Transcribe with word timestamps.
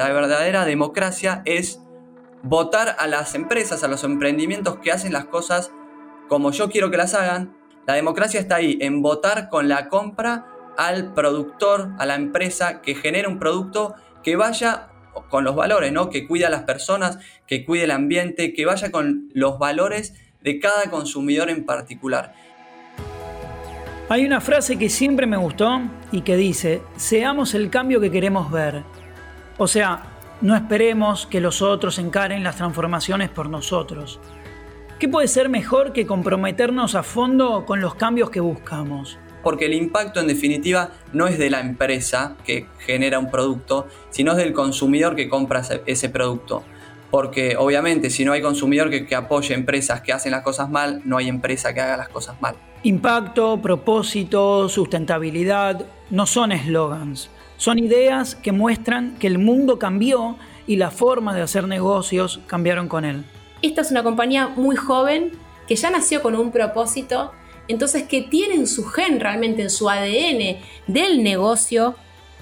la 0.00 0.10
verdadera 0.14 0.64
democracia 0.64 1.42
es 1.44 1.78
votar 2.42 2.96
a 2.98 3.06
las 3.06 3.34
empresas, 3.34 3.84
a 3.84 3.88
los 3.88 4.02
emprendimientos 4.02 4.78
que 4.78 4.90
hacen 4.90 5.12
las 5.12 5.26
cosas 5.26 5.72
como 6.26 6.52
yo 6.52 6.70
quiero 6.70 6.90
que 6.90 6.96
las 6.96 7.12
hagan. 7.12 7.54
La 7.86 7.92
democracia 7.96 8.40
está 8.40 8.54
ahí, 8.54 8.78
en 8.80 9.02
votar 9.02 9.50
con 9.50 9.68
la 9.68 9.90
compra 9.90 10.46
al 10.78 11.12
productor, 11.12 11.90
a 11.98 12.06
la 12.06 12.14
empresa 12.14 12.80
que 12.80 12.94
genera 12.94 13.28
un 13.28 13.38
producto 13.38 13.94
que 14.22 14.36
vaya 14.36 14.88
con 15.28 15.44
los 15.44 15.54
valores, 15.54 15.92
¿no? 15.92 16.08
Que 16.08 16.26
cuide 16.26 16.46
a 16.46 16.50
las 16.50 16.62
personas, 16.62 17.18
que 17.46 17.66
cuide 17.66 17.84
el 17.84 17.90
ambiente, 17.90 18.54
que 18.54 18.64
vaya 18.64 18.90
con 18.90 19.28
los 19.34 19.58
valores 19.58 20.14
de 20.40 20.60
cada 20.60 20.88
consumidor 20.88 21.50
en 21.50 21.66
particular. 21.66 22.32
Hay 24.08 24.24
una 24.24 24.40
frase 24.40 24.78
que 24.78 24.88
siempre 24.88 25.26
me 25.26 25.36
gustó 25.36 25.78
y 26.10 26.22
que 26.22 26.36
dice, 26.36 26.80
seamos 26.96 27.52
el 27.52 27.68
cambio 27.68 28.00
que 28.00 28.10
queremos 28.10 28.50
ver. 28.50 28.82
O 29.62 29.68
sea, 29.68 30.04
no 30.40 30.56
esperemos 30.56 31.26
que 31.26 31.38
los 31.38 31.60
otros 31.60 31.98
encaren 31.98 32.42
las 32.42 32.56
transformaciones 32.56 33.28
por 33.28 33.50
nosotros. 33.50 34.18
¿Qué 34.98 35.06
puede 35.06 35.28
ser 35.28 35.50
mejor 35.50 35.92
que 35.92 36.06
comprometernos 36.06 36.94
a 36.94 37.02
fondo 37.02 37.66
con 37.66 37.82
los 37.82 37.94
cambios 37.94 38.30
que 38.30 38.40
buscamos? 38.40 39.18
Porque 39.42 39.66
el 39.66 39.74
impacto 39.74 40.18
en 40.18 40.28
definitiva 40.28 40.92
no 41.12 41.26
es 41.26 41.38
de 41.38 41.50
la 41.50 41.60
empresa 41.60 42.36
que 42.42 42.68
genera 42.78 43.18
un 43.18 43.30
producto, 43.30 43.86
sino 44.08 44.32
es 44.32 44.38
del 44.38 44.54
consumidor 44.54 45.14
que 45.14 45.28
compra 45.28 45.60
ese 45.84 46.08
producto. 46.08 46.64
Porque 47.10 47.56
obviamente 47.58 48.08
si 48.08 48.24
no 48.24 48.32
hay 48.32 48.40
consumidor 48.40 48.88
que, 48.88 49.04
que 49.04 49.14
apoye 49.14 49.52
empresas 49.52 50.00
que 50.00 50.14
hacen 50.14 50.32
las 50.32 50.40
cosas 50.42 50.70
mal, 50.70 51.02
no 51.04 51.18
hay 51.18 51.28
empresa 51.28 51.74
que 51.74 51.82
haga 51.82 51.98
las 51.98 52.08
cosas 52.08 52.40
mal. 52.40 52.56
Impacto, 52.82 53.60
propósito, 53.60 54.70
sustentabilidad 54.70 55.84
no 56.08 56.24
son 56.24 56.52
eslogans, 56.52 57.28
son 57.60 57.78
ideas 57.78 58.36
que 58.36 58.52
muestran 58.52 59.16
que 59.18 59.26
el 59.26 59.36
mundo 59.36 59.78
cambió 59.78 60.38
y 60.66 60.76
la 60.76 60.90
forma 60.90 61.34
de 61.34 61.42
hacer 61.42 61.68
negocios 61.68 62.40
cambiaron 62.46 62.88
con 62.88 63.04
él. 63.04 63.22
Esta 63.60 63.82
es 63.82 63.90
una 63.90 64.02
compañía 64.02 64.48
muy 64.48 64.76
joven 64.76 65.32
que 65.68 65.76
ya 65.76 65.90
nació 65.90 66.22
con 66.22 66.34
un 66.36 66.52
propósito, 66.52 67.32
entonces 67.68 68.04
que 68.04 68.22
tiene 68.22 68.54
en 68.54 68.66
su 68.66 68.86
gen 68.86 69.20
realmente, 69.20 69.60
en 69.60 69.68
su 69.68 69.90
ADN 69.90 70.56
del 70.86 71.22
negocio, 71.22 71.96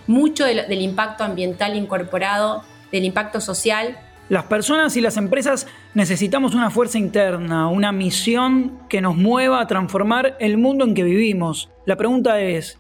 mucho 0.07 0.45
del, 0.45 0.69
del 0.69 0.83
impacto 0.83 1.25
ambiental 1.25 1.75
incorporado, 1.75 2.63
del 2.93 3.05
impacto 3.05 3.41
social 3.41 3.99
las 4.29 4.45
personas 4.45 4.95
y 4.99 5.01
las 5.01 5.17
empresas 5.17 5.67
necesitamos 5.95 6.55
una 6.55 6.69
fuerza 6.69 6.99
interna, 6.99 7.71
una 7.71 7.93
misión 7.93 8.79
que 8.91 9.01
nos 9.01 9.17
mueva 9.17 9.59
a 9.59 9.67
transformar 9.67 10.37
el 10.39 10.59
mundo 10.59 10.85
en 10.85 10.93
que 10.95 11.03
vivimos. 11.03 11.71
La 11.87 11.97
pregunta 11.97 12.39
es, 12.39 12.79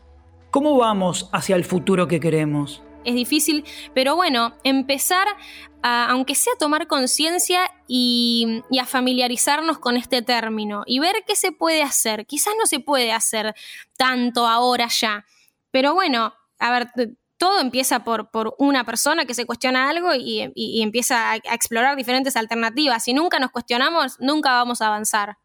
¿cómo 0.51 0.77
vamos 0.77 1.29
hacia 1.33 1.57
el 1.57 1.65
futuro 1.65 2.09
que 2.09 2.21
queremos? 2.21 2.83
Es 3.05 3.15
difícil, 3.15 3.65
pero 3.95 4.17
bueno, 4.17 4.55
empezar 4.65 5.27
aunque 5.81 6.35
sea 6.35 6.53
tomar 6.59 6.87
conciencia 6.89 7.71
y, 7.87 8.63
y, 8.69 8.81
a 8.81 8.85
familiarizarnos 8.85 9.79
con 9.79 9.97
este 9.97 10.23
término 10.23 10.83
y 10.87 10.99
ver 10.99 11.25
qué 11.27 11.37
se 11.37 11.53
puede 11.53 11.83
hacer. 11.83 12.27
Quizás 12.27 12.55
no 12.59 12.67
se 12.67 12.81
puede 12.81 13.13
hacer 13.13 13.55
tanto 13.97 14.47
ahora 14.49 14.89
ya, 14.89 15.25
pero 15.71 15.95
bueno, 15.95 16.35
a 16.59 16.73
ver, 16.73 16.89
todo 17.37 17.61
empieza 17.61 18.03
por, 18.03 18.31
por, 18.31 18.55
una 18.59 18.85
persona 18.85 19.25
que 19.25 19.35
se 19.35 19.47
cuestiona 19.47 19.89
algo 19.89 20.15
y, 20.15 20.53
empieza 20.83 21.31
a, 21.31 21.35
a, 21.35 21.55
explorar 21.55 21.97
diferentes 21.97 22.37
alternativas. 22.37 23.05
Si 23.05 23.13
nunca 23.13 23.39
nos 23.39 23.51
cuestionamos, 23.51 24.19
nunca 24.21 24.53
vamos 24.53 24.83
a 24.83 24.89
avanzar. 24.89 25.39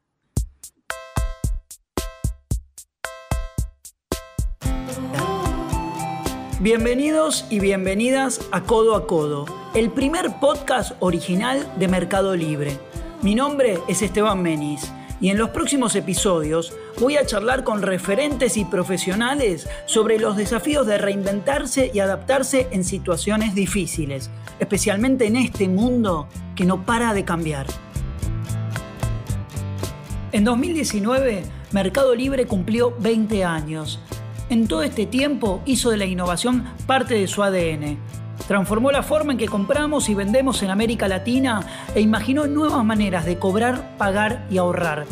Bienvenidos 6.63 7.45
y 7.49 7.59
bienvenidas 7.59 8.39
a 8.53 8.61
Codo 8.61 8.95
a 8.95 9.05
Codo, 9.05 9.45
el 9.75 9.91
primer 9.91 10.39
podcast 10.39 10.93
original 11.01 11.69
de 11.77 11.89
Mercado 11.89 12.37
Libre. 12.37 12.79
Mi 13.21 13.35
nombre 13.35 13.79
es 13.89 14.01
Esteban 14.01 14.41
Menis 14.41 14.89
y 15.19 15.29
en 15.29 15.37
los 15.37 15.49
próximos 15.49 15.93
episodios 15.97 16.71
voy 17.01 17.17
a 17.17 17.25
charlar 17.25 17.65
con 17.65 17.81
referentes 17.81 18.55
y 18.55 18.63
profesionales 18.63 19.67
sobre 19.87 20.19
los 20.19 20.37
desafíos 20.37 20.87
de 20.87 20.97
reinventarse 20.97 21.91
y 21.93 21.99
adaptarse 21.99 22.69
en 22.71 22.85
situaciones 22.85 23.55
difíciles, 23.55 24.29
especialmente 24.61 25.27
en 25.27 25.35
este 25.35 25.67
mundo 25.67 26.29
que 26.55 26.63
no 26.63 26.85
para 26.85 27.13
de 27.13 27.25
cambiar. 27.25 27.67
En 30.31 30.45
2019, 30.45 31.43
Mercado 31.73 32.15
Libre 32.15 32.47
cumplió 32.47 32.95
20 32.99 33.43
años. 33.43 33.99
En 34.49 34.67
todo 34.67 34.83
este 34.83 35.05
tiempo 35.05 35.61
hizo 35.65 35.89
de 35.89 35.97
la 35.97 36.05
innovación 36.05 36.65
parte 36.85 37.15
de 37.15 37.27
su 37.27 37.43
ADN 37.43 37.97
Transformó 38.47 38.91
la 38.91 39.03
forma 39.03 39.31
en 39.31 39.37
que 39.37 39.47
compramos 39.47 40.09
y 40.09 40.15
vendemos 40.15 40.63
en 40.63 40.69
América 40.69 41.07
Latina 41.07 41.61
e 41.95 42.01
imaginó 42.01 42.45
nuevas 42.45 42.83
maneras 42.83 43.25
de 43.25 43.39
cobrar, 43.39 43.97
pagar 43.97 44.45
y 44.49 44.57
ahorrar. 44.57 45.05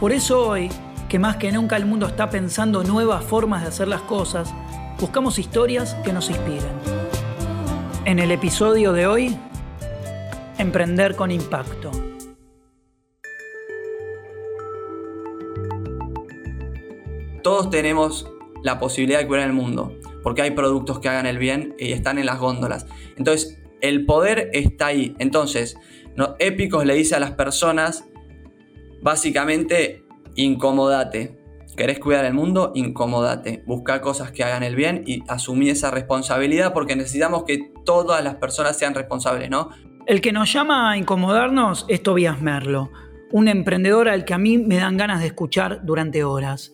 Por 0.00 0.12
eso 0.12 0.48
hoy, 0.48 0.70
que 1.08 1.18
más 1.18 1.36
que 1.36 1.52
nunca 1.52 1.76
el 1.76 1.84
mundo 1.84 2.06
está 2.06 2.30
pensando 2.30 2.82
nuevas 2.84 3.22
formas 3.22 3.62
de 3.62 3.68
hacer 3.68 3.88
las 3.88 4.00
cosas, 4.02 4.52
buscamos 4.98 5.38
historias 5.38 5.94
que 6.04 6.12
nos 6.12 6.30
inspiren. 6.30 6.72
En 8.06 8.18
el 8.18 8.30
episodio 8.30 8.92
de 8.92 9.06
hoy, 9.06 9.36
Emprender 10.58 11.16
con 11.16 11.30
Impacto. 11.30 12.05
Todos 17.46 17.70
tenemos 17.70 18.28
la 18.64 18.80
posibilidad 18.80 19.20
de 19.20 19.28
curar 19.28 19.46
el 19.46 19.52
mundo 19.52 19.96
porque 20.24 20.42
hay 20.42 20.50
productos 20.50 20.98
que 20.98 21.08
hagan 21.08 21.26
el 21.26 21.38
bien 21.38 21.76
y 21.78 21.92
están 21.92 22.18
en 22.18 22.26
las 22.26 22.40
góndolas. 22.40 22.88
Entonces, 23.16 23.62
el 23.80 24.04
poder 24.04 24.50
está 24.52 24.86
ahí. 24.86 25.14
Entonces, 25.20 25.78
¿no? 26.16 26.34
Épicos 26.40 26.84
le 26.84 26.94
dice 26.94 27.14
a 27.14 27.20
las 27.20 27.30
personas, 27.30 28.08
básicamente, 29.00 30.04
incomodate. 30.34 31.38
¿Querés 31.76 32.00
cuidar 32.00 32.24
el 32.24 32.34
mundo? 32.34 32.72
Incomodate. 32.74 33.62
Busca 33.64 34.00
cosas 34.00 34.32
que 34.32 34.42
hagan 34.42 34.64
el 34.64 34.74
bien 34.74 35.04
y 35.06 35.22
asumí 35.28 35.70
esa 35.70 35.92
responsabilidad 35.92 36.72
porque 36.72 36.96
necesitamos 36.96 37.44
que 37.44 37.70
todas 37.84 38.24
las 38.24 38.34
personas 38.34 38.76
sean 38.76 38.92
responsables, 38.92 39.50
¿no? 39.50 39.70
El 40.08 40.20
que 40.20 40.32
nos 40.32 40.52
llama 40.52 40.90
a 40.90 40.96
incomodarnos 40.96 41.86
es 41.88 42.02
Tobias 42.02 42.42
Merlo, 42.42 42.90
un 43.30 43.46
emprendedor 43.46 44.08
al 44.08 44.24
que 44.24 44.34
a 44.34 44.38
mí 44.38 44.58
me 44.58 44.78
dan 44.78 44.96
ganas 44.96 45.20
de 45.20 45.28
escuchar 45.28 45.82
durante 45.84 46.24
horas. 46.24 46.72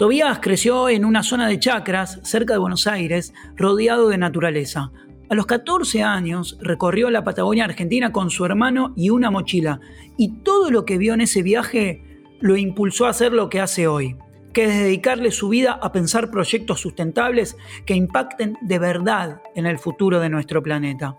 Tobías 0.00 0.38
creció 0.40 0.88
en 0.88 1.04
una 1.04 1.22
zona 1.22 1.46
de 1.46 1.58
chacras 1.58 2.20
cerca 2.22 2.54
de 2.54 2.58
Buenos 2.58 2.86
Aires, 2.86 3.34
rodeado 3.54 4.08
de 4.08 4.16
naturaleza. 4.16 4.92
A 5.28 5.34
los 5.34 5.44
14 5.44 6.02
años 6.02 6.56
recorrió 6.62 7.10
la 7.10 7.22
Patagonia 7.22 7.66
Argentina 7.66 8.10
con 8.10 8.30
su 8.30 8.46
hermano 8.46 8.94
y 8.96 9.10
una 9.10 9.30
mochila, 9.30 9.78
y 10.16 10.38
todo 10.38 10.70
lo 10.70 10.86
que 10.86 10.96
vio 10.96 11.12
en 11.12 11.20
ese 11.20 11.42
viaje 11.42 12.02
lo 12.40 12.56
impulsó 12.56 13.04
a 13.04 13.10
hacer 13.10 13.34
lo 13.34 13.50
que 13.50 13.60
hace 13.60 13.88
hoy, 13.88 14.16
que 14.54 14.64
es 14.64 14.70
dedicarle 14.70 15.30
su 15.32 15.50
vida 15.50 15.72
a 15.72 15.92
pensar 15.92 16.30
proyectos 16.30 16.80
sustentables 16.80 17.58
que 17.84 17.92
impacten 17.92 18.56
de 18.62 18.78
verdad 18.78 19.42
en 19.54 19.66
el 19.66 19.78
futuro 19.78 20.18
de 20.18 20.30
nuestro 20.30 20.62
planeta. 20.62 21.18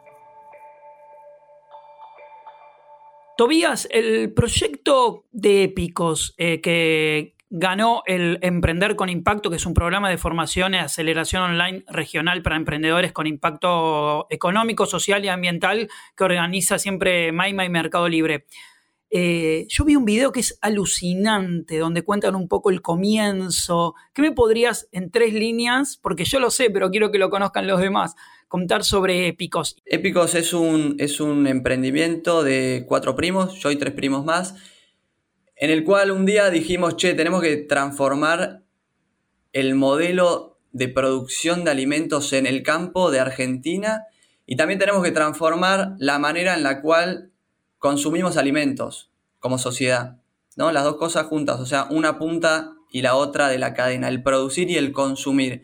Tobías, 3.38 3.88
el 3.92 4.34
proyecto 4.34 5.26
de 5.32 5.66
Épicos 5.66 6.34
eh, 6.40 6.62
que, 6.62 7.36
ganó 7.52 8.02
el 8.06 8.40
Emprender 8.42 8.96
con 8.96 9.10
Impacto, 9.10 9.50
que 9.50 9.58
es 9.58 9.66
un 9.66 9.74
programa 9.74 10.10
de 10.10 10.18
formación 10.18 10.74
y 10.74 10.78
aceleración 10.78 11.44
online 11.44 11.84
regional 11.88 12.42
para 12.42 12.56
emprendedores 12.56 13.12
con 13.12 13.28
impacto 13.28 14.26
económico, 14.30 14.86
social 14.86 15.24
y 15.26 15.28
ambiental 15.28 15.90
que 16.16 16.24
organiza 16.24 16.80
siempre 16.80 17.34
Maima 17.34 17.66
y 17.66 17.70
Mercado 17.70 18.08
Libre. 18.08 18.46
Eh, 19.10 19.66
yo 19.68 19.84
vi 19.84 19.98
un 19.98 20.06
video 20.06 20.32
que 20.32 20.40
es 20.40 20.58
alucinante, 20.62 21.78
donde 21.78 22.04
cuentan 22.04 22.36
un 22.36 22.48
poco 22.48 22.70
el 22.70 22.82
comienzo. 22.82 23.96
¿Qué 24.14 24.22
me 24.22 24.32
podrías, 24.32 24.88
en 24.94 25.12
tres 25.12 25.34
líneas, 25.34 26.00
porque 26.02 26.24
yo 26.24 26.40
lo 26.40 26.52
sé, 26.52 26.70
pero 26.70 26.90
quiero 26.90 27.12
que 27.12 27.18
lo 27.18 27.30
conozcan 27.30 27.68
los 27.68 27.82
demás, 27.82 28.16
contar 28.48 28.86
sobre 28.86 29.28
Épicos? 29.28 29.76
Épicos 29.86 30.36
es 30.36 30.54
un, 30.54 30.96
es 31.00 31.20
un 31.20 31.46
emprendimiento 31.48 32.44
de 32.44 32.86
cuatro 32.88 33.14
primos, 33.14 33.56
yo 33.56 33.72
y 33.72 33.76
tres 33.76 33.94
primos 33.94 34.24
más 34.24 34.56
en 35.62 35.70
el 35.70 35.84
cual 35.84 36.10
un 36.10 36.26
día 36.26 36.50
dijimos, 36.50 36.98
che, 36.98 37.14
tenemos 37.14 37.40
que 37.40 37.56
transformar 37.56 38.64
el 39.54 39.76
modelo 39.76 40.58
de 40.72 40.88
producción 40.88 41.64
de 41.64 41.70
alimentos 41.70 42.34
en 42.34 42.48
el 42.48 42.64
campo 42.64 43.12
de 43.12 43.20
Argentina 43.20 44.08
y 44.48 44.56
también 44.56 44.80
tenemos 44.80 45.04
que 45.04 45.12
transformar 45.12 45.94
la 46.00 46.18
manera 46.18 46.56
en 46.56 46.64
la 46.64 46.82
cual 46.82 47.32
consumimos 47.78 48.38
alimentos 48.38 49.12
como 49.38 49.60
sociedad, 49.60 50.18
¿no? 50.56 50.72
Las 50.72 50.84
dos 50.84 50.96
cosas 50.96 51.28
juntas, 51.28 51.60
o 51.60 51.68
sea, 51.68 51.86
una 51.92 52.18
punta 52.18 52.74
y 52.92 53.04
la 53.04 53.14
otra 53.14 53.48
de 53.48 53.60
la 53.60 53.76
cadena, 53.76 54.08
el 54.08 54.24
producir 54.24 54.72
y 54.72 54.78
el 54.78 54.92
consumir. 54.92 55.62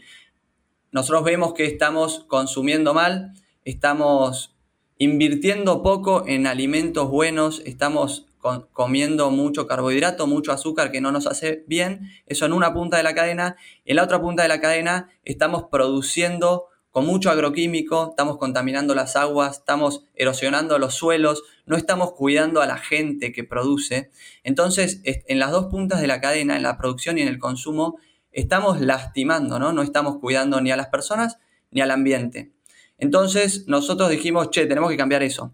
Nosotros 0.91 1.23
vemos 1.23 1.55
que 1.55 1.65
estamos 1.65 2.23
consumiendo 2.27 2.93
mal, 2.93 3.33
estamos 3.65 4.55
invirtiendo 4.99 5.81
poco 5.81 6.23
en 6.27 6.45
alimentos 6.45 7.09
buenos, 7.09 7.63
estamos 7.65 8.27
comiendo 8.73 9.31
mucho 9.31 9.67
carbohidrato, 9.67 10.27
mucho 10.27 10.51
azúcar 10.51 10.91
que 10.91 11.01
no 11.01 11.11
nos 11.11 11.27
hace 11.27 11.63
bien, 11.67 12.09
eso 12.25 12.45
en 12.45 12.53
una 12.53 12.73
punta 12.73 12.97
de 12.97 13.03
la 13.03 13.15
cadena. 13.15 13.55
En 13.85 13.95
la 13.95 14.03
otra 14.03 14.21
punta 14.21 14.43
de 14.43 14.49
la 14.49 14.61
cadena 14.61 15.09
estamos 15.23 15.65
produciendo 15.71 16.67
con 16.97 17.05
mucho 17.05 17.29
agroquímico, 17.29 18.07
estamos 18.09 18.37
contaminando 18.37 18.95
las 18.95 19.15
aguas, 19.15 19.59
estamos 19.59 20.03
erosionando 20.15 20.79
los 20.79 20.95
suelos, 20.95 21.43
no 21.67 21.77
estamos 21.77 22.13
cuidando 22.13 22.59
a 22.59 22.65
la 22.65 22.77
gente 22.77 23.31
que 23.31 23.43
produce. 23.43 24.09
Entonces, 24.43 25.01
en 25.03 25.37
las 25.37 25.51
dos 25.51 25.67
puntas 25.67 26.01
de 26.01 26.07
la 26.07 26.19
cadena, 26.21 26.55
en 26.55 26.63
la 26.63 26.75
producción 26.75 27.19
y 27.19 27.21
en 27.21 27.27
el 27.27 27.37
consumo, 27.37 27.99
estamos 28.31 28.81
lastimando, 28.81 29.59
¿no? 29.59 29.73
No 29.73 29.83
estamos 29.83 30.17
cuidando 30.17 30.59
ni 30.59 30.71
a 30.71 30.75
las 30.75 30.87
personas 30.87 31.37
ni 31.69 31.81
al 31.81 31.91
ambiente. 31.91 32.51
Entonces, 32.97 33.67
nosotros 33.67 34.09
dijimos, 34.09 34.49
che, 34.49 34.65
tenemos 34.65 34.89
que 34.89 34.97
cambiar 34.97 35.21
eso. 35.21 35.53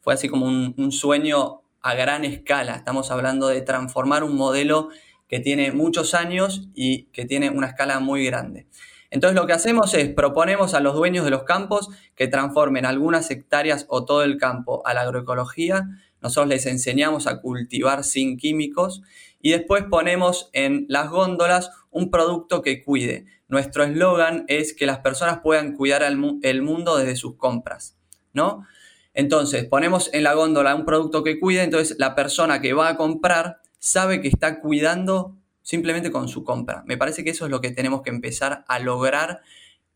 Fue 0.00 0.14
así 0.14 0.26
como 0.28 0.46
un, 0.46 0.74
un 0.78 0.90
sueño 0.90 1.65
a 1.82 1.94
gran 1.94 2.24
escala. 2.24 2.76
Estamos 2.76 3.10
hablando 3.10 3.48
de 3.48 3.62
transformar 3.62 4.24
un 4.24 4.36
modelo 4.36 4.88
que 5.28 5.40
tiene 5.40 5.72
muchos 5.72 6.14
años 6.14 6.68
y 6.74 7.04
que 7.06 7.24
tiene 7.24 7.50
una 7.50 7.68
escala 7.68 8.00
muy 8.00 8.24
grande. 8.24 8.66
Entonces 9.10 9.36
lo 9.36 9.46
que 9.46 9.52
hacemos 9.52 9.94
es 9.94 10.08
proponemos 10.08 10.74
a 10.74 10.80
los 10.80 10.94
dueños 10.94 11.24
de 11.24 11.30
los 11.30 11.44
campos 11.44 11.88
que 12.14 12.28
transformen 12.28 12.86
algunas 12.86 13.30
hectáreas 13.30 13.86
o 13.88 14.04
todo 14.04 14.22
el 14.22 14.36
campo 14.36 14.82
a 14.86 14.94
la 14.94 15.02
agroecología. 15.02 15.88
Nosotros 16.20 16.48
les 16.48 16.66
enseñamos 16.66 17.26
a 17.26 17.40
cultivar 17.40 18.04
sin 18.04 18.36
químicos 18.36 19.02
y 19.40 19.52
después 19.52 19.84
ponemos 19.84 20.50
en 20.52 20.86
las 20.88 21.10
góndolas 21.10 21.70
un 21.90 22.10
producto 22.10 22.62
que 22.62 22.82
cuide. 22.82 23.26
Nuestro 23.48 23.84
eslogan 23.84 24.44
es 24.48 24.74
que 24.74 24.86
las 24.86 24.98
personas 24.98 25.38
puedan 25.40 25.74
cuidar 25.74 26.02
el 26.02 26.62
mundo 26.62 26.96
desde 26.96 27.16
sus 27.16 27.36
compras, 27.36 27.96
¿no? 28.32 28.66
Entonces, 29.16 29.64
ponemos 29.64 30.10
en 30.12 30.22
la 30.24 30.34
góndola 30.34 30.74
un 30.74 30.84
producto 30.84 31.24
que 31.24 31.40
cuide, 31.40 31.62
entonces 31.62 31.96
la 31.98 32.14
persona 32.14 32.60
que 32.60 32.74
va 32.74 32.90
a 32.90 32.96
comprar 32.98 33.62
sabe 33.78 34.20
que 34.20 34.28
está 34.28 34.60
cuidando 34.60 35.38
simplemente 35.62 36.10
con 36.10 36.28
su 36.28 36.44
compra. 36.44 36.84
Me 36.86 36.98
parece 36.98 37.24
que 37.24 37.30
eso 37.30 37.46
es 37.46 37.50
lo 37.50 37.62
que 37.62 37.70
tenemos 37.70 38.02
que 38.02 38.10
empezar 38.10 38.66
a 38.68 38.78
lograr 38.78 39.40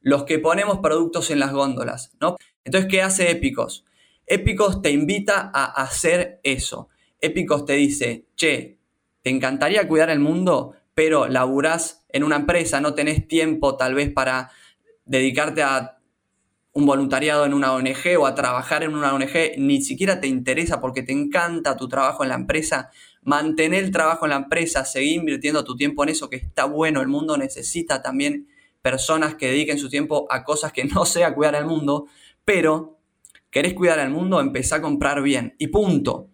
los 0.01 0.25
que 0.25 0.39
ponemos 0.39 0.79
productos 0.79 1.31
en 1.31 1.39
las 1.39 1.53
góndolas, 1.53 2.13
¿no? 2.19 2.39
Entonces, 2.65 2.91
¿qué 2.91 3.03
hace 3.03 3.31
Épicos? 3.31 3.85
Épicos 4.27 4.81
te 4.81 4.91
invita 4.91 5.51
a 5.53 5.67
hacer 5.67 6.41
eso. 6.43 6.89
Épicos 7.21 7.67
te 7.67 7.75
dice, 7.75 8.25
che, 8.37 8.79
¿te 9.21 9.29
encantaría 9.29 9.87
cuidar 9.87 10.09
el 10.09 10.21
mundo? 10.21 10.73
Pero 10.95 11.29
laburás 11.29 12.07
en 12.09 12.25
una 12.25 12.37
empresa, 12.37 12.81
no 12.81 12.95
tenés 12.95 13.29
tiempo 13.29 13.77
tal 13.77 13.95
vez 13.95 14.11
para 14.11 14.51
dedicarte 15.05 15.63
a 15.63 16.00
un 16.73 16.87
voluntariado 16.87 17.45
en 17.47 17.55
una 17.55 17.73
ONG 17.73 18.19
o 18.19 18.27
a 18.27 18.35
trabajar 18.35 18.83
en 18.83 18.95
una 18.95 19.13
ONG, 19.15 19.59
ni 19.59 19.83
siquiera 19.83 20.21
te 20.21 20.29
interesa 20.29 20.81
porque 20.81 21.03
te 21.03 21.13
encanta 21.13 21.77
tu 21.77 21.89
trabajo 21.89 22.23
en 22.23 22.29
la 22.29 22.37
empresa, 22.37 22.91
mantener 23.23 23.85
el 23.85 23.91
trabajo 23.91 24.27
en 24.27 24.31
la 24.31 24.37
empresa, 24.37 24.85
seguir 24.85 25.17
invirtiendo 25.17 25.65
tu 25.65 25.77
tiempo 25.77 26.03
en 26.05 26.11
eso 26.11 26.31
que 26.31 26.37
está 26.37 26.65
bueno, 26.65 27.01
el 27.01 27.09
mundo 27.09 27.37
necesita 27.37 28.03
también 28.03 28.49
personas 28.83 29.35
que 29.35 29.49
dediquen 29.49 29.79
su 29.79 29.89
tiempo 29.89 30.27
a 30.31 30.45
cosas 30.45 30.73
que 30.73 30.85
no 30.95 31.05
sea 31.05 31.35
cuidar 31.35 31.57
al 31.57 31.67
mundo, 31.67 32.07
pero 32.45 32.99
querés 33.51 33.75
cuidar 33.75 33.99
al 33.99 34.11
mundo, 34.11 34.41
empezá 34.41 34.77
a 34.77 34.83
comprar 34.83 35.23
bien 35.23 35.55
y 35.59 35.69
punto. 35.69 36.29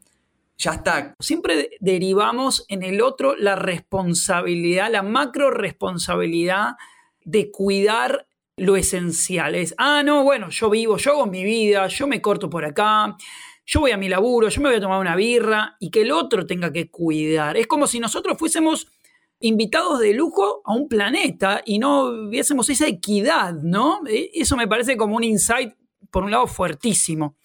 Ya 0.58 0.72
está. 0.72 1.14
Siempre 1.20 1.70
derivamos 1.80 2.64
en 2.68 2.82
el 2.82 3.02
otro 3.02 3.36
la 3.36 3.56
responsabilidad, 3.56 4.90
la 4.90 5.02
macro 5.02 5.50
responsabilidad 5.50 6.76
de 7.24 7.50
cuidar 7.50 8.26
lo 8.56 8.76
esencial. 8.76 9.54
Es, 9.54 9.74
ah, 9.78 10.02
no, 10.02 10.24
bueno, 10.24 10.48
yo 10.50 10.70
vivo, 10.70 10.96
yo 10.96 11.12
hago 11.12 11.26
mi 11.26 11.44
vida, 11.44 11.86
yo 11.88 12.06
me 12.06 12.22
corto 12.22 12.48
por 12.48 12.64
acá, 12.64 13.16
yo 13.64 13.80
voy 13.80 13.90
a 13.90 13.96
mi 13.96 14.08
laburo, 14.08 14.48
yo 14.48 14.60
me 14.62 14.68
voy 14.68 14.78
a 14.78 14.80
tomar 14.80 15.00
una 15.00 15.16
birra 15.16 15.76
y 15.80 15.90
que 15.90 16.02
el 16.02 16.12
otro 16.12 16.46
tenga 16.46 16.72
que 16.72 16.90
cuidar. 16.90 17.56
Es 17.56 17.66
como 17.66 17.86
si 17.86 18.00
nosotros 18.00 18.38
fuésemos 18.38 18.88
invitados 19.40 20.00
de 20.00 20.14
lujo 20.14 20.62
a 20.64 20.74
un 20.74 20.88
planeta 20.88 21.62
y 21.64 21.78
no 21.78 22.28
viésemos 22.28 22.70
esa 22.70 22.86
equidad, 22.86 23.54
¿no? 23.54 24.00
E, 24.06 24.30
eso 24.34 24.56
me 24.56 24.68
parece 24.68 24.96
como 24.96 25.16
un 25.16 25.24
insight, 25.24 25.74
por 26.10 26.24
un 26.24 26.30
lado, 26.30 26.46
fuertísimo. 26.46 27.36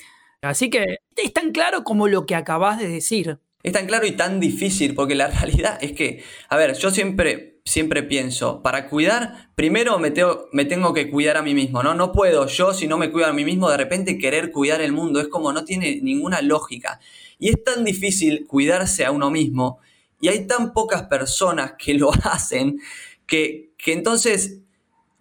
Así 0.41 0.69
que 0.69 0.99
es 1.15 1.33
tan 1.33 1.51
claro 1.51 1.83
como 1.83 2.07
lo 2.07 2.25
que 2.25 2.35
acabas 2.35 2.79
de 2.79 2.87
decir. 2.87 3.39
Es 3.63 3.73
tan 3.73 3.85
claro 3.85 4.05
y 4.05 4.11
tan 4.11 4.39
difícil, 4.39 4.95
porque 4.95 5.15
la 5.15 5.27
realidad 5.41 5.77
es 5.81 5.93
que, 5.93 6.23
a 6.49 6.57
ver, 6.57 6.75
yo 6.77 6.91
siempre, 6.91 7.59
siempre 7.65 8.03
pienso, 8.03 8.61
para 8.61 8.89
cuidar, 8.89 9.51
primero 9.55 9.99
me 9.99 10.11
tengo, 10.11 10.47
me 10.51 10.65
tengo 10.65 10.93
que 10.93 11.09
cuidar 11.09 11.37
a 11.37 11.41
mí 11.41 11.53
mismo, 11.53 11.83
¿no? 11.83 11.93
No 11.93 12.11
puedo 12.11 12.47
yo, 12.47 12.73
si 12.73 12.87
no 12.87 12.97
me 12.97 13.11
cuido 13.11 13.27
a 13.27 13.33
mí 13.33 13.45
mismo, 13.45 13.69
de 13.69 13.77
repente 13.77 14.17
querer 14.17 14.51
cuidar 14.51 14.81
el 14.81 14.91
mundo, 14.91 15.19
es 15.19 15.27
como 15.27 15.53
no 15.53 15.63
tiene 15.63 15.99
ninguna 16.01 16.41
lógica. 16.41 16.99
Y 17.39 17.49
es 17.49 17.63
tan 17.63 17.83
difícil 17.83 18.45
cuidarse 18.47 19.05
a 19.05 19.11
uno 19.11 19.29
mismo, 19.29 19.79
y 20.19 20.27
hay 20.27 20.45
tan 20.45 20.73
pocas 20.73 21.03
personas 21.03 21.73
que 21.77 21.93
lo 21.93 22.11
hacen, 22.23 22.79
que, 23.25 23.71
que 23.77 23.93
entonces 23.93 24.59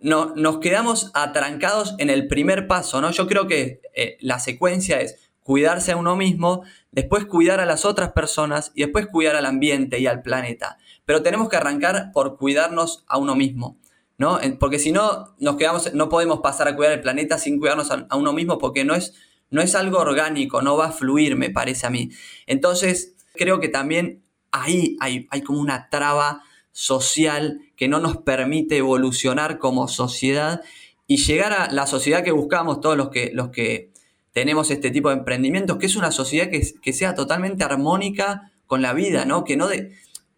no, 0.00 0.34
nos 0.34 0.58
quedamos 0.58 1.10
atrancados 1.14 1.94
en 1.98 2.10
el 2.10 2.26
primer 2.26 2.66
paso, 2.66 3.00
¿no? 3.00 3.10
Yo 3.10 3.26
creo 3.26 3.46
que 3.46 3.80
eh, 3.94 4.16
la 4.20 4.38
secuencia 4.38 5.00
es 5.00 5.30
cuidarse 5.42 5.92
a 5.92 5.96
uno 5.96 6.16
mismo, 6.16 6.62
después 6.92 7.24
cuidar 7.26 7.60
a 7.60 7.66
las 7.66 7.84
otras 7.84 8.12
personas 8.12 8.72
y 8.74 8.82
después 8.82 9.06
cuidar 9.06 9.36
al 9.36 9.46
ambiente 9.46 9.98
y 9.98 10.06
al 10.06 10.22
planeta. 10.22 10.78
Pero 11.04 11.22
tenemos 11.22 11.48
que 11.48 11.56
arrancar 11.56 12.10
por 12.12 12.36
cuidarnos 12.36 13.04
a 13.06 13.18
uno 13.18 13.36
mismo, 13.36 13.78
¿no? 14.18 14.38
Porque 14.58 14.78
si 14.78 14.92
no, 14.92 15.34
nos 15.38 15.56
quedamos, 15.56 15.94
no 15.94 16.08
podemos 16.08 16.40
pasar 16.40 16.68
a 16.68 16.76
cuidar 16.76 16.92
el 16.92 17.00
planeta 17.00 17.38
sin 17.38 17.58
cuidarnos 17.58 17.90
a, 17.90 18.06
uno 18.16 18.32
mismo 18.32 18.58
porque 18.58 18.84
no 18.84 18.94
es, 18.94 19.14
no 19.50 19.62
es 19.62 19.74
algo 19.74 19.98
orgánico, 19.98 20.62
no 20.62 20.76
va 20.76 20.86
a 20.86 20.92
fluir, 20.92 21.36
me 21.36 21.50
parece 21.50 21.86
a 21.86 21.90
mí. 21.90 22.10
Entonces, 22.46 23.14
creo 23.34 23.60
que 23.60 23.68
también 23.68 24.22
ahí 24.50 24.96
hay, 25.00 25.26
hay 25.30 25.42
como 25.42 25.60
una 25.60 25.88
traba 25.90 26.42
social 26.72 27.60
que 27.76 27.88
no 27.88 28.00
nos 28.00 28.18
permite 28.18 28.76
evolucionar 28.76 29.58
como 29.58 29.88
sociedad 29.88 30.62
y 31.06 31.16
llegar 31.16 31.52
a 31.52 31.70
la 31.72 31.86
sociedad 31.86 32.22
que 32.22 32.30
buscamos 32.30 32.80
todos 32.80 32.96
los 32.96 33.10
que, 33.10 33.32
los 33.34 33.50
que 33.50 33.89
tenemos 34.32 34.70
este 34.70 34.90
tipo 34.90 35.08
de 35.08 35.16
emprendimientos, 35.16 35.78
que 35.78 35.86
es 35.86 35.96
una 35.96 36.12
sociedad 36.12 36.48
que, 36.50 36.92
sea 36.92 37.14
totalmente 37.14 37.64
armónica 37.64 38.52
con 38.66 38.82
la 38.82 38.92
vida, 38.92 39.24
¿no? 39.24 39.44
Que 39.44 39.56
no, 39.56 39.68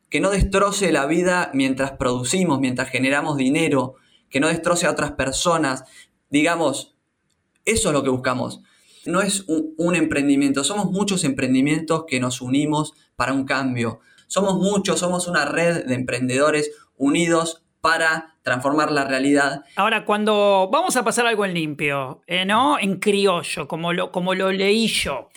que 0.09 0.21
no 0.21 0.31
destroce 0.31 0.93
la 0.93 1.07
vida 1.07 1.51
mientras 1.55 1.93
producimos, 1.93 2.61
mientras 2.61 2.89
generamos 2.89 3.37
dinero, 3.37 3.97
que 4.31 4.41
no 4.41 4.49
destroce 4.49 4.87
a 4.87 4.91
otras 4.91 5.13
personas. 5.13 5.85
Digamos, 6.31 6.97
eso 7.65 7.89
es 7.89 7.93
lo 7.93 8.03
que 8.03 8.11
buscamos. 8.11 8.61
No 9.05 9.21
es 9.21 9.45
un 9.47 9.97
emprendimiento, 9.97 10.65
somos 10.65 10.91
muchos 10.91 11.25
emprendimientos 11.25 12.05
que 12.07 12.21
nos 12.21 12.41
unimos 12.41 12.95
para 13.17 13.33
un 13.33 13.45
cambio. 13.45 14.01
Somos 14.27 14.57
muchos, 14.57 15.01
somos 15.01 15.29
una 15.29 15.45
red 15.45 15.85
de 15.85 15.95
emprendedores 15.95 16.71
unidos 16.97 17.63
para 17.83 18.37
transformar 18.43 18.93
la 18.93 19.05
realidad. 19.05 19.65
Ahora, 19.77 20.05
cuando 20.05 20.71
vamos 20.73 20.97
a 20.97 21.05
pasar 21.05 21.27
algo 21.27 21.45
en 21.45 21.53
limpio, 21.53 22.23
eh, 22.27 22.45
¿no? 22.45 22.79
En 22.79 22.99
criollo, 22.99 23.67
como 23.67 23.93
lo, 23.93 24.13
como 24.13 24.35
lo 24.35 24.53
leí 24.53 24.87
yo. 24.87 25.29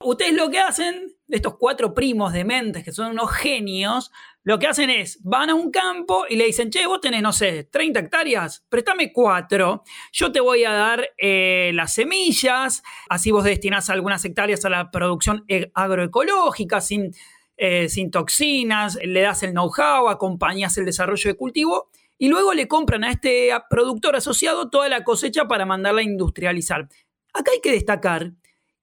Ustedes 0.00 0.34
lo 0.34 0.50
que 0.50 0.60
hacen, 0.60 1.16
estos 1.26 1.56
cuatro 1.58 1.94
primos 1.94 2.34
de 2.34 2.44
mentes 2.44 2.84
que 2.84 2.92
son 2.92 3.12
unos 3.12 3.32
genios, 3.32 4.12
lo 4.44 4.58
que 4.58 4.66
hacen 4.66 4.90
es, 4.90 5.18
van 5.24 5.48
a 5.48 5.54
un 5.54 5.70
campo 5.70 6.26
y 6.28 6.36
le 6.36 6.44
dicen, 6.44 6.70
che, 6.70 6.86
vos 6.86 7.00
tenés, 7.00 7.22
no 7.22 7.32
sé, 7.32 7.64
30 7.64 7.98
hectáreas, 7.98 8.64
préstame 8.68 9.10
cuatro, 9.12 9.82
yo 10.12 10.30
te 10.30 10.38
voy 10.38 10.64
a 10.64 10.72
dar 10.72 11.08
eh, 11.16 11.72
las 11.74 11.94
semillas, 11.94 12.82
así 13.08 13.30
vos 13.30 13.42
destinás 13.42 13.88
algunas 13.88 14.22
hectáreas 14.24 14.64
a 14.66 14.68
la 14.68 14.90
producción 14.90 15.44
e-, 15.48 15.70
agroecológica, 15.74 16.82
sin 16.82 17.12
eh, 17.56 17.88
sin 17.88 18.10
toxinas, 18.10 18.98
le 19.02 19.20
das 19.20 19.42
el 19.42 19.52
know-how, 19.52 20.08
acompañas 20.08 20.76
el 20.78 20.84
desarrollo 20.84 21.30
de 21.30 21.36
cultivo 21.36 21.88
y 22.18 22.28
luego 22.28 22.54
le 22.54 22.68
compran 22.68 23.04
a 23.04 23.10
este 23.10 23.50
productor 23.70 24.16
asociado 24.16 24.70
toda 24.70 24.88
la 24.88 25.04
cosecha 25.04 25.46
para 25.46 25.66
mandarla 25.66 26.00
a 26.00 26.04
industrializar. 26.04 26.88
Acá 27.32 27.50
hay 27.52 27.60
que 27.60 27.72
destacar 27.72 28.32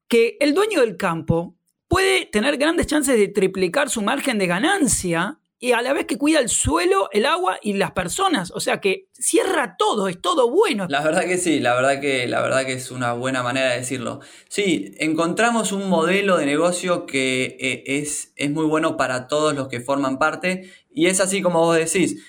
que 0.07 0.37
el 0.39 0.53
dueño 0.53 0.81
del 0.81 0.97
campo 0.97 1.55
puede 1.87 2.25
tener 2.25 2.57
grandes 2.57 2.87
chances 2.87 3.17
de 3.17 3.27
triplicar 3.27 3.89
su 3.89 4.01
margen 4.01 4.37
de 4.37 4.47
ganancia 4.47 5.39
y 5.63 5.71
a 5.71 5.81
la 5.81 5.93
vez 5.93 6.07
que 6.07 6.17
cuida 6.17 6.41
el 6.41 6.49
suelo, 6.49 7.07
el 7.13 7.25
agua 7.25 7.57
y 7.61 7.71
las 7.71 7.91
personas. 7.91 8.51
O 8.51 8.59
sea 8.59 8.81
que 8.81 9.07
cierra 9.13 9.77
todo, 9.77 10.09
es 10.09 10.19
todo 10.19 10.51
bueno. 10.51 10.87
La 10.89 11.01
verdad 11.01 11.23
que 11.23 11.37
sí, 11.37 11.61
la 11.61 11.73
verdad 11.73 12.01
que, 12.01 12.27
la 12.27 12.41
verdad 12.41 12.65
que 12.65 12.73
es 12.73 12.91
una 12.91 13.13
buena 13.13 13.43
manera 13.43 13.69
de 13.69 13.77
decirlo. 13.77 14.19
Sí, 14.49 14.93
encontramos 14.97 15.71
un 15.71 15.87
modelo 15.87 16.35
de 16.35 16.45
negocio 16.45 17.05
que 17.05 17.55
eh, 17.61 17.83
es, 17.85 18.33
es 18.35 18.51
muy 18.51 18.65
bueno 18.65 18.97
para 18.97 19.29
todos 19.29 19.55
los 19.55 19.69
que 19.69 19.79
forman 19.79 20.19
parte 20.19 20.69
y 20.91 21.05
es 21.05 21.21
así 21.21 21.41
como 21.41 21.59
vos 21.59 21.77
decís. 21.77 22.21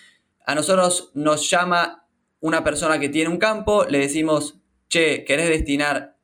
A 0.46 0.54
nosotros 0.54 1.10
nos 1.14 1.50
llama 1.50 2.06
una 2.38 2.62
persona 2.62 3.00
que 3.00 3.08
tiene 3.08 3.30
un 3.30 3.38
campo, 3.38 3.84
le 3.84 3.98
decimos, 3.98 4.60
che, 4.88 5.24
¿querés 5.24 5.48
destinar 5.48 6.18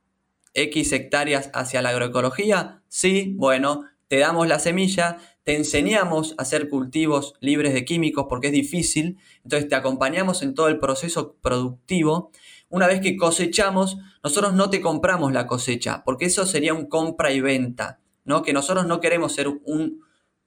X 0.55 0.93
hectáreas 0.93 1.51
hacia 1.55 1.83
la 1.83 1.89
agroecología? 1.89 2.85
Sí, 2.87 3.35
bueno, 3.37 3.91
te 4.11 4.19
damos 4.19 4.49
la 4.49 4.59
semilla, 4.59 5.19
te 5.45 5.57
enseñamos 5.57 6.35
a 6.37 6.43
hacer 6.43 6.69
cultivos 6.69 7.35
libres 7.41 7.73
de 7.73 7.85
químicos 7.85 8.27
porque 8.29 8.49
es 8.49 8.53
difícil, 8.53 9.19
entonces 9.43 9.69
te 9.69 9.75
acompañamos 9.75 10.43
en 10.43 10.55
todo 10.55 10.69
el 10.69 10.79
proceso 10.79 11.37
productivo. 11.41 12.31
Una 12.69 12.87
vez 12.87 13.01
que 13.01 13.17
cosechamos, 13.17 13.99
nosotros 14.23 14.55
no 14.55 14.71
te 14.71 14.81
compramos 14.81 15.33
la 15.33 15.47
cosecha, 15.47 16.03
porque 16.05 16.27
eso 16.27 16.47
sería 16.47 16.75
un 16.75 16.87
compra 16.87 17.33
y 17.33 17.41
venta, 17.41 18.01
¿no? 18.25 18.43
Que 18.43 18.53
nosotros 18.53 18.87
no 18.87 19.01
queremos 19.01 19.33
ser 19.33 19.49
un, 19.49 20.01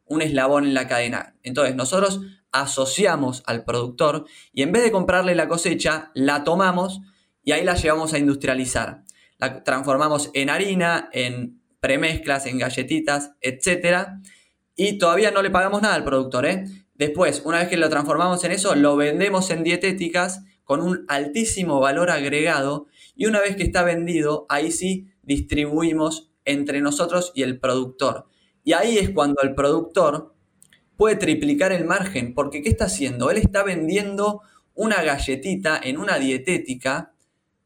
un 0.06 0.22
eslabón 0.22 0.66
en 0.66 0.74
la 0.74 0.88
cadena. 0.88 1.36
Entonces, 1.44 1.76
nosotros 1.76 2.22
asociamos 2.52 3.44
al 3.48 3.66
productor 3.66 4.26
y 4.54 4.62
en 4.62 4.72
vez 4.72 4.84
de 4.84 4.92
comprarle 4.92 5.36
la 5.36 5.48
cosecha, 5.48 6.12
la 6.14 6.44
tomamos 6.44 7.02
y 7.44 7.52
ahí 7.52 7.64
la 7.64 7.76
llevamos 7.76 8.14
a 8.14 8.20
industrializar. 8.20 9.04
La 9.38 9.64
transformamos 9.64 10.30
en 10.34 10.50
harina, 10.50 11.10
en 11.12 11.62
premezclas, 11.80 12.46
en 12.46 12.60
galletitas, 12.60 13.32
etc. 13.42 14.08
Y 14.76 14.98
todavía 14.98 15.32
no 15.32 15.42
le 15.42 15.52
pagamos 15.52 15.82
nada 15.82 15.96
al 15.96 16.04
productor. 16.04 16.46
¿eh? 16.46 16.66
Después, 16.96 17.42
una 17.46 17.60
vez 17.60 17.68
que 17.68 17.78
lo 17.78 17.90
transformamos 17.90 18.44
en 18.44 18.52
eso, 18.52 18.76
lo 18.76 18.96
vendemos 18.96 19.50
en 19.50 19.64
dietéticas 19.64 20.42
con 20.64 20.82
un 20.82 21.06
altísimo 21.08 21.80
valor 21.80 22.10
agregado 22.10 22.88
y 23.16 23.26
una 23.26 23.42
vez 23.42 23.56
que 23.56 23.64
está 23.64 23.84
vendido, 23.84 24.46
ahí 24.50 24.72
sí 24.72 25.08
distribuimos 25.22 26.32
entre 26.46 26.82
nosotros 26.82 27.32
y 27.36 27.44
el 27.44 27.60
productor. 27.60 28.28
Y 28.64 28.74
ahí 28.74 28.98
es 28.98 29.10
cuando 29.10 29.42
el 29.42 29.56
productor 29.56 30.34
puede 30.98 31.16
triplicar 31.16 31.72
el 31.72 31.86
margen, 31.86 32.34
porque 32.34 32.62
¿qué 32.62 32.70
está 32.70 32.86
haciendo? 32.86 33.30
Él 33.30 33.38
está 33.38 33.64
vendiendo 33.64 34.42
una 34.74 35.04
galletita 35.04 35.80
en 35.82 35.98
una 35.98 36.18
dietética, 36.18 37.14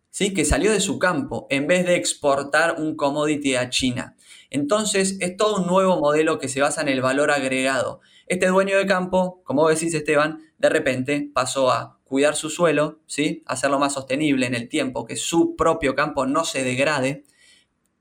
¿sí? 0.10 0.34
Que 0.34 0.46
salió 0.46 0.72
de 0.72 0.80
su 0.80 1.00
campo, 1.00 1.48
en 1.50 1.68
vez 1.68 1.86
de 1.86 1.96
exportar 1.96 2.82
un 2.82 2.96
commodity 2.96 3.56
a 3.56 3.70
China. 3.70 4.17
Entonces 4.50 5.18
es 5.20 5.38
todo 5.38 5.62
un 5.62 5.68
nuevo 5.68 6.00
modelo 6.00 6.40
que 6.40 6.48
se 6.48 6.62
basa 6.62 6.82
en 6.82 6.90
el 6.90 7.02
valor 7.02 7.32
agregado. 7.32 8.02
Este 8.28 8.48
dueño 8.48 8.78
de 8.78 8.86
campo, 8.86 9.42
como 9.44 9.68
decís 9.68 9.94
Esteban, 9.94 10.40
de 10.58 10.70
repente 10.70 11.30
pasó 11.34 11.72
a 11.72 12.00
cuidar 12.04 12.36
su 12.36 12.50
suelo, 12.50 13.00
¿sí? 13.06 13.44
hacerlo 13.46 13.80
más 13.80 13.94
sostenible 13.94 14.46
en 14.46 14.56
el 14.56 14.70
tiempo, 14.70 15.06
que 15.06 15.16
su 15.16 15.56
propio 15.56 15.96
campo 15.96 16.26
no 16.26 16.46
se 16.46 16.64
degrade. 16.64 17.24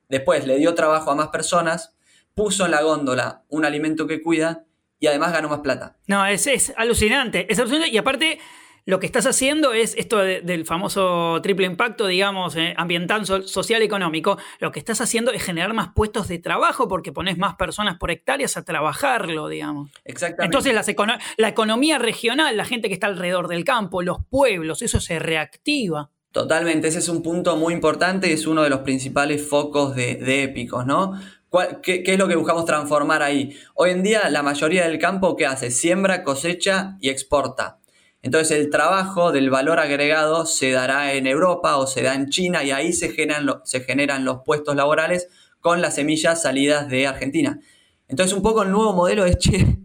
Después 0.08 0.46
le 0.46 0.58
dio 0.58 0.74
trabajo 0.74 1.10
a 1.10 1.16
más 1.16 1.28
personas, 1.28 1.96
puso 2.34 2.64
en 2.64 2.70
la 2.70 2.82
góndola 2.82 3.44
un 3.48 3.64
alimento 3.64 4.06
que 4.06 4.22
cuida 4.22 4.64
y 5.00 5.08
además 5.08 5.32
ganó 5.32 5.48
más 5.48 5.60
plata. 5.60 5.96
No, 6.06 6.24
es, 6.26 6.46
es 6.46 6.72
alucinante, 6.76 7.50
es 7.52 7.58
alucinante 7.58 7.88
y 7.88 7.98
aparte 7.98 8.38
lo 8.86 9.00
que 9.00 9.06
estás 9.06 9.26
haciendo 9.26 9.72
es 9.72 9.94
esto 9.98 10.18
del 10.18 10.64
famoso 10.64 11.40
triple 11.42 11.66
impacto, 11.66 12.06
digamos, 12.06 12.54
eh, 12.54 12.72
ambiental, 12.76 13.26
social, 13.26 13.82
económico. 13.82 14.38
Lo 14.60 14.70
que 14.70 14.78
estás 14.78 15.00
haciendo 15.00 15.32
es 15.32 15.42
generar 15.42 15.74
más 15.74 15.88
puestos 15.92 16.28
de 16.28 16.38
trabajo 16.38 16.86
porque 16.86 17.10
pones 17.10 17.36
más 17.36 17.56
personas 17.56 17.98
por 17.98 18.12
hectáreas 18.12 18.56
a 18.56 18.64
trabajarlo, 18.64 19.48
digamos. 19.48 19.90
Exactamente. 20.04 20.44
Entonces 20.44 20.96
la 21.36 21.48
economía 21.48 21.98
regional, 21.98 22.56
la 22.56 22.64
gente 22.64 22.86
que 22.86 22.94
está 22.94 23.08
alrededor 23.08 23.48
del 23.48 23.64
campo, 23.64 24.02
los 24.02 24.18
pueblos, 24.30 24.82
eso 24.82 25.00
se 25.00 25.18
reactiva. 25.18 26.10
Totalmente, 26.30 26.86
ese 26.86 27.00
es 27.00 27.08
un 27.08 27.22
punto 27.22 27.56
muy 27.56 27.74
importante 27.74 28.28
y 28.28 28.34
es 28.34 28.46
uno 28.46 28.62
de 28.62 28.70
los 28.70 28.80
principales 28.80 29.44
focos 29.44 29.96
de, 29.96 30.14
de 30.14 30.44
Épicos, 30.44 30.86
¿no? 30.86 31.18
qué, 31.82 32.02
qué, 32.04 32.12
es 32.12 32.18
lo 32.18 32.28
que 32.28 32.36
buscamos 32.36 32.64
transformar 32.66 33.22
ahí? 33.22 33.56
Hoy 33.74 33.90
en 33.90 34.02
día 34.04 34.28
la 34.30 34.44
mayoría 34.44 34.86
del 34.86 34.98
campo, 34.98 35.34
¿qué 35.34 35.46
hace? 35.46 35.72
Siembra, 35.72 36.22
cosecha 36.22 36.98
y 37.00 37.08
exporta. 37.08 37.78
Entonces 38.26 38.58
el 38.58 38.70
trabajo 38.70 39.30
del 39.30 39.50
valor 39.50 39.78
agregado 39.78 40.46
se 40.46 40.72
dará 40.72 41.12
en 41.12 41.28
Europa 41.28 41.76
o 41.76 41.86
se 41.86 42.02
da 42.02 42.12
en 42.16 42.28
China 42.28 42.64
y 42.64 42.72
ahí 42.72 42.92
se 42.92 43.10
generan, 43.10 43.46
se 43.62 43.82
generan 43.82 44.24
los 44.24 44.40
puestos 44.44 44.74
laborales 44.74 45.28
con 45.60 45.80
las 45.80 45.94
semillas 45.94 46.42
salidas 46.42 46.88
de 46.88 47.06
Argentina. 47.06 47.60
Entonces 48.08 48.36
un 48.36 48.42
poco 48.42 48.64
el 48.64 48.72
nuevo 48.72 48.92
modelo 48.94 49.26
es, 49.26 49.38
che, 49.38 49.78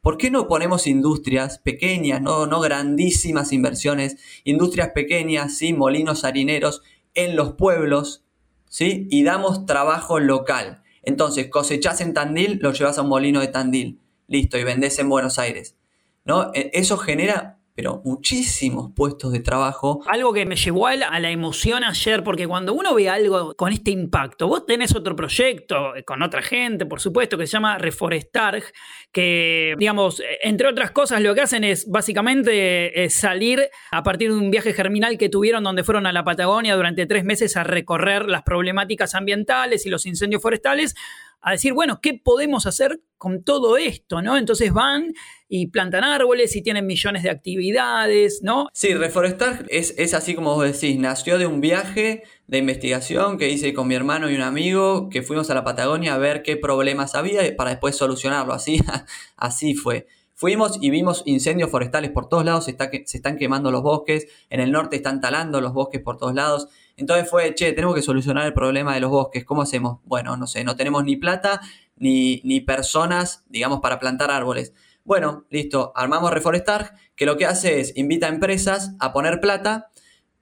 ¿por 0.00 0.16
qué 0.16 0.30
no 0.30 0.48
ponemos 0.48 0.86
industrias 0.86 1.58
pequeñas, 1.58 2.22
no, 2.22 2.46
no 2.46 2.60
grandísimas 2.60 3.52
inversiones, 3.52 4.16
industrias 4.44 4.92
pequeñas, 4.94 5.54
¿sí? 5.54 5.74
molinos 5.74 6.24
harineros 6.24 6.80
en 7.12 7.36
los 7.36 7.52
pueblos 7.52 8.24
¿sí? 8.66 9.08
y 9.10 9.24
damos 9.24 9.66
trabajo 9.66 10.20
local? 10.20 10.82
Entonces 11.02 11.50
cosechás 11.50 12.00
en 12.00 12.14
Tandil, 12.14 12.60
lo 12.62 12.72
llevas 12.72 12.96
a 12.96 13.02
un 13.02 13.10
molino 13.10 13.40
de 13.40 13.48
Tandil, 13.48 14.00
listo, 14.26 14.56
y 14.56 14.64
vendés 14.64 14.98
en 14.98 15.10
Buenos 15.10 15.38
Aires. 15.38 15.76
¿no? 16.24 16.50
E, 16.54 16.70
eso 16.72 16.96
genera 16.96 17.58
pero 17.74 18.00
muchísimos 18.04 18.92
puestos 18.94 19.32
de 19.32 19.40
trabajo. 19.40 20.00
Algo 20.06 20.32
que 20.32 20.46
me 20.46 20.54
llevó 20.54 20.86
a 20.86 20.94
la, 20.94 21.30
emoción 21.30 21.82
ayer, 21.82 22.22
porque 22.22 22.46
cuando 22.46 22.72
uno 22.72 22.94
ve 22.94 23.08
algo 23.08 23.54
con 23.56 23.72
este 23.72 23.90
impacto, 23.90 24.46
vos 24.46 24.64
tenés 24.64 24.94
otro 24.94 25.16
proyecto 25.16 25.96
eh, 25.96 26.04
con 26.04 26.22
otra 26.22 26.42
gente, 26.42 26.86
por 26.86 27.00
supuesto, 27.00 27.36
que 27.36 27.46
se 27.46 27.52
llama 27.52 27.78
Reforestar, 27.78 28.62
que, 29.10 29.74
digamos, 29.78 30.22
entre 30.42 30.68
otras 30.68 30.92
cosas, 30.92 31.20
lo 31.20 31.34
que 31.34 31.40
hacen 31.40 31.64
es 31.64 31.90
básicamente 31.90 33.04
eh, 33.04 33.10
salir 33.10 33.68
a 33.90 34.02
partir 34.04 34.30
de 34.30 34.38
un 34.38 34.50
viaje 34.50 34.72
germinal 34.72 35.18
que 35.18 35.28
tuvieron 35.28 35.64
donde 35.64 35.82
fueron 35.82 36.06
a 36.06 36.12
la 36.12 36.24
Patagonia 36.24 36.76
durante 36.76 37.06
tres 37.06 37.24
meses 37.24 37.56
a 37.56 37.64
recorrer 37.64 38.28
las 38.28 38.42
problemáticas 38.42 39.16
ambientales 39.16 39.84
y 39.86 39.90
los 39.90 40.06
incendios 40.06 40.42
forestales 40.42 40.94
a 41.44 41.52
decir, 41.52 41.74
bueno, 41.74 42.00
¿qué 42.00 42.14
podemos 42.14 42.66
hacer 42.66 43.02
con 43.18 43.44
todo 43.44 43.76
esto? 43.76 44.22
¿no? 44.22 44.38
Entonces 44.38 44.72
van 44.72 45.12
y 45.46 45.66
plantan 45.66 46.02
árboles 46.02 46.56
y 46.56 46.62
tienen 46.62 46.86
millones 46.86 47.22
de 47.22 47.30
actividades, 47.30 48.40
¿no? 48.42 48.68
Sí, 48.72 48.94
Reforestar 48.94 49.66
es, 49.68 49.94
es 49.98 50.14
así 50.14 50.34
como 50.34 50.54
vos 50.54 50.64
decís, 50.64 50.98
nació 50.98 51.36
de 51.36 51.46
un 51.46 51.60
viaje 51.60 52.22
de 52.46 52.58
investigación 52.58 53.36
que 53.36 53.50
hice 53.50 53.74
con 53.74 53.86
mi 53.86 53.94
hermano 53.94 54.30
y 54.30 54.34
un 54.34 54.40
amigo, 54.40 55.10
que 55.10 55.22
fuimos 55.22 55.50
a 55.50 55.54
la 55.54 55.64
Patagonia 55.64 56.14
a 56.14 56.18
ver 56.18 56.42
qué 56.42 56.56
problemas 56.56 57.14
había 57.14 57.42
para 57.56 57.70
después 57.70 57.94
solucionarlo, 57.94 58.54
así, 58.54 58.80
así 59.36 59.74
fue. 59.74 60.06
Fuimos 60.32 60.78
y 60.80 60.90
vimos 60.90 61.22
incendios 61.26 61.70
forestales 61.70 62.10
por 62.10 62.28
todos 62.28 62.44
lados, 62.44 62.64
se, 62.64 62.72
está, 62.72 62.90
se 62.90 63.18
están 63.18 63.36
quemando 63.36 63.70
los 63.70 63.82
bosques, 63.82 64.26
en 64.48 64.60
el 64.60 64.72
norte 64.72 64.96
están 64.96 65.20
talando 65.20 65.60
los 65.60 65.74
bosques 65.74 66.00
por 66.00 66.16
todos 66.16 66.34
lados. 66.34 66.68
Entonces 66.96 67.28
fue, 67.28 67.54
che, 67.54 67.72
tenemos 67.72 67.94
que 67.94 68.02
solucionar 68.02 68.46
el 68.46 68.54
problema 68.54 68.94
de 68.94 69.00
los 69.00 69.10
bosques, 69.10 69.44
¿cómo 69.44 69.62
hacemos? 69.62 70.00
Bueno, 70.04 70.36
no 70.36 70.46
sé, 70.46 70.64
no 70.64 70.76
tenemos 70.76 71.04
ni 71.04 71.16
plata 71.16 71.60
ni, 71.96 72.40
ni 72.44 72.60
personas, 72.60 73.44
digamos, 73.48 73.80
para 73.80 73.98
plantar 73.98 74.30
árboles. 74.30 74.72
Bueno, 75.04 75.44
listo, 75.50 75.92
armamos 75.94 76.30
Reforestar, 76.30 76.94
que 77.14 77.26
lo 77.26 77.36
que 77.36 77.46
hace 77.46 77.80
es 77.80 77.96
invita 77.96 78.26
a 78.26 78.30
empresas 78.30 78.92
a 79.00 79.12
poner 79.12 79.40
plata 79.40 79.90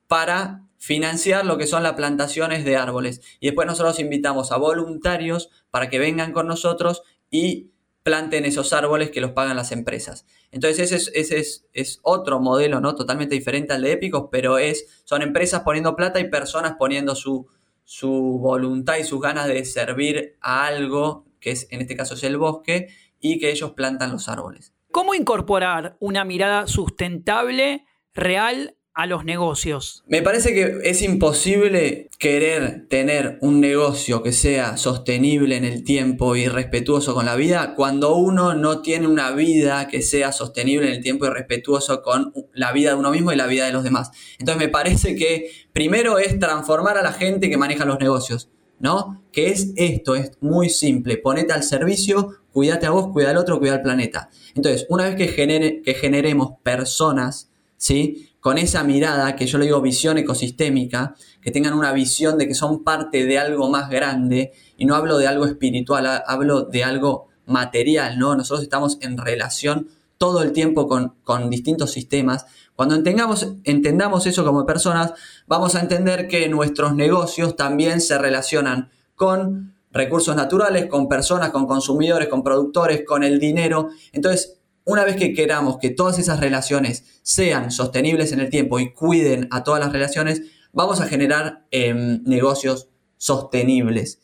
para 0.06 0.62
financiar 0.78 1.44
lo 1.46 1.58
que 1.58 1.66
son 1.66 1.82
las 1.82 1.94
plantaciones 1.94 2.64
de 2.64 2.76
árboles. 2.76 3.20
Y 3.40 3.46
después 3.46 3.66
nosotros 3.66 3.98
invitamos 3.98 4.52
a 4.52 4.58
voluntarios 4.58 5.50
para 5.70 5.88
que 5.88 5.98
vengan 5.98 6.32
con 6.32 6.46
nosotros 6.46 7.02
y 7.30 7.71
planten 8.02 8.44
esos 8.44 8.72
árboles 8.72 9.10
que 9.10 9.20
los 9.20 9.32
pagan 9.32 9.56
las 9.56 9.72
empresas. 9.72 10.26
Entonces 10.50 10.92
ese 10.92 10.96
es, 10.96 11.32
ese 11.32 11.66
es, 11.72 12.00
otro 12.02 12.40
modelo, 12.40 12.80
¿no? 12.80 12.94
Totalmente 12.94 13.34
diferente 13.34 13.72
al 13.72 13.82
de 13.82 13.92
Épicos, 13.92 14.28
pero 14.30 14.58
es, 14.58 15.02
son 15.04 15.22
empresas 15.22 15.62
poniendo 15.62 15.94
plata 15.94 16.20
y 16.20 16.28
personas 16.28 16.74
poniendo 16.78 17.14
su, 17.14 17.46
su 17.84 18.38
voluntad 18.40 18.96
y 18.96 19.04
sus 19.04 19.20
ganas 19.20 19.46
de 19.46 19.64
servir 19.64 20.36
a 20.40 20.66
algo, 20.66 21.26
que 21.40 21.52
es, 21.52 21.68
en 21.70 21.80
este 21.80 21.96
caso 21.96 22.14
es 22.14 22.24
el 22.24 22.38
bosque, 22.38 22.88
y 23.20 23.38
que 23.38 23.50
ellos 23.50 23.72
plantan 23.72 24.10
los 24.10 24.28
árboles. 24.28 24.74
¿Cómo 24.90 25.14
incorporar 25.14 25.96
una 26.00 26.24
mirada 26.24 26.66
sustentable, 26.66 27.86
real 28.14 28.76
a 28.94 29.06
los 29.06 29.24
negocios? 29.24 30.02
Me 30.06 30.22
parece 30.22 30.52
que 30.52 30.78
es 30.84 31.02
imposible 31.02 32.08
querer 32.18 32.86
tener 32.88 33.38
un 33.40 33.60
negocio 33.60 34.22
que 34.22 34.32
sea 34.32 34.76
sostenible 34.76 35.56
en 35.56 35.64
el 35.64 35.84
tiempo 35.84 36.36
y 36.36 36.46
respetuoso 36.46 37.14
con 37.14 37.26
la 37.26 37.36
vida 37.36 37.74
cuando 37.74 38.14
uno 38.16 38.54
no 38.54 38.82
tiene 38.82 39.06
una 39.06 39.30
vida 39.32 39.88
que 39.88 40.02
sea 40.02 40.32
sostenible 40.32 40.88
en 40.88 40.94
el 40.94 41.02
tiempo 41.02 41.26
y 41.26 41.30
respetuoso 41.30 42.02
con 42.02 42.32
la 42.52 42.72
vida 42.72 42.90
de 42.90 42.96
uno 42.96 43.10
mismo 43.10 43.32
y 43.32 43.36
la 43.36 43.46
vida 43.46 43.66
de 43.66 43.72
los 43.72 43.84
demás. 43.84 44.10
Entonces 44.38 44.62
me 44.62 44.68
parece 44.68 45.16
que 45.16 45.50
primero 45.72 46.18
es 46.18 46.38
transformar 46.38 46.98
a 46.98 47.02
la 47.02 47.12
gente 47.12 47.48
que 47.48 47.56
maneja 47.56 47.84
los 47.84 47.98
negocios. 47.98 48.48
¿No? 48.78 49.22
Que 49.30 49.50
es 49.50 49.72
esto, 49.76 50.16
es 50.16 50.32
muy 50.40 50.68
simple. 50.68 51.16
Ponete 51.16 51.52
al 51.52 51.62
servicio, 51.62 52.30
cuídate 52.50 52.86
a 52.86 52.90
vos, 52.90 53.12
cuida 53.12 53.30
al 53.30 53.36
otro, 53.36 53.60
cuida 53.60 53.74
al 53.74 53.82
planeta. 53.82 54.28
Entonces, 54.56 54.86
una 54.88 55.04
vez 55.04 55.14
que, 55.14 55.28
genere, 55.28 55.82
que 55.82 55.94
generemos 55.94 56.54
personas, 56.64 57.52
¿sí? 57.76 58.31
Con 58.42 58.58
esa 58.58 58.82
mirada, 58.82 59.36
que 59.36 59.46
yo 59.46 59.56
le 59.56 59.66
digo 59.66 59.80
visión 59.80 60.18
ecosistémica, 60.18 61.14
que 61.40 61.52
tengan 61.52 61.74
una 61.74 61.92
visión 61.92 62.36
de 62.38 62.48
que 62.48 62.54
son 62.54 62.82
parte 62.82 63.24
de 63.24 63.38
algo 63.38 63.70
más 63.70 63.88
grande, 63.88 64.52
y 64.76 64.84
no 64.84 64.96
hablo 64.96 65.16
de 65.16 65.28
algo 65.28 65.46
espiritual, 65.46 66.24
hablo 66.26 66.62
de 66.62 66.82
algo 66.82 67.28
material, 67.46 68.18
¿no? 68.18 68.34
Nosotros 68.34 68.64
estamos 68.64 68.98
en 69.00 69.16
relación 69.16 69.86
todo 70.18 70.42
el 70.42 70.50
tiempo 70.50 70.88
con, 70.88 71.14
con 71.22 71.50
distintos 71.50 71.92
sistemas. 71.92 72.46
Cuando 72.74 72.96
entendamos, 72.96 73.46
entendamos 73.62 74.26
eso 74.26 74.44
como 74.44 74.66
personas, 74.66 75.12
vamos 75.46 75.76
a 75.76 75.80
entender 75.80 76.26
que 76.26 76.48
nuestros 76.48 76.96
negocios 76.96 77.54
también 77.54 78.00
se 78.00 78.18
relacionan 78.18 78.90
con 79.14 79.76
recursos 79.92 80.34
naturales, 80.34 80.86
con 80.86 81.08
personas, 81.08 81.50
con 81.50 81.68
consumidores, 81.68 82.26
con 82.26 82.42
productores, 82.42 83.04
con 83.06 83.22
el 83.22 83.38
dinero. 83.38 83.90
Entonces, 84.10 84.58
una 84.84 85.04
vez 85.04 85.16
que 85.16 85.32
queramos 85.32 85.78
que 85.78 85.90
todas 85.90 86.18
esas 86.18 86.40
relaciones 86.40 87.20
sean 87.22 87.70
sostenibles 87.70 88.32
en 88.32 88.40
el 88.40 88.50
tiempo 88.50 88.80
y 88.80 88.92
cuiden 88.92 89.48
a 89.50 89.62
todas 89.64 89.80
las 89.80 89.92
relaciones, 89.92 90.42
vamos 90.72 91.00
a 91.00 91.06
generar 91.06 91.64
em, 91.70 92.22
negocios 92.24 92.88
sostenibles. 93.16 94.20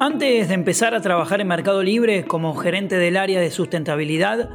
Antes 0.00 0.48
de 0.48 0.54
empezar 0.54 0.94
a 0.94 1.02
trabajar 1.02 1.40
en 1.40 1.48
Mercado 1.48 1.82
Libre 1.82 2.24
como 2.24 2.54
gerente 2.54 2.96
del 2.96 3.16
área 3.16 3.40
de 3.40 3.50
sustentabilidad, 3.50 4.48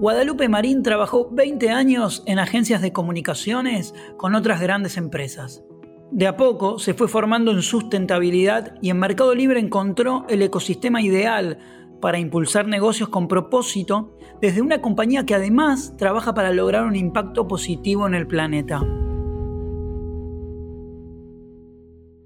Guadalupe 0.00 0.48
Marín 0.48 0.82
trabajó 0.82 1.30
20 1.30 1.70
años 1.70 2.22
en 2.26 2.38
agencias 2.38 2.82
de 2.82 2.92
comunicaciones 2.92 3.94
con 4.16 4.34
otras 4.34 4.60
grandes 4.60 4.96
empresas. 4.96 5.62
De 6.10 6.26
a 6.26 6.36
poco 6.36 6.80
se 6.80 6.92
fue 6.92 7.06
formando 7.06 7.52
en 7.52 7.62
sustentabilidad 7.62 8.74
y 8.82 8.90
en 8.90 8.98
Mercado 8.98 9.32
Libre 9.32 9.60
encontró 9.60 10.26
el 10.28 10.42
ecosistema 10.42 11.00
ideal 11.00 11.58
para 12.00 12.18
impulsar 12.18 12.66
negocios 12.66 13.10
con 13.10 13.28
propósito 13.28 14.18
desde 14.40 14.60
una 14.60 14.80
compañía 14.80 15.24
que 15.24 15.36
además 15.36 15.96
trabaja 15.96 16.34
para 16.34 16.52
lograr 16.52 16.84
un 16.84 16.96
impacto 16.96 17.46
positivo 17.46 18.08
en 18.08 18.14
el 18.14 18.26
planeta. 18.26 18.80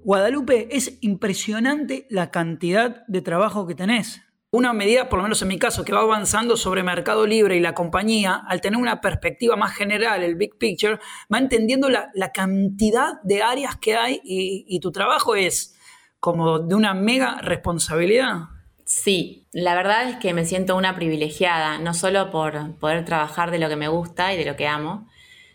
Guadalupe, 0.03 0.75
es 0.75 0.97
impresionante 1.01 2.07
la 2.09 2.31
cantidad 2.31 3.05
de 3.07 3.21
trabajo 3.21 3.67
que 3.67 3.75
tenés 3.75 4.24
una 4.55 4.73
medida, 4.73 5.09
por 5.09 5.17
lo 5.17 5.23
menos 5.23 5.41
en 5.41 5.49
mi 5.49 5.59
caso, 5.59 5.83
que 5.83 5.91
va 5.91 5.99
avanzando 5.99 6.55
sobre 6.55 6.81
Mercado 6.81 7.27
Libre 7.27 7.57
y 7.57 7.59
la 7.59 7.73
compañía, 7.73 8.41
al 8.47 8.61
tener 8.61 8.79
una 8.79 9.01
perspectiva 9.01 9.55
más 9.55 9.75
general, 9.75 10.23
el 10.23 10.35
big 10.35 10.57
picture, 10.57 10.99
va 11.31 11.37
entendiendo 11.37 11.89
la, 11.89 12.11
cantidad 12.33 13.21
de 13.23 13.43
áreas 13.43 13.77
que 13.77 13.95
hay 13.95 14.21
y, 14.23 14.79
tu 14.79 14.91
trabajo 14.91 15.35
es 15.35 15.77
como 16.19 16.59
de 16.59 16.75
una 16.75 16.93
mega 16.93 17.39
responsabilidad. 17.41 18.49
Sí, 18.85 19.47
la 19.51 19.75
verdad 19.75 20.09
es 20.09 20.17
que 20.17 20.33
me 20.33 20.45
siento 20.45 20.75
una 20.75 20.95
privilegiada, 20.95 21.77
no 21.79 21.93
solo 21.93 22.29
por 22.31 22.77
poder 22.77 23.03
trabajar 23.03 23.51
de 23.51 23.59
lo 23.59 23.67
que 23.67 23.75
me 23.75 23.87
gusta 23.87 24.33
y 24.33 24.37
de 24.37 24.45
lo 24.45 24.55
que 24.55 24.67
amo, 24.67 25.07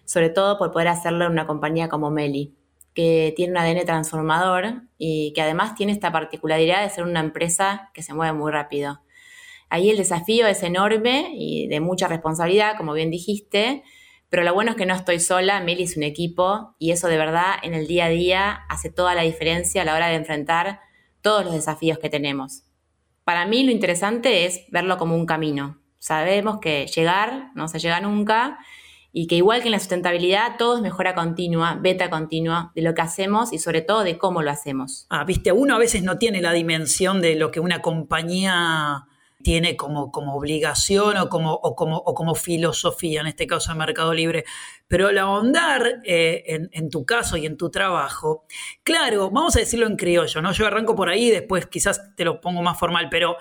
sobre 0.05 0.29
todo 0.29 0.59
por 0.59 0.73
poder 0.73 0.89
hacerlo 0.89 1.27
en 1.27 1.33
una 1.33 1.47
compañía 1.47 1.89
como 1.89 2.11
Meli, 2.11 2.57
que 2.95 3.33
tiene 3.37 3.53
un 3.53 3.59
ADN 3.59 3.85
transformador 3.85 4.83
y 4.99 5.33
que 5.35 5.43
además 5.43 5.75
tiene 5.75 5.93
esta 5.93 6.13
particularidad 6.13 6.83
de 6.83 6.91
ser 6.91 7.05
una 7.05 7.21
empresa 7.21 7.91
que 7.95 8.03
se 8.03 8.15
mueve 8.15 8.33
muy 8.33 8.51
rápido. 8.51 9.01
Ahí 9.69 9.91
el 9.91 9.97
desafío 9.97 10.47
es 10.47 10.63
enorme 10.63 11.31
y 11.35 11.69
de 11.69 11.81
mucha 11.81 12.09
responsabilidad, 12.09 12.77
como 12.77 12.93
bien 12.93 13.11
dijiste, 13.11 13.85
pero 14.29 14.43
lo 14.45 14.55
bueno 14.55 14.73
es 14.73 14.77
que 14.77 14.87
no 14.87 14.95
estoy 14.95 15.21
sola, 15.21 15.61
Meli 15.61 15.85
es 15.85 15.97
un 15.97 16.03
equipo 16.03 16.75
y 16.79 16.93
eso 16.93 17.09
de 17.09 17.17
verdad 17.17 17.55
en 17.63 17.75
el 17.75 17.87
día 17.87 18.07
a 18.07 18.09
día 18.09 18.61
hace 18.69 18.91
toda 18.91 19.15
la 19.15 19.23
diferencia 19.23 19.83
a 19.83 19.85
la 19.85 19.95
hora 19.95 20.09
de 20.09 20.15
enfrentar 20.15 20.81
todos 21.21 21.45
los 21.45 21.55
desafíos 21.55 21.99
que 21.99 22.11
tenemos. 22.11 22.65
Para 23.25 23.47
mí 23.47 23.63
lo 23.65 23.71
interesante 23.71 24.47
es 24.47 24.65
verlo 24.71 24.99
como 24.99 25.15
un 25.15 25.27
camino. 25.27 25.81
Sabemos 25.99 26.59
que 26.61 26.87
llegar 26.87 27.51
no 27.55 27.69
se 27.69 27.79
llega 27.79 28.01
nunca 28.01 28.59
y 29.13 29.27
que 29.27 29.37
igual 29.37 29.61
que 29.61 29.69
en 29.69 29.73
la 29.73 29.79
sustentabilidad, 29.79 30.57
todo 30.59 30.77
es 30.77 30.83
mejora 30.83 31.15
continua, 31.15 31.79
beta 31.81 32.11
continua 32.11 32.73
de 32.75 32.83
lo 32.83 32.95
que 32.95 33.03
hacemos 33.03 33.53
y 33.53 33.59
sobre 33.59 33.83
todo 33.83 34.05
de 34.05 34.19
cómo 34.19 34.43
lo 34.43 34.51
hacemos. 34.51 35.07
Ah, 35.11 35.25
viste, 35.25 35.53
uno 35.53 35.75
a 35.75 35.79
veces 35.79 36.03
no 36.03 36.19
tiene 36.19 36.41
la 36.41 36.53
dimensión 36.53 37.21
de 37.21 37.35
lo 37.35 37.51
que 37.51 37.61
una 37.61 37.83
compañía 37.83 39.07
tiene 39.43 39.77
como, 39.77 40.13
como 40.13 40.35
obligación 40.37 41.17
o 41.17 41.29
como, 41.29 41.55
o, 41.55 41.75
como, 41.75 42.05
como 42.05 42.35
filosofía, 42.35 43.23
en 43.23 43.27
este 43.27 43.47
caso 43.47 43.73
en 43.73 43.79
Mercado 43.79 44.13
Libre. 44.13 44.45
Pero 44.87 45.09
al 45.09 45.19
ahondar 45.19 46.03
eh, 46.05 46.45
en, 46.47 46.69
en, 46.73 46.91
tu 46.91 47.05
caso 47.05 47.37
y 47.37 47.47
en 47.47 47.57
tu 47.57 47.71
trabajo, 47.71 48.45
claro, 48.83 49.31
vamos 49.31 49.57
a 49.57 49.61
decirlo 49.61 49.87
en 49.87 49.97
criollo, 49.97 50.43
¿no? 50.43 50.53
Yo 50.53 50.67
arranco 50.67 50.95
por 50.95 51.09
ahí, 51.09 51.31
después 51.31 51.67
quizás 51.67 52.15
te 52.17 52.25
lo 52.25 52.41
pongo 52.41 52.63
más 52.63 52.79
formal, 52.79 53.09
pero 53.11 53.37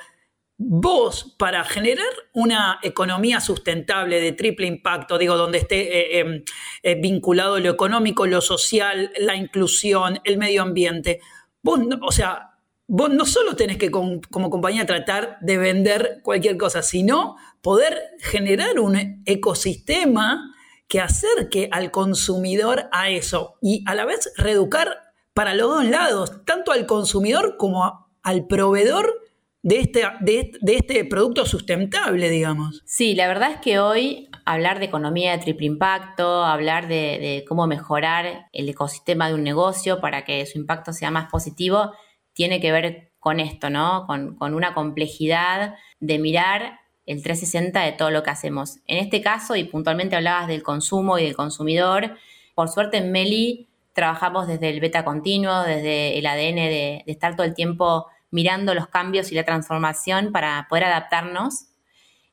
vos 0.61 1.35
para 1.39 1.63
generar 1.63 2.11
una 2.33 2.79
economía 2.83 3.39
sustentable 3.39 4.19
de 4.19 4.33
triple 4.33 4.67
impacto, 4.67 5.17
digo, 5.17 5.37
donde 5.37 5.59
esté 5.59 6.17
eh, 6.17 6.19
em, 6.19 6.43
eh, 6.83 6.95
vinculado 6.95 7.59
lo 7.59 7.69
económico, 7.69 8.27
lo 8.27 8.41
social, 8.41 9.09
la 9.17 9.37
inclusión, 9.37 10.19
el 10.25 10.37
medio 10.37 10.61
ambiente, 10.61 11.21
vos, 11.63 11.79
o 12.01 12.11
sea, 12.11 12.57
vos 12.87 13.09
no 13.09 13.25
solo 13.25 13.55
tenés 13.55 13.77
que 13.77 13.89
como 13.89 14.49
compañía 14.49 14.85
tratar 14.85 15.37
de 15.39 15.57
vender 15.57 16.19
cualquier 16.23 16.57
cosa, 16.57 16.83
sino 16.83 17.37
poder 17.61 17.97
generar 18.19 18.81
un 18.81 19.23
ecosistema 19.25 20.53
que 20.89 20.99
acerque 20.99 21.69
al 21.71 21.89
consumidor 21.89 22.89
a 22.91 23.09
eso 23.09 23.55
y 23.61 23.85
a 23.87 23.95
la 23.95 24.03
vez 24.03 24.33
reeducar 24.35 25.13
para 25.33 25.53
los 25.53 25.69
dos 25.69 25.85
lados, 25.85 26.43
tanto 26.45 26.73
al 26.73 26.85
consumidor 26.85 27.55
como 27.55 28.09
al 28.23 28.45
proveedor 28.47 29.18
de 29.61 29.79
este, 29.79 30.03
de, 30.21 30.51
este 30.63 31.05
producto 31.05 31.45
sustentable, 31.45 32.29
digamos. 32.29 32.81
Sí, 32.85 33.15
la 33.15 33.27
verdad 33.27 33.51
es 33.51 33.57
que 33.57 33.79
hoy 33.79 34.29
hablar 34.45 34.79
de 34.79 34.85
economía 34.85 35.31
de 35.33 35.39
triple 35.39 35.67
impacto, 35.67 36.45
hablar 36.45 36.87
de, 36.87 37.43
cómo 37.47 37.67
mejorar 37.67 38.47
el 38.53 38.69
ecosistema 38.69 39.27
de 39.27 39.35
un 39.35 39.43
negocio 39.43 39.99
para 39.99 40.23
que 40.23 40.45
su 40.45 40.57
impacto 40.57 40.93
sea 40.93 41.11
más 41.11 41.29
positivo, 41.29 41.91
tiene 42.33 42.61
que 42.61 42.71
ver 42.71 43.11
con 43.19 43.41
esto, 43.41 43.69
¿no? 43.69 44.05
Con, 44.07 44.35
con 44.35 44.53
una 44.53 44.73
complejidad 44.73 45.75
de 45.99 46.19
mirar 46.19 46.79
el 47.05 47.21
360 47.21 47.81
de 47.81 47.91
todo 47.91 48.11
lo 48.11 48.23
que 48.23 48.29
hacemos. 48.29 48.77
En 48.87 48.97
este 48.97 49.21
caso, 49.21 49.55
y 49.55 49.65
puntualmente 49.65 50.15
hablabas 50.15 50.47
del 50.47 50.63
consumo 50.63 51.19
y 51.19 51.23
del 51.23 51.35
consumidor, 51.35 52.15
por 52.55 52.69
suerte 52.69 52.97
en 52.97 53.11
Meli 53.11 53.67
trabajamos 53.93 54.47
desde 54.47 54.69
el 54.69 54.79
beta 54.79 55.03
continuo, 55.03 55.63
desde 55.63 56.17
el 56.17 56.25
ADN 56.25 56.55
de, 56.55 57.03
de 57.05 57.11
estar 57.11 57.35
todo 57.35 57.45
el 57.45 57.53
tiempo 57.53 58.05
mirando 58.31 58.73
los 58.73 58.87
cambios 58.87 59.31
y 59.31 59.35
la 59.35 59.43
transformación 59.43 60.31
para 60.31 60.67
poder 60.69 60.85
adaptarnos. 60.85 61.67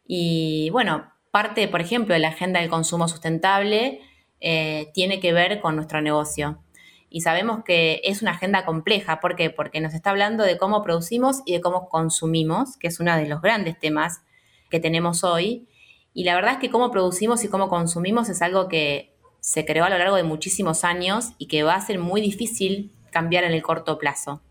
Y 0.06 0.70
bueno, 0.70 1.12
parte, 1.30 1.68
por 1.68 1.80
ejemplo, 1.80 2.14
de 2.14 2.20
la 2.20 2.28
agenda 2.28 2.60
del 2.60 2.70
consumo 2.70 3.08
sustentable 3.08 4.00
eh, 4.40 4.90
tiene 4.94 5.20
que 5.20 5.32
ver 5.32 5.60
con 5.60 5.76
nuestro 5.76 6.00
negocio. 6.00 6.62
Y 7.08 7.22
sabemos 7.22 7.64
que 7.64 8.00
es 8.04 8.22
una 8.22 8.32
agenda 8.32 8.64
compleja. 8.64 9.20
¿Por 9.20 9.36
qué? 9.36 9.50
Porque 9.50 9.80
nos 9.80 9.94
está 9.94 10.10
hablando 10.10 10.44
de 10.44 10.58
cómo 10.58 10.82
producimos 10.82 11.42
y 11.46 11.52
de 11.52 11.60
cómo 11.60 11.88
consumimos, 11.88 12.76
que 12.76 12.88
es 12.88 13.00
uno 13.00 13.16
de 13.16 13.26
los 13.26 13.40
grandes 13.40 13.78
temas 13.78 14.22
que 14.70 14.80
tenemos 14.80 15.24
hoy. 15.24 15.68
Y 16.12 16.24
la 16.24 16.34
verdad 16.34 16.52
es 16.52 16.58
que 16.58 16.70
cómo 16.70 16.90
producimos 16.90 17.44
y 17.44 17.48
cómo 17.48 17.68
consumimos 17.68 18.28
es 18.28 18.42
algo 18.42 18.68
que 18.68 19.14
se 19.40 19.64
creó 19.64 19.84
a 19.84 19.90
lo 19.90 19.98
largo 19.98 20.16
de 20.16 20.24
muchísimos 20.24 20.82
años 20.82 21.30
y 21.38 21.46
que 21.46 21.62
va 21.62 21.74
a 21.74 21.80
ser 21.80 21.98
muy 21.98 22.20
difícil 22.20 22.92
cambiar 23.12 23.44
en 23.44 23.52
el 23.52 23.62
corto 23.62 23.98
plazo. 23.98 24.42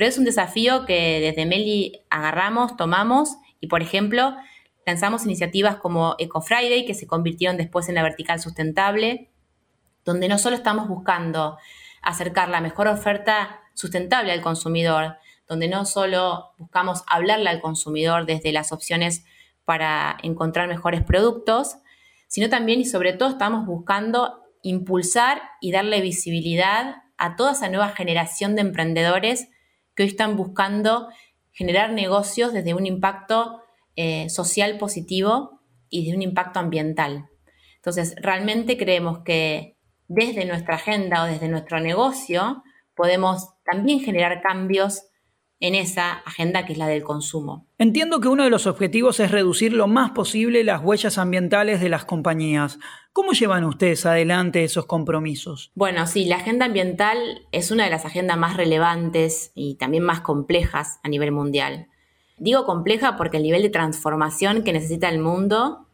Pero 0.00 0.08
es 0.08 0.16
un 0.16 0.24
desafío 0.24 0.86
que 0.86 1.20
desde 1.20 1.44
Meli 1.44 2.06
agarramos, 2.08 2.74
tomamos 2.78 3.36
y, 3.60 3.66
por 3.66 3.82
ejemplo, 3.82 4.34
lanzamos 4.86 5.26
iniciativas 5.26 5.76
como 5.76 6.14
Eco 6.18 6.40
Friday, 6.40 6.86
que 6.86 6.94
se 6.94 7.06
convirtieron 7.06 7.58
después 7.58 7.86
en 7.90 7.96
la 7.96 8.02
vertical 8.02 8.40
sustentable, 8.40 9.30
donde 10.06 10.26
no 10.26 10.38
solo 10.38 10.56
estamos 10.56 10.88
buscando 10.88 11.58
acercar 12.00 12.48
la 12.48 12.62
mejor 12.62 12.88
oferta 12.88 13.60
sustentable 13.74 14.32
al 14.32 14.40
consumidor, 14.40 15.18
donde 15.46 15.68
no 15.68 15.84
solo 15.84 16.54
buscamos 16.56 17.04
hablarle 17.06 17.50
al 17.50 17.60
consumidor 17.60 18.24
desde 18.24 18.52
las 18.52 18.72
opciones 18.72 19.26
para 19.66 20.16
encontrar 20.22 20.66
mejores 20.66 21.04
productos, 21.04 21.76
sino 22.26 22.48
también 22.48 22.80
y 22.80 22.86
sobre 22.86 23.12
todo 23.12 23.28
estamos 23.28 23.66
buscando 23.66 24.44
impulsar 24.62 25.42
y 25.60 25.72
darle 25.72 26.00
visibilidad 26.00 27.02
a 27.18 27.36
toda 27.36 27.52
esa 27.52 27.68
nueva 27.68 27.90
generación 27.90 28.54
de 28.54 28.62
emprendedores 28.62 29.50
hoy 30.02 30.08
están 30.08 30.36
buscando 30.36 31.08
generar 31.52 31.92
negocios 31.92 32.52
desde 32.52 32.74
un 32.74 32.86
impacto 32.86 33.62
eh, 33.96 34.28
social 34.30 34.78
positivo 34.78 35.60
y 35.88 36.08
de 36.08 36.16
un 36.16 36.22
impacto 36.22 36.58
ambiental. 36.58 37.28
Entonces, 37.76 38.14
realmente 38.20 38.76
creemos 38.76 39.20
que 39.24 39.76
desde 40.08 40.44
nuestra 40.44 40.76
agenda 40.76 41.22
o 41.22 41.26
desde 41.26 41.48
nuestro 41.48 41.80
negocio 41.80 42.62
podemos 42.94 43.48
también 43.64 44.00
generar 44.00 44.42
cambios 44.42 45.09
en 45.60 45.74
esa 45.74 46.12
agenda 46.12 46.64
que 46.64 46.72
es 46.72 46.78
la 46.78 46.88
del 46.88 47.02
consumo. 47.02 47.66
Entiendo 47.78 48.20
que 48.20 48.28
uno 48.28 48.44
de 48.44 48.50
los 48.50 48.66
objetivos 48.66 49.20
es 49.20 49.30
reducir 49.30 49.74
lo 49.74 49.86
más 49.86 50.12
posible 50.12 50.64
las 50.64 50.82
huellas 50.82 51.18
ambientales 51.18 51.80
de 51.80 51.90
las 51.90 52.06
compañías. 52.06 52.78
¿Cómo 53.12 53.32
llevan 53.32 53.64
ustedes 53.64 54.06
adelante 54.06 54.64
esos 54.64 54.86
compromisos? 54.86 55.70
Bueno, 55.74 56.06
sí, 56.06 56.24
la 56.24 56.36
agenda 56.36 56.64
ambiental 56.64 57.46
es 57.52 57.70
una 57.70 57.84
de 57.84 57.90
las 57.90 58.06
agendas 58.06 58.38
más 58.38 58.56
relevantes 58.56 59.52
y 59.54 59.74
también 59.74 60.02
más 60.02 60.22
complejas 60.22 60.98
a 61.02 61.08
nivel 61.08 61.30
mundial. 61.30 61.88
Digo 62.38 62.64
compleja 62.64 63.18
porque 63.18 63.36
el 63.36 63.42
nivel 63.42 63.60
de 63.60 63.68
transformación 63.68 64.64
que 64.64 64.72
necesita 64.72 65.10
el 65.10 65.18
mundo, 65.18 65.86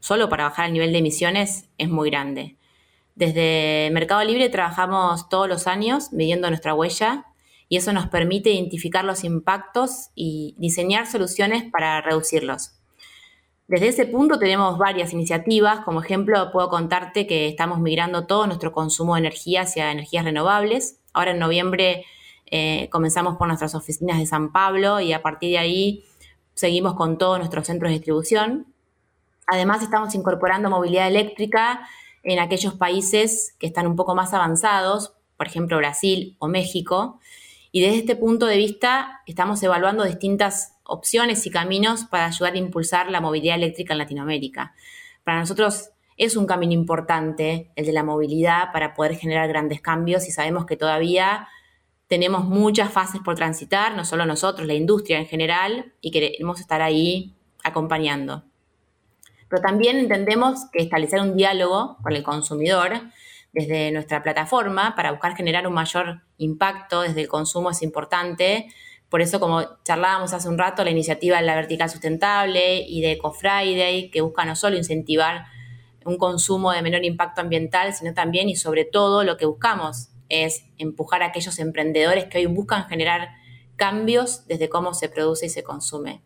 solo 0.00 0.30
para 0.30 0.44
bajar 0.44 0.66
el 0.66 0.72
nivel 0.72 0.90
de 0.90 0.98
emisiones, 0.98 1.68
es 1.76 1.90
muy 1.90 2.08
grande. 2.08 2.56
Desde 3.14 3.90
Mercado 3.92 4.24
Libre 4.24 4.48
trabajamos 4.48 5.28
todos 5.28 5.48
los 5.48 5.66
años 5.66 6.14
midiendo 6.14 6.48
nuestra 6.48 6.72
huella 6.72 7.26
y 7.72 7.78
eso 7.78 7.94
nos 7.94 8.08
permite 8.08 8.50
identificar 8.50 9.02
los 9.02 9.24
impactos 9.24 10.10
y 10.14 10.54
diseñar 10.58 11.06
soluciones 11.06 11.64
para 11.72 12.02
reducirlos. 12.02 12.74
Desde 13.66 13.88
ese 13.88 14.04
punto 14.04 14.38
tenemos 14.38 14.76
varias 14.76 15.14
iniciativas, 15.14 15.80
como 15.80 16.02
ejemplo 16.02 16.52
puedo 16.52 16.68
contarte 16.68 17.26
que 17.26 17.48
estamos 17.48 17.80
migrando 17.80 18.26
todo 18.26 18.46
nuestro 18.46 18.72
consumo 18.72 19.14
de 19.14 19.20
energía 19.20 19.62
hacia 19.62 19.90
energías 19.90 20.26
renovables. 20.26 21.00
Ahora 21.14 21.30
en 21.30 21.38
noviembre 21.38 22.04
eh, 22.50 22.90
comenzamos 22.92 23.38
por 23.38 23.48
nuestras 23.48 23.74
oficinas 23.74 24.18
de 24.18 24.26
San 24.26 24.52
Pablo 24.52 25.00
y 25.00 25.14
a 25.14 25.22
partir 25.22 25.52
de 25.52 25.58
ahí 25.58 26.04
seguimos 26.52 26.92
con 26.92 27.16
todos 27.16 27.38
nuestros 27.38 27.66
centros 27.66 27.88
de 27.88 27.94
distribución. 27.94 28.66
Además 29.46 29.82
estamos 29.82 30.14
incorporando 30.14 30.68
movilidad 30.68 31.08
eléctrica 31.08 31.88
en 32.22 32.38
aquellos 32.38 32.74
países 32.74 33.56
que 33.58 33.66
están 33.66 33.86
un 33.86 33.96
poco 33.96 34.14
más 34.14 34.34
avanzados, 34.34 35.14
por 35.38 35.46
ejemplo 35.46 35.78
Brasil 35.78 36.36
o 36.38 36.48
México, 36.48 37.18
y 37.72 37.80
desde 37.80 37.96
este 37.96 38.16
punto 38.16 38.46
de 38.46 38.58
vista 38.58 39.22
estamos 39.26 39.62
evaluando 39.62 40.04
distintas 40.04 40.78
opciones 40.84 41.46
y 41.46 41.50
caminos 41.50 42.04
para 42.04 42.26
ayudar 42.26 42.52
a 42.52 42.58
impulsar 42.58 43.10
la 43.10 43.22
movilidad 43.22 43.56
eléctrica 43.56 43.94
en 43.94 43.98
Latinoamérica. 43.98 44.74
Para 45.24 45.40
nosotros 45.40 45.90
es 46.18 46.36
un 46.36 46.46
camino 46.46 46.74
importante 46.74 47.72
el 47.74 47.86
de 47.86 47.92
la 47.92 48.04
movilidad 48.04 48.72
para 48.72 48.92
poder 48.92 49.16
generar 49.16 49.48
grandes 49.48 49.80
cambios 49.80 50.28
y 50.28 50.32
sabemos 50.32 50.66
que 50.66 50.76
todavía 50.76 51.48
tenemos 52.08 52.44
muchas 52.44 52.92
fases 52.92 53.22
por 53.24 53.36
transitar, 53.36 53.96
no 53.96 54.04
solo 54.04 54.26
nosotros, 54.26 54.66
la 54.66 54.74
industria 54.74 55.18
en 55.18 55.26
general, 55.26 55.94
y 56.02 56.10
queremos 56.10 56.60
estar 56.60 56.82
ahí 56.82 57.34
acompañando. 57.64 58.44
Pero 59.48 59.62
también 59.62 59.96
entendemos 59.96 60.66
que 60.70 60.82
establecer 60.82 61.22
un 61.22 61.36
diálogo 61.36 61.96
con 62.02 62.12
el 62.12 62.22
consumidor 62.22 63.00
desde 63.52 63.90
nuestra 63.92 64.22
plataforma 64.22 64.94
para 64.96 65.12
buscar 65.12 65.36
generar 65.36 65.66
un 65.66 65.74
mayor 65.74 66.22
impacto 66.38 67.02
desde 67.02 67.22
el 67.22 67.28
consumo 67.28 67.70
es 67.70 67.82
importante. 67.82 68.68
Por 69.08 69.20
eso, 69.20 69.40
como 69.40 69.62
charlábamos 69.84 70.32
hace 70.32 70.48
un 70.48 70.56
rato, 70.56 70.84
la 70.84 70.90
iniciativa 70.90 71.36
de 71.36 71.46
la 71.46 71.54
vertical 71.54 71.90
sustentable 71.90 72.80
y 72.80 73.02
de 73.02 73.12
Eco 73.12 73.32
Friday, 73.32 74.10
que 74.10 74.22
busca 74.22 74.44
no 74.44 74.56
solo 74.56 74.76
incentivar 74.76 75.44
un 76.04 76.16
consumo 76.16 76.72
de 76.72 76.82
menor 76.82 77.04
impacto 77.04 77.42
ambiental, 77.42 77.92
sino 77.94 78.14
también 78.14 78.48
y 78.48 78.56
sobre 78.56 78.84
todo 78.84 79.22
lo 79.22 79.36
que 79.36 79.46
buscamos 79.46 80.08
es 80.28 80.64
empujar 80.78 81.22
a 81.22 81.26
aquellos 81.26 81.58
emprendedores 81.58 82.24
que 82.24 82.38
hoy 82.38 82.46
buscan 82.46 82.88
generar 82.88 83.28
cambios 83.76 84.46
desde 84.46 84.68
cómo 84.68 84.94
se 84.94 85.10
produce 85.10 85.46
y 85.46 85.50
se 85.50 85.62
consume. 85.62 86.22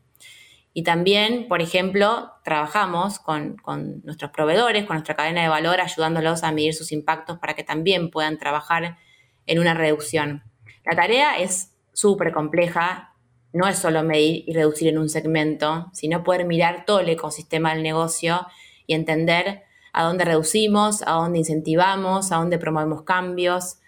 Y 0.79 0.83
también, 0.83 1.49
por 1.49 1.63
ejemplo, 1.63 2.33
trabajamos 2.45 3.19
con, 3.19 3.57
nuestros 4.05 4.31
proveedores, 4.31 4.85
con 4.85 4.97
nuestra 4.97 5.17
cadena 5.17 5.41
de 5.41 5.49
valor, 5.49 5.81
ayudándolos 5.81 6.45
a 6.45 6.53
medir 6.53 6.75
sus 6.75 6.93
impactos 6.93 7.39
para 7.39 7.55
que 7.55 7.65
también 7.65 8.11
puedan 8.11 8.37
trabajar 8.37 8.99
en 9.47 9.59
una 9.59 9.73
reducción. 9.73 10.43
La 10.85 10.95
tarea 10.95 11.39
es 11.39 11.75
súper 11.95 12.31
compleja, 12.31 13.15
no 13.55 13.67
es 13.67 13.79
solo 13.79 14.03
medir 14.03 14.45
y 14.47 14.53
reducir 14.53 14.89
en 14.89 14.99
un 14.99 15.09
segmento, 15.09 15.87
sino 15.95 16.23
poder 16.23 16.45
mirar 16.45 16.85
todo 16.85 17.01
el 17.01 17.09
ecosistema 17.09 17.73
del 17.73 17.83
negocio 17.83 18.47
y 18.87 18.93
entender 18.93 19.63
a 19.95 20.03
dónde 20.03 20.27
reducimos, 20.27 21.01
a 21.07 21.13
dónde 21.13 21.39
incentivamos, 21.39 22.33
a 22.33 22.37
dónde 22.37 22.59
promovemos 22.59 23.01
cambios. 23.01 23.79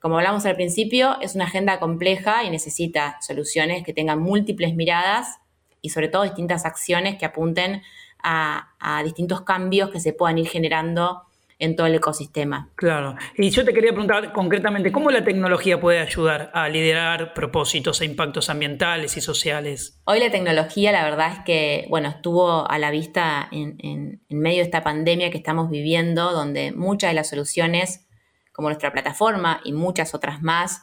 Como 0.00 0.16
hablamos 0.16 0.44
al 0.44 0.56
principio, 0.56 1.20
es 1.20 1.36
una 1.36 1.44
agenda 1.44 1.78
compleja 1.78 2.42
y 2.42 2.50
necesita 2.50 3.18
soluciones 3.20 3.84
que 3.84 3.92
tengan 3.92 4.18
múltiples 4.18 4.74
miradas 4.74 5.38
y 5.82 5.90
sobre 5.90 6.08
todo 6.08 6.22
distintas 6.22 6.64
acciones 6.64 7.18
que 7.18 7.26
apunten 7.26 7.82
a, 8.22 8.68
distintos 9.04 9.42
cambios 9.42 9.90
que 9.90 10.00
se 10.00 10.12
puedan 10.12 10.38
ir 10.38 10.48
generando 10.48 11.22
en 11.58 11.76
todo 11.76 11.86
el 11.86 11.94
ecosistema. 11.94 12.70
Claro. 12.74 13.16
Y 13.36 13.50
yo 13.50 13.64
te 13.64 13.72
quería 13.72 13.90
preguntar 13.90 14.32
concretamente, 14.32 14.90
¿cómo 14.90 15.10
la 15.10 15.22
tecnología 15.22 15.80
puede 15.80 16.00
ayudar 16.00 16.50
a 16.54 16.68
liderar 16.68 17.34
propósitos 17.34 18.00
e 18.00 18.04
impactos 18.04 18.50
ambientales 18.50 19.16
y 19.16 19.20
sociales? 19.20 20.00
Hoy 20.04 20.18
la 20.18 20.30
tecnología, 20.30 20.90
la 20.90 21.04
verdad 21.04 21.32
es 21.32 21.38
que, 21.44 21.86
bueno, 21.88 22.08
estuvo 22.08 22.68
a 22.68 22.78
la 22.78 22.90
vista 22.90 23.48
en, 23.52 23.76
en 23.80 24.20
medio 24.28 24.58
de 24.58 24.64
esta 24.64 24.82
pandemia 24.82 25.30
que 25.30 25.38
estamos 25.38 25.70
viviendo, 25.70 26.32
donde 26.32 26.72
muchas 26.72 27.10
de 27.10 27.14
las 27.14 27.28
soluciones, 27.28 28.06
como 28.52 28.68
nuestra 28.68 28.92
plataforma 28.92 29.60
y 29.64 29.72
muchas 29.72 30.14
otras 30.14 30.42
más, 30.42 30.82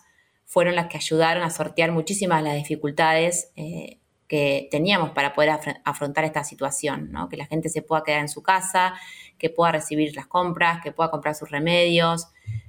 fueron 0.49 0.75
las 0.75 0.87
que 0.87 0.97
ayudaron 0.97 1.43
a 1.43 1.51
sortear 1.51 1.91
muchísimas 1.91 2.41
las 2.41 2.55
dificultades 2.55 3.51
eh, 3.55 3.98
que 4.29 4.67
teníamos 4.69 5.09
para 5.09 5.33
poder 5.33 5.49
afrontar 5.83 6.23
esta 6.23 6.43
situación, 6.43 7.11
que 7.31 7.35
la 7.35 7.47
gente 7.47 7.67
se 7.67 7.81
pueda 7.81 8.03
quedar 8.03 8.21
en 8.21 8.29
su 8.29 8.43
casa, 8.43 8.93
que 9.39 9.49
pueda 9.49 9.71
recibir 9.71 10.15
las 10.15 10.27
compras, 10.27 10.81
que 10.83 10.91
pueda 10.91 11.09
comprar 11.09 11.33
sus 11.33 11.49
remedios, 11.49 12.27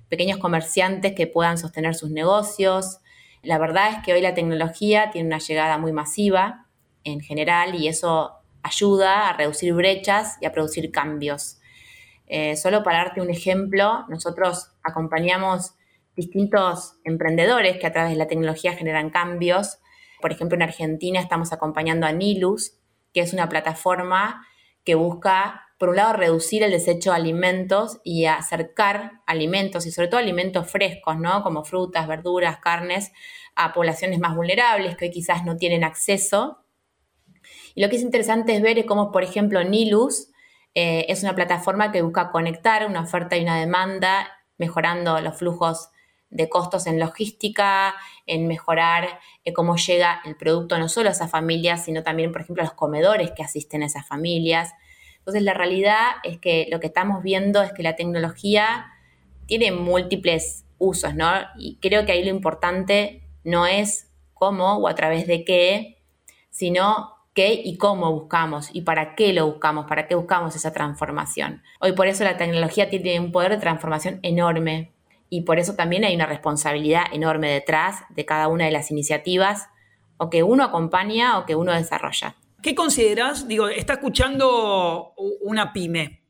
pequeños 0.09 0.39
comerciantes 0.39 1.15
que 1.15 1.27
puedan 1.27 1.59
sostener 1.59 1.95
sus 1.95 2.11
negocios. 2.11 3.01
La 3.43 3.59
verdad 3.59 3.91
es 3.91 3.97
que 4.03 4.15
hoy 4.15 4.23
la 4.23 4.33
tecnología 4.33 5.11
tiene 5.11 5.29
una 5.29 5.39
llegada 5.39 5.77
muy 5.77 5.93
masiva 5.93 6.67
en 7.05 7.21
general 7.21 7.75
y 7.75 7.89
eso 7.89 8.39
ayuda 8.63 9.29
a 9.29 9.35
reducir 9.35 9.75
brechas 9.75 10.39
y 10.41 10.47
a 10.47 10.53
producir 10.53 10.91
cambios. 10.91 11.59
Eh, 12.27 12.57
solo 12.57 12.83
para 12.83 12.99
darte 12.99 13.21
un 13.21 13.29
ejemplo, 13.29 14.07
nosotros 14.09 14.73
acompañamos 14.83 15.75
distintos 16.17 16.95
emprendedores 17.05 17.77
que 17.77 17.87
a 17.87 17.93
través 17.93 18.13
de 18.13 18.17
la 18.17 18.29
tecnología 18.29 18.73
generan 18.73 19.11
cambios 19.11 19.79
por 20.21 20.33
ejemplo, 20.33 20.57
en 20.57 20.63
Argentina 20.63 21.21
estamos 21.21 21.53
acompañando 21.53 22.07
a 22.07 22.13
Nilus, 22.13 22.79
que 23.13 23.21
es 23.21 23.33
una 23.33 23.49
plataforma 23.49 24.47
que 24.85 24.95
busca, 24.95 25.67
por 25.79 25.91
un 25.91 25.97
lado, 25.97 26.13
reducir 26.13 26.63
el 26.63 26.71
desecho 26.71 27.11
de 27.11 27.17
alimentos 27.17 28.01
y 28.05 28.27
acercar 28.27 29.23
alimentos, 29.27 29.87
y 29.87 29.93
sobre 29.93 30.09
todo 30.09 30.21
alimentos 30.21 30.71
frescos, 30.71 31.19
¿no? 31.19 31.43
Como 31.43 31.65
frutas, 31.65 32.07
verduras, 32.07 32.59
carnes, 32.59 33.13
a 33.55 33.73
poblaciones 33.73 34.19
más 34.21 34.37
vulnerables 34.37 34.97
que 34.97 35.07
hoy 35.07 35.11
quizás 35.11 35.45
no 35.45 35.57
tienen 35.57 35.85
acceso. 35.85 36.65
Y 37.75 37.83
lo 37.83 37.89
que 37.89 37.97
es 37.97 38.03
interesante 38.03 38.55
es 38.55 38.63
ver 38.63 38.85
cómo, 38.87 39.11
por 39.13 39.23
ejemplo, 39.23 39.63
Nilus 39.65 40.31
eh, 40.75 41.07
es 41.09 41.23
una 41.23 41.35
plataforma 41.35 41.93
que 41.93 42.03
busca 42.03 42.31
conectar 42.31 42.87
una 42.87 43.03
oferta 43.03 43.37
y 43.37 43.43
una 43.43 43.59
demanda, 43.59 44.29
mejorando 44.57 45.21
los 45.21 45.37
flujos 45.37 45.91
de 46.31 46.49
costos 46.49 46.87
en 46.87 46.99
logística, 46.99 47.95
en 48.27 48.47
mejorar 48.47 49.21
eh, 49.45 49.53
cómo 49.53 49.77
llega 49.77 50.21
el 50.25 50.37
producto 50.37 50.79
no 50.79 50.89
solo 50.89 51.09
a 51.09 51.13
esas 51.13 51.31
familias, 51.31 51.85
sino 51.85 52.03
también, 52.03 52.33
por 52.33 52.43
ejemplo, 52.43 52.63
a 52.63 52.67
los 52.67 52.75
comedores 52.75 53.33
que 53.33 53.43
asisten 53.43 53.83
a 53.83 53.87
esas 53.87 54.07
familias. 54.07 54.73
Entonces, 55.19 55.43
la 55.43 55.55
realidad 55.55 56.07
es 56.23 56.39
que 56.39 56.69
lo 56.71 56.81
que 56.81 56.87
estamos 56.87 57.23
viendo 57.23 57.63
es 57.63 57.73
que 57.73 57.83
la 57.83 57.97
tecnología 57.97 58.87
tiene 59.47 59.73
múltiples 59.73 60.65
usos, 60.79 61.15
¿no? 61.15 61.31
Y 61.59 61.77
creo 61.81 62.07
que 62.07 62.13
ahí 62.13 62.25
lo 62.25 62.31
importante 62.31 63.23
no 63.45 63.67
es 63.67 64.11
cómo 64.33 64.77
o 64.77 64.89
a 64.89 64.95
través 64.95 65.27
de 65.27 65.45
qué, 65.45 65.99
sino 66.51 67.15
qué 67.35 67.53
y 67.53 67.77
cómo 67.77 68.13
buscamos 68.13 68.71
y 68.73 68.83
para 68.83 69.15
qué 69.15 69.33
lo 69.33 69.47
buscamos, 69.47 69.87
para 69.87 70.07
qué 70.07 70.15
buscamos 70.15 70.57
esa 70.57 70.73
transformación. 70.73 71.63
Hoy 71.81 71.93
por 71.93 72.07
eso 72.07 72.25
la 72.25 72.37
tecnología 72.37 72.89
tiene 72.89 73.21
un 73.21 73.33
poder 73.33 73.53
de 73.53 73.59
transformación 73.59 74.21
enorme 74.23 74.93
y 75.31 75.43
por 75.43 75.59
eso 75.59 75.75
también 75.75 76.05
hay 76.05 76.15
una 76.15 76.27
responsabilidad 76.27 77.05
enorme 77.13 77.51
detrás 77.51 78.01
de 78.11 78.27
cada 78.27 78.49
una 78.49 78.67
de 78.67 78.73
las 78.73 78.91
iniciativas 78.91 79.69
o 80.19 80.29
que 80.29 80.43
uno 80.43 80.65
acompaña 80.65 81.39
o 81.39 81.47
que 81.47 81.55
uno 81.55 81.73
desarrolla. 81.73 82.37
¿Qué 82.63 82.75
consideras? 82.75 83.49
Digo, 83.49 83.69
está 83.69 83.95
escuchando 83.95 85.15
una 85.41 85.73
pyme. 85.73 86.21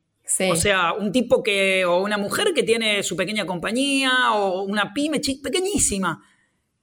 O 0.49 0.55
sea, 0.55 0.93
un 0.93 1.11
tipo 1.11 1.43
que, 1.43 1.83
o 1.83 2.01
una 2.01 2.17
mujer 2.17 2.53
que 2.55 2.63
tiene 2.63 3.03
su 3.03 3.17
pequeña 3.17 3.45
compañía, 3.45 4.33
o 4.33 4.61
una 4.61 4.93
pyme 4.93 5.19
pequeñísima. 5.43 6.23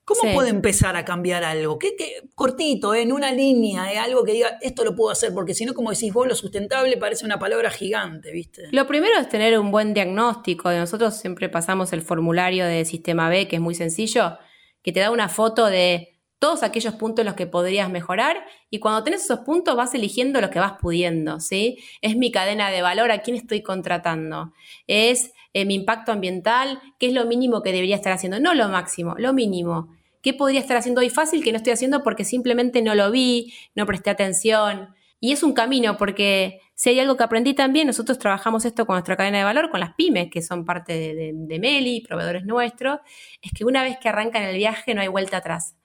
¿Cómo 0.09 0.33
puede 0.33 0.49
empezar 0.49 0.97
a 0.97 1.05
cambiar 1.05 1.45
algo? 1.45 1.79
¿Qué, 1.79 1.95
cortito, 2.35 2.95
en 2.95 3.13
una 3.13 3.31
línea, 3.31 3.93
eh, 3.93 3.99
algo 3.99 4.25
que 4.25 4.33
diga, 4.33 4.57
esto 4.63 4.83
lo 4.83 4.97
puedo 4.97 5.11
hacer, 5.11 5.35
porque 5.35 5.53
si 5.53 5.67
no, 5.67 5.75
como 5.75 5.91
decís 5.91 6.15
vos, 6.15 6.27
lo 6.27 6.35
sustentable 6.35 6.97
parece 6.97 7.27
una 7.27 7.39
palabra 7.39 7.71
gigante, 7.71 8.33
¿viste? 8.33 8.69
Lo 8.73 8.87
primero 8.87 9.19
es 9.21 9.29
tener 9.29 9.59
un 9.59 9.71
buen 9.71 9.93
diagnóstico. 9.93 10.73
Nosotros 10.73 11.15
siempre 11.19 11.51
pasamos 11.51 11.93
el 11.93 12.01
formulario 12.01 12.65
de 12.65 12.87
Sistema 12.87 13.29
B, 13.29 13.49
que 13.49 13.57
es 13.57 13.63
muy 13.63 13.75
sencillo, 13.75 14.39
que 14.83 14.93
te 14.93 15.01
da 15.01 15.11
una 15.11 15.29
foto 15.29 15.67
de 15.67 16.15
todos 16.39 16.63
aquellos 16.63 16.95
puntos 16.95 17.21
en 17.23 17.27
los 17.27 17.35
que 17.35 17.47
podrías 17.47 17.91
mejorar 17.91 18.39
y 18.71 18.79
cuando 18.79 19.05
tenés 19.05 19.25
esos 19.25 19.41
puntos 19.41 19.77
vas 19.77 19.93
eligiendo 19.95 20.41
lo 20.41 20.49
que 20.49 20.59
vas 20.59 20.75
pudiendo, 20.81 21.39
¿sí? 21.41 21.79
Es 22.01 22.17
mi 22.17 22.31
cadena 22.31 22.71
de 22.71 22.81
valor, 22.81 23.11
a 23.11 23.19
quién 23.19 23.37
estoy 23.37 23.63
contratando. 23.63 24.55
Es 24.87 25.33
eh, 25.53 25.67
mi 25.67 25.75
impacto 25.75 26.13
ambiental, 26.13 26.81
qué 26.99 27.09
es 27.09 27.13
lo 27.13 27.27
mínimo 27.27 27.63
que 27.63 27.73
debería 27.73 27.97
estar 27.97 28.13
haciendo, 28.13 28.41
no 28.41 28.55
lo 28.55 28.69
máximo, 28.69 29.17
lo 29.19 29.35
mínimo. 29.35 29.98
¿Qué 30.23 30.35
podría 30.35 30.61
estar 30.61 30.77
haciendo 30.77 31.01
hoy 31.01 31.11
fácil 31.11 31.45
que 31.45 31.53
no 31.53 31.59
estoy 31.59 31.73
haciendo 31.73 32.03
porque 32.03 32.25
simplemente 32.25 32.83
no 32.83 32.95
lo 32.95 33.11
vi, 33.11 33.55
no 33.75 33.87
presté 33.87 34.11
atención? 34.11 34.95
Y 35.21 35.33
es 35.33 35.43
un 35.43 35.53
camino 35.53 35.97
porque 35.97 36.61
si 36.75 36.91
hay 36.91 37.01
algo 37.01 37.17
que 37.17 37.25
aprendí 37.25 37.55
también, 37.55 37.89
nosotros 37.89 38.19
trabajamos 38.19 38.65
esto 38.65 38.87
con 38.87 38.95
nuestra 38.95 39.17
cadena 39.17 39.39
de 39.39 39.45
valor, 39.45 39.71
con 39.71 39.81
las 39.81 39.95
pymes, 39.95 40.31
que 40.31 40.43
son 40.43 40.65
parte 40.65 40.93
de, 40.93 41.59
Meli, 41.59 42.03
proveedores 42.03 42.45
nuestros, 42.45 43.01
es 43.43 43.51
que 43.53 43.65
una 43.65 43.83
vez 43.83 43.99
que 43.99 44.09
arrancan 44.09 44.45
el 44.45 44.57
viaje 44.57 44.95
no 44.95 45.01
hay 45.01 45.09
vuelta 45.09 45.39
atrás. 45.39 45.77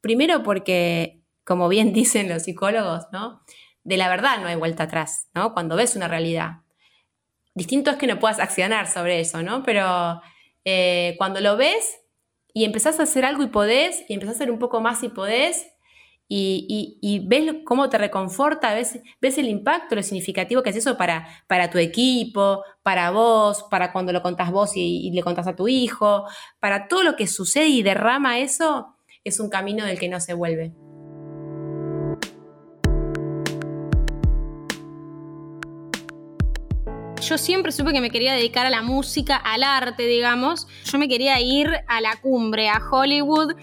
Primero 0.00 0.42
porque, 0.42 1.20
como 1.44 1.68
bien 1.68 1.92
dicen 1.94 2.28
los 2.28 2.42
psicólogos, 2.42 3.06
¿no? 3.12 3.42
De 3.84 3.96
la 3.96 4.08
verdad 4.08 4.40
no 4.40 4.48
hay 4.48 4.56
vuelta 4.56 4.84
atrás, 4.84 5.28
¿no? 5.34 5.54
Cuando 5.54 5.76
ves 5.76 5.94
una 5.94 6.08
realidad. 6.08 6.62
Distinto 7.54 7.90
es 7.92 7.96
que 7.96 8.06
no 8.06 8.18
puedas 8.18 8.40
accionar 8.40 8.88
sobre 8.88 9.20
eso, 9.20 9.42
¿no? 9.42 9.62
Pero 9.62 10.20
eh, 10.64 11.14
cuando 11.18 11.40
lo 11.40 11.56
ves, 11.56 12.01
y 12.54 12.64
empezás 12.64 13.00
a 13.00 13.04
hacer 13.04 13.24
algo 13.24 13.42
y 13.42 13.48
podés, 13.48 14.04
y 14.08 14.14
empezás 14.14 14.34
a 14.34 14.38
hacer 14.38 14.50
un 14.50 14.58
poco 14.58 14.80
más 14.80 15.02
y 15.02 15.08
podés, 15.08 15.66
y, 16.34 17.26
ves 17.26 17.56
cómo 17.66 17.90
te 17.90 17.98
reconforta, 17.98 18.72
ves, 18.74 19.00
ves 19.20 19.36
el 19.36 19.48
impacto, 19.48 19.94
lo 19.94 20.02
significativo 20.02 20.62
que 20.62 20.70
es 20.70 20.76
eso 20.76 20.96
para, 20.96 21.28
para 21.46 21.68
tu 21.68 21.76
equipo, 21.78 22.64
para 22.82 23.10
vos, 23.10 23.64
para 23.70 23.92
cuando 23.92 24.12
lo 24.12 24.22
contás 24.22 24.50
vos 24.50 24.76
y, 24.76 25.06
y, 25.06 25.10
le 25.10 25.22
contás 25.22 25.46
a 25.46 25.56
tu 25.56 25.68
hijo, 25.68 26.24
para 26.58 26.88
todo 26.88 27.02
lo 27.02 27.16
que 27.16 27.26
sucede 27.26 27.66
y 27.66 27.82
derrama 27.82 28.38
eso, 28.38 28.96
es 29.24 29.40
un 29.40 29.50
camino 29.50 29.84
del 29.84 29.98
que 29.98 30.08
no 30.08 30.20
se 30.20 30.34
vuelve. 30.34 30.72
Yo 37.22 37.38
siempre 37.38 37.72
supe 37.72 37.92
que 37.92 38.00
me 38.00 38.10
quería 38.10 38.34
dedicar 38.34 38.66
a 38.66 38.70
la 38.70 38.82
música, 38.82 39.36
al 39.36 39.62
arte, 39.62 40.06
digamos. 40.06 40.66
Yo 40.84 40.98
me 40.98 41.08
quería 41.08 41.40
ir 41.40 41.70
a 41.86 42.00
la 42.00 42.16
cumbre, 42.16 42.68
a 42.68 42.80
Hollywood. 42.90 43.54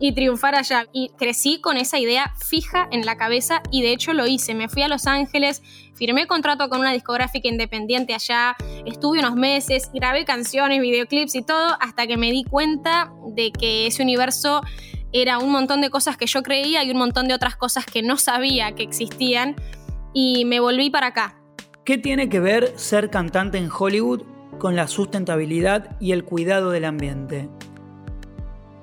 y 0.00 0.12
triunfar 0.12 0.54
allá. 0.54 0.86
Y 0.92 1.10
crecí 1.18 1.60
con 1.60 1.76
esa 1.76 1.98
idea 1.98 2.32
fija 2.38 2.88
en 2.92 3.04
la 3.04 3.16
cabeza 3.16 3.62
y 3.72 3.82
de 3.82 3.90
hecho 3.90 4.12
lo 4.12 4.28
hice. 4.28 4.54
Me 4.54 4.68
fui 4.68 4.82
a 4.82 4.88
Los 4.88 5.08
Ángeles, 5.08 5.60
firmé 5.96 6.28
contrato 6.28 6.68
con 6.68 6.78
una 6.78 6.92
discográfica 6.92 7.48
independiente 7.48 8.14
allá, 8.14 8.54
estuve 8.86 9.18
unos 9.18 9.34
meses, 9.34 9.90
grabé 9.92 10.24
canciones, 10.24 10.80
videoclips 10.80 11.34
y 11.34 11.42
todo 11.42 11.76
hasta 11.80 12.06
que 12.06 12.16
me 12.16 12.30
di 12.30 12.44
cuenta 12.44 13.12
de 13.34 13.50
que 13.50 13.88
ese 13.88 14.04
universo 14.04 14.62
era 15.12 15.38
un 15.38 15.50
montón 15.50 15.80
de 15.80 15.90
cosas 15.90 16.16
que 16.16 16.26
yo 16.26 16.44
creía 16.44 16.84
y 16.84 16.92
un 16.92 16.98
montón 16.98 17.26
de 17.26 17.34
otras 17.34 17.56
cosas 17.56 17.84
que 17.84 18.00
no 18.00 18.18
sabía 18.18 18.76
que 18.76 18.84
existían 18.84 19.56
y 20.14 20.44
me 20.44 20.60
volví 20.60 20.90
para 20.90 21.08
acá. 21.08 21.38
¿Qué 21.88 21.96
tiene 21.96 22.28
que 22.28 22.38
ver 22.38 22.74
ser 22.76 23.08
cantante 23.08 23.56
en 23.56 23.70
Hollywood 23.70 24.20
con 24.58 24.76
la 24.76 24.88
sustentabilidad 24.88 25.96
y 25.98 26.12
el 26.12 26.22
cuidado 26.22 26.70
del 26.70 26.84
ambiente? 26.84 27.48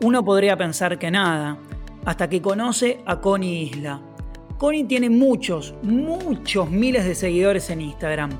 Uno 0.01 0.25
podría 0.25 0.57
pensar 0.57 0.97
que 0.97 1.11
nada, 1.11 1.59
hasta 2.03 2.27
que 2.27 2.41
conoce 2.41 3.01
a 3.05 3.21
Connie 3.21 3.61
Isla. 3.61 4.01
Connie 4.57 4.85
tiene 4.85 5.11
muchos, 5.11 5.75
muchos 5.83 6.71
miles 6.71 7.05
de 7.05 7.13
seguidores 7.13 7.69
en 7.69 7.81
Instagram, 7.81 8.31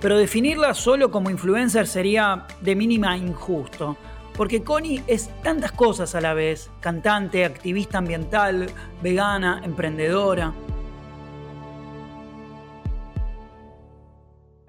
pero 0.00 0.16
definirla 0.16 0.74
solo 0.74 1.10
como 1.10 1.28
influencer 1.28 1.88
sería 1.88 2.46
de 2.60 2.76
mínima 2.76 3.16
injusto, 3.16 3.96
porque 4.36 4.62
Connie 4.62 5.02
es 5.08 5.28
tantas 5.42 5.72
cosas 5.72 6.14
a 6.14 6.20
la 6.20 6.34
vez, 6.34 6.70
cantante, 6.78 7.44
activista 7.44 7.98
ambiental, 7.98 8.70
vegana, 9.02 9.60
emprendedora. 9.64 10.54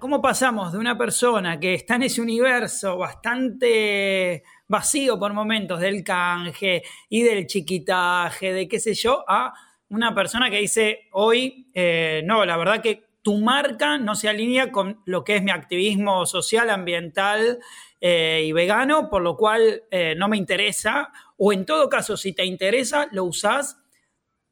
¿Cómo 0.06 0.22
pasamos 0.22 0.70
de 0.70 0.78
una 0.78 0.96
persona 0.96 1.58
que 1.58 1.74
está 1.74 1.96
en 1.96 2.04
ese 2.04 2.22
universo 2.22 2.96
bastante 2.96 4.44
vacío 4.68 5.18
por 5.18 5.32
momentos 5.32 5.80
del 5.80 6.04
canje 6.04 6.84
y 7.08 7.24
del 7.24 7.48
chiquitaje, 7.48 8.52
de 8.52 8.68
qué 8.68 8.78
sé 8.78 8.94
yo, 8.94 9.24
a 9.26 9.52
una 9.88 10.14
persona 10.14 10.48
que 10.48 10.60
dice 10.60 11.08
hoy, 11.10 11.66
eh, 11.74 12.22
no, 12.24 12.44
la 12.44 12.56
verdad 12.56 12.80
que 12.80 13.02
tu 13.20 13.38
marca 13.38 13.98
no 13.98 14.14
se 14.14 14.28
alinea 14.28 14.70
con 14.70 15.00
lo 15.06 15.24
que 15.24 15.34
es 15.34 15.42
mi 15.42 15.50
activismo 15.50 16.24
social, 16.24 16.70
ambiental 16.70 17.58
eh, 18.00 18.44
y 18.46 18.52
vegano, 18.52 19.10
por 19.10 19.22
lo 19.22 19.36
cual 19.36 19.82
eh, 19.90 20.14
no 20.16 20.28
me 20.28 20.36
interesa, 20.36 21.10
o 21.36 21.52
en 21.52 21.66
todo 21.66 21.88
caso, 21.88 22.16
si 22.16 22.32
te 22.32 22.44
interesa, 22.44 23.08
lo 23.10 23.24
usás 23.24 23.82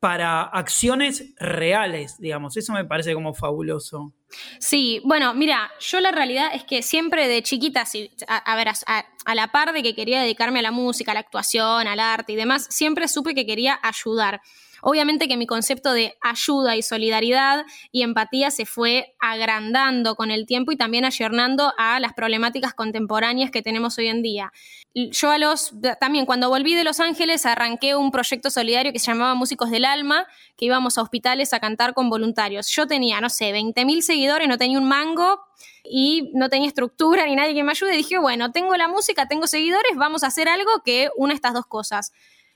para 0.04 0.42
acciones 0.42 1.32
reales, 1.38 2.18
digamos. 2.18 2.58
Eso 2.58 2.74
me 2.74 2.84
parece 2.84 3.14
como 3.14 3.32
fabuloso. 3.32 4.12
Sí, 4.58 5.00
bueno, 5.02 5.32
mira, 5.32 5.70
yo 5.80 5.98
la 5.98 6.12
realidad 6.12 6.50
es 6.52 6.62
que 6.64 6.82
siempre 6.82 7.26
de 7.26 7.42
chiquita, 7.42 7.84
a, 8.28 8.54
ver, 8.54 8.68
a, 8.68 9.34
la 9.34 9.50
par 9.50 9.72
de 9.72 9.82
que 9.82 9.94
quería 9.94 10.20
dedicarme 10.20 10.58
a 10.58 10.62
la 10.62 10.72
música, 10.72 11.12
a 11.12 11.14
la 11.14 11.20
actuación, 11.20 11.88
al 11.88 12.00
arte 12.00 12.34
y 12.34 12.36
demás, 12.36 12.66
siempre 12.68 13.08
supe 13.08 13.34
que 13.34 13.46
quería 13.46 13.80
ayudar. 13.82 14.42
Obviamente 14.86 15.28
que 15.28 15.38
mi 15.38 15.46
concepto 15.46 15.94
de 15.94 16.14
ayuda 16.20 16.76
y 16.76 16.82
solidaridad 16.82 17.64
y 17.90 18.02
empatía 18.02 18.50
se 18.50 18.66
fue 18.66 19.16
agrandando 19.18 20.14
con 20.14 20.30
el 20.30 20.44
tiempo 20.44 20.72
y 20.72 20.76
también 20.76 21.06
ayornando 21.06 21.72
a 21.78 21.98
las 22.00 22.12
problemáticas 22.12 22.74
contemporáneas 22.74 23.50
que 23.50 23.62
tenemos 23.62 23.96
hoy 23.96 24.08
en 24.08 24.20
día. 24.20 24.52
Yo 24.94 25.30
a 25.30 25.38
los, 25.38 25.72
también 25.98 26.26
cuando 26.26 26.50
volví 26.50 26.74
de 26.74 26.84
Los 26.84 27.00
Ángeles 27.00 27.46
arranqué 27.46 27.96
un 27.96 28.10
proyecto 28.10 28.50
solidario 28.50 28.92
que 28.92 28.98
se 28.98 29.06
llamaba 29.06 29.34
Músicos 29.34 29.70
del 29.70 29.86
Alma, 29.86 30.26
que 30.54 30.66
íbamos 30.66 30.98
a 30.98 31.02
hospitales 31.02 31.54
a 31.54 31.60
cantar 31.60 31.94
con 31.94 32.10
voluntarios. 32.10 32.68
Yo 32.68 32.86
tenía, 32.86 33.22
no 33.22 33.30
sé, 33.30 33.54
20.000 33.54 34.02
seguidores, 34.02 34.48
no 34.48 34.58
tenía 34.58 34.78
un 34.78 34.84
mango 34.84 35.40
y 35.82 36.30
no 36.34 36.50
tenía 36.50 36.68
estructura 36.68 37.24
ni 37.24 37.36
nadie 37.36 37.54
que 37.54 37.64
me 37.64 37.70
ayude. 37.70 37.94
Y 37.94 37.96
dije, 37.96 38.18
bueno, 38.18 38.52
tengo 38.52 38.76
la 38.76 38.86
música, 38.86 39.28
tengo 39.28 39.46
seguidores, 39.46 39.96
vamos 39.96 40.24
a 40.24 40.26
hacer 40.26 40.46
algo 40.46 40.70
que 40.84 41.08
una 41.16 41.32
estas 41.32 41.54
dos 41.54 41.64
cosas. 41.64 42.12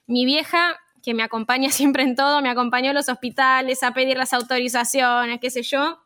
Mi 0.07 0.27
vieja 0.27 0.79
que 1.03 1.15
me 1.15 1.23
acompaña 1.23 1.71
siempre 1.73 2.03
en 2.03 2.17
todo, 2.17 2.43
me 2.43 2.51
acompañó 2.51 2.91
a 2.91 2.95
los 2.95 3.09
hospitales 3.09 3.83
a 3.83 3.93
pedir 3.93 4.17
las 4.17 4.33
autorizaciones, 4.33 5.41
qué 5.41 5.51
sé 5.51 5.63
yo. 5.63 5.99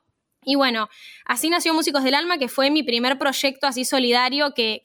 Y 0.45 0.57
bueno, 0.57 0.89
así 1.25 1.51
nació 1.51 1.73
Músicos 1.73 2.03
del 2.03 2.15
Alma, 2.15 2.37
que 2.37 2.49
fue 2.49 2.71
mi 2.71 2.83
primer 2.83 3.17
proyecto 3.17 3.69
así 3.69 3.85
solidario, 3.85 4.55
que, 4.55 4.83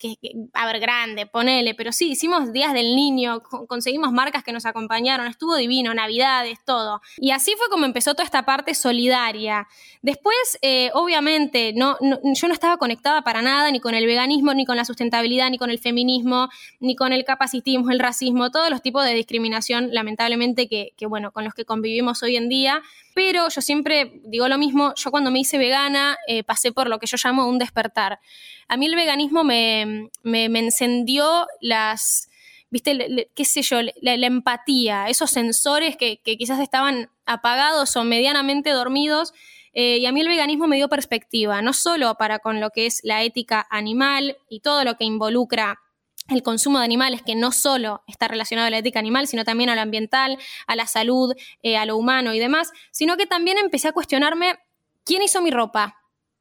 a 0.53 0.67
ver, 0.67 0.79
grande, 0.79 1.25
ponele, 1.25 1.73
pero 1.73 1.91
sí, 1.91 2.11
hicimos 2.11 2.53
Días 2.53 2.73
del 2.73 2.95
Niño, 2.95 3.41
conseguimos 3.41 4.11
marcas 4.11 4.43
que 4.43 4.51
nos 4.51 4.67
acompañaron, 4.67 5.25
estuvo 5.27 5.55
divino, 5.55 5.93
Navidades, 5.95 6.59
todo. 6.63 7.01
Y 7.17 7.31
así 7.31 7.53
fue 7.57 7.69
como 7.69 7.85
empezó 7.85 8.13
toda 8.13 8.25
esta 8.25 8.45
parte 8.45 8.75
solidaria. 8.75 9.67
Después, 10.03 10.59
eh, 10.61 10.91
obviamente, 10.93 11.73
no, 11.75 11.97
yo 12.01 12.47
no 12.47 12.53
estaba 12.53 12.77
conectada 12.77 13.23
para 13.23 13.41
nada 13.41 13.71
ni 13.71 13.79
con 13.79 13.95
el 13.95 14.05
veganismo, 14.05 14.53
ni 14.53 14.65
con 14.65 14.77
la 14.77 14.85
sustentabilidad, 14.85 15.49
ni 15.49 15.57
con 15.57 15.71
el 15.71 15.79
feminismo, 15.79 16.49
ni 16.79 16.95
con 16.95 17.13
el 17.13 17.25
capacitismo, 17.25 17.89
el 17.89 17.99
racismo, 17.99 18.51
todos 18.51 18.69
los 18.69 18.83
tipos 18.83 19.03
de 19.03 19.15
discriminación, 19.15 19.89
lamentablemente, 19.91 20.67
que, 20.67 20.93
que 20.95 21.07
bueno, 21.07 21.31
con 21.31 21.43
los 21.45 21.55
que 21.55 21.65
convivimos 21.65 22.21
hoy 22.21 22.37
en 22.37 22.47
día. 22.47 22.83
Pero 23.17 23.49
yo 23.49 23.61
siempre 23.61 24.21
digo 24.25 24.47
lo 24.47 24.59
mismo, 24.59 24.93
yo 24.95 25.09
cuando 25.09 25.31
me 25.31 25.39
hice 25.39 25.57
vegana 25.57 26.19
eh, 26.27 26.43
pasé 26.43 26.71
por 26.71 26.87
lo 26.87 26.99
que 26.99 27.07
yo 27.07 27.17
llamo 27.23 27.47
un 27.47 27.57
despertar. 27.57 28.19
A 28.67 28.77
mí 28.77 28.85
el 28.85 28.95
veganismo 28.95 29.43
me, 29.43 30.11
encendió 30.23 31.47
las, 31.59 32.29
viste, 32.69 33.27
qué 33.33 33.43
sé 33.43 33.63
yo, 33.63 33.79
la, 33.81 34.13
empatía, 34.13 35.07
esos 35.09 35.31
sensores 35.31 35.97
que, 35.97 36.19
quizás 36.23 36.59
estaban 36.59 37.09
apagados 37.25 37.95
o 37.95 38.03
medianamente 38.03 38.69
dormidos. 38.69 39.33
Eh, 39.73 39.97
y 39.97 40.05
a 40.05 40.11
mí 40.11 40.21
el 40.21 40.27
veganismo 40.27 40.67
me 40.67 40.75
dio 40.75 40.87
perspectiva, 40.87 41.63
no 41.63 41.73
solo 41.73 42.13
para 42.19 42.37
con 42.37 42.59
lo 42.59 42.69
que 42.69 42.85
es 42.85 42.99
la 43.01 43.23
ética 43.23 43.65
animal 43.71 44.37
y 44.47 44.59
todo 44.59 44.83
lo 44.83 44.95
que 44.95 45.05
involucra 45.05 45.79
el 46.29 46.43
consumo 46.43 46.79
de 46.79 46.85
animales, 46.85 47.21
que 47.21 47.35
no 47.35 47.51
solo 47.51 48.03
está 48.07 48.27
relacionado 48.27 48.67
a 48.67 48.71
la 48.71 48.79
ética 48.79 48.99
animal, 48.99 49.27
sino 49.27 49.45
también 49.45 49.69
a 49.69 49.75
lo 49.75 49.81
ambiental, 49.81 50.37
a 50.67 50.75
la 50.75 50.87
salud, 50.87 51.33
eh, 51.63 51.77
a 51.77 51.85
lo 51.85 51.97
humano 51.97 52.33
y 52.33 52.39
demás, 52.39 52.71
sino 52.91 53.17
que 53.17 53.25
también 53.25 53.57
empecé 53.57 53.87
a 53.87 53.93
cuestionarme 53.93 54.59
quién 55.03 55.21
hizo 55.21 55.41
mi 55.41 55.51
ropa 55.51 55.97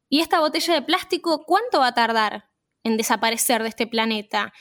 y 0.09 0.21
esta 0.21 0.41
botella 0.41 0.75
de 0.75 0.83
plástico, 0.83 1.45
¿cuánto 1.45 1.81
va 1.81 1.89
a 1.89 1.95
tardar 1.95 2.49
en 2.85 2.97
desaparecer 2.97 3.63
de 3.63 3.69
este 3.69 3.87
planeta? 3.87 4.53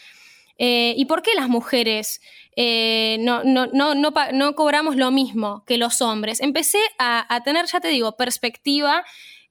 Eh, 0.58 0.94
¿Y 0.98 1.06
por 1.06 1.22
qué 1.22 1.36
las 1.36 1.50
mujeres 1.50 2.22
eh, 2.56 3.18
no, 3.20 3.44
no, 3.44 3.68
no, 3.68 4.56
cobramos 4.56 4.96
lo 4.96 5.12
mismo 5.12 5.64
que 5.66 5.78
los 5.78 6.02
hombres? 6.02 6.42
Empecé 6.42 6.80
a, 6.98 7.34
a 7.34 7.44
tener, 7.44 7.66
ya 7.68 7.80
te 7.80 7.90
digo, 7.90 8.16
perspectiva 8.16 9.04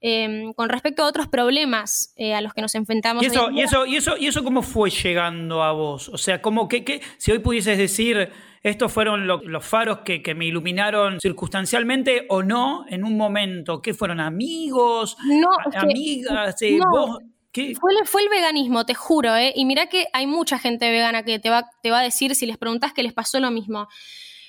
Em, 0.06 0.52
con 0.52 0.68
respecto 0.68 1.02
a 1.02 1.06
otros 1.06 1.28
problemas 1.28 2.12
eh, 2.16 2.34
a 2.34 2.42
los 2.42 2.52
que 2.52 2.60
nos 2.60 2.74
enfrentamos. 2.74 3.22
¿Y 3.22 3.26
eso, 3.28 3.50
y, 3.50 3.62
eso, 3.62 3.86
y, 3.86 3.96
eso, 3.96 4.18
¿Y 4.18 4.26
eso 4.26 4.44
cómo 4.44 4.60
fue 4.60 4.90
llegando 4.90 5.62
a 5.62 5.72
vos? 5.72 6.10
O 6.10 6.18
sea, 6.18 6.42
¿cómo, 6.42 6.68
que, 6.68 7.00
si 7.16 7.32
hoy 7.32 7.38
pudieses 7.38 7.78
decir, 7.78 8.28
estos 8.62 8.92
fueron 8.92 9.26
los 9.26 9.64
faros 9.64 10.00
que, 10.00 10.34
me 10.34 10.44
iluminaron 10.44 11.18
circunstancialmente 11.20 12.26
o 12.28 12.42
no 12.42 12.84
en 12.86 13.02
un 13.02 13.16
momento, 13.16 13.80
¿qué 13.80 13.94
fueron? 13.94 14.20
¿Amigos? 14.20 15.16
No, 15.24 15.48
¿Amigas? 15.74 16.60
Eh, 16.60 16.78
Fue, 17.80 18.22
el, 18.22 18.28
veganismo, 18.28 18.84
te 18.84 18.92
juro, 18.92 19.34
¿eh? 19.34 19.54
Y 19.56 19.64
mira 19.64 19.86
que 19.86 20.04
hay 20.12 20.26
mucha 20.26 20.58
gente 20.58 20.90
vegana 20.90 21.22
que 21.22 21.38
te 21.38 21.48
va, 21.48 21.64
te 21.82 21.90
va 21.90 22.00
a 22.00 22.02
decir 22.02 22.34
si 22.34 22.44
les 22.44 22.58
preguntas 22.58 22.92
que 22.92 23.02
les 23.02 23.14
pasó 23.14 23.40
lo 23.40 23.50
mismo. 23.50 23.88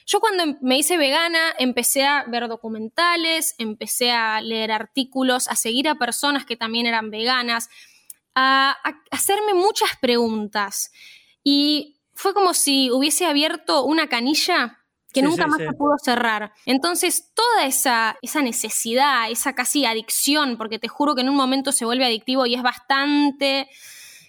Yo 0.05 0.19
cuando 0.19 0.43
em, 0.43 0.57
me 0.61 0.77
hice 0.77 0.97
vegana 0.97 1.53
empecé 1.57 2.05
a 2.05 2.25
ver 2.27 2.47
documentales, 2.47 3.55
empecé 3.57 4.11
a 4.11 4.39
leer 4.41 4.71
artículos, 4.71 5.47
a 5.47 5.55
seguir 5.55 5.87
a 5.87 5.95
personas 5.95 6.45
que 6.45 6.55
también 6.55 6.85
eran 6.85 7.09
veganas, 7.09 7.69
a, 8.35 8.77
hacerme 9.11 9.53
muchas 9.53 9.89
preguntas. 9.99 10.91
Y 11.43 11.97
fue 12.13 12.33
como 12.33 12.53
si 12.53 12.91
hubiese 12.91 13.25
abierto 13.25 13.83
una 13.83 14.07
canilla 14.07 14.79
que 15.11 15.21
nunca 15.21 15.47
más 15.47 15.59
se 15.59 15.71
pudo 15.71 15.95
cerrar. 16.03 16.51
Entonces, 16.65 17.31
toda 17.33 17.65
esa, 17.65 18.17
esa 18.21 18.41
necesidad, 18.41 19.31
esa 19.31 19.55
casi 19.55 19.85
adicción, 19.85 20.57
porque 20.57 20.77
te 20.77 20.89
juro 20.89 21.15
que 21.15 21.21
en 21.21 21.29
un 21.29 21.37
momento 21.37 21.71
se 21.71 21.85
vuelve 21.85 22.05
adictivo 22.05 22.45
y 22.45 22.53
es 22.53 22.61
bastante 22.61 23.69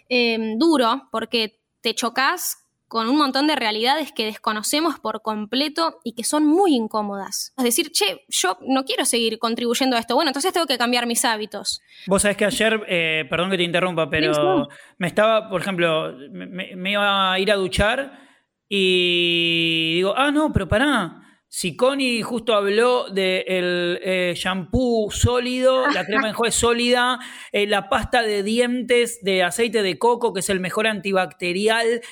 em, 0.09 0.57
duro, 0.59 1.09
porque 1.11 1.61
te 1.81 1.95
chocas 1.97 2.66
con 2.89 3.09
un 3.09 3.17
montón 3.17 3.47
de 3.47 3.57
realidades 3.57 4.13
que 4.13 4.25
desconocemos 4.25 5.01
por 5.01 5.23
completo 5.23 5.99
y 6.05 6.15
que 6.15 6.25
son 6.25 6.47
muy 6.47 6.75
incómodas. 6.75 7.53
Es 7.57 7.65
decir, 7.65 7.91
che, 7.91 8.25
yo 8.29 8.59
no 8.63 8.85
quiero 8.85 9.05
seguir 9.05 9.39
contribuyendo 9.39 9.97
a 9.97 9.99
esto. 9.99 10.15
Bueno, 10.15 10.31
entonces 10.31 10.53
tengo 10.53 10.67
que 10.67 10.79
cambiar 10.79 11.07
mis 11.07 11.25
hábitos. 11.25 11.81
Vos 12.07 12.23
sabés 12.23 12.37
que 12.37 12.45
ayer, 12.45 12.81
eh, 12.89 13.25
perdón 13.29 13.51
que 13.51 13.57
te 13.57 13.65
interrumpa, 13.65 14.09
pero 14.09 14.69
me 14.99 15.07
estaba, 15.09 15.49
por 15.49 15.61
ejemplo, 15.61 16.15
me, 16.31 16.91
iba 16.91 17.33
a 17.33 17.39
ir 17.41 17.51
a 17.51 17.57
duchar 17.57 18.21
y 18.69 19.95
digo, 19.97 20.15
ah, 20.17 20.31
no, 20.31 20.53
pero 20.53 20.69
pará 20.69 21.26
si 21.57 21.75
Connie 21.75 22.21
justo 22.21 22.53
habló 22.53 23.09
del 23.09 23.99
eh, 24.03 24.35
shampoo 24.37 25.11
sólido, 25.11 25.87
la 25.89 26.05
crema 26.05 26.25
de 26.25 26.29
enjuague 26.29 26.53
sólida, 26.53 27.19
eh, 27.51 27.67
la 27.67 27.89
pasta 27.89 28.21
de 28.21 28.43
dientes 28.43 29.21
de 29.23 29.43
aceite 29.43 29.81
de 29.81 29.99
coco, 29.99 30.35
que 30.35 30.41
es 30.41 30.51
el 30.51 30.61
mejor 30.61 30.87
antibacterial, 30.87 32.03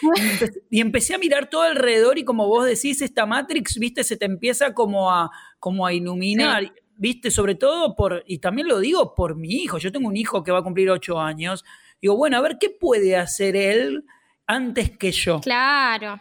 y 0.70 0.80
empecé, 0.80 1.14
a 1.14 1.18
mirar 1.18 1.50
todo 1.50 1.60
alrededor 1.60 2.16
y 2.16 2.24
como 2.24 2.48
vos 2.48 2.64
decís, 2.64 3.02
esta 3.02 3.26
Matrix, 3.26 3.78
viste, 3.78 4.02
se 4.02 4.16
te 4.16 4.24
empieza 4.24 4.72
como 4.72 5.12
a, 5.12 5.30
como 5.58 5.84
a 5.84 5.92
iluminar. 5.92 6.72
viste, 6.96 7.30
sobre 7.30 7.54
todo 7.54 7.94
por, 7.94 8.24
y 8.26 8.38
también 8.38 8.66
lo 8.66 8.78
digo 8.78 9.14
por 9.14 9.36
mi 9.36 9.56
hijo, 9.56 9.76
yo 9.76 9.92
tengo 9.92 10.08
un 10.08 10.16
hijo 10.16 10.42
que 10.42 10.52
va 10.52 10.60
a 10.60 10.64
cumplir 10.64 10.88
ocho 10.90 11.20
años, 11.20 11.66
digo, 12.00 12.16
bueno, 12.16 12.38
a 12.38 12.40
ver 12.40 12.56
qué 12.58 12.70
puede 12.70 13.14
hacer 13.14 13.56
él 13.56 14.06
antes 14.46 14.96
que 14.96 15.12
yo. 15.12 15.42
Claro, 15.42 16.18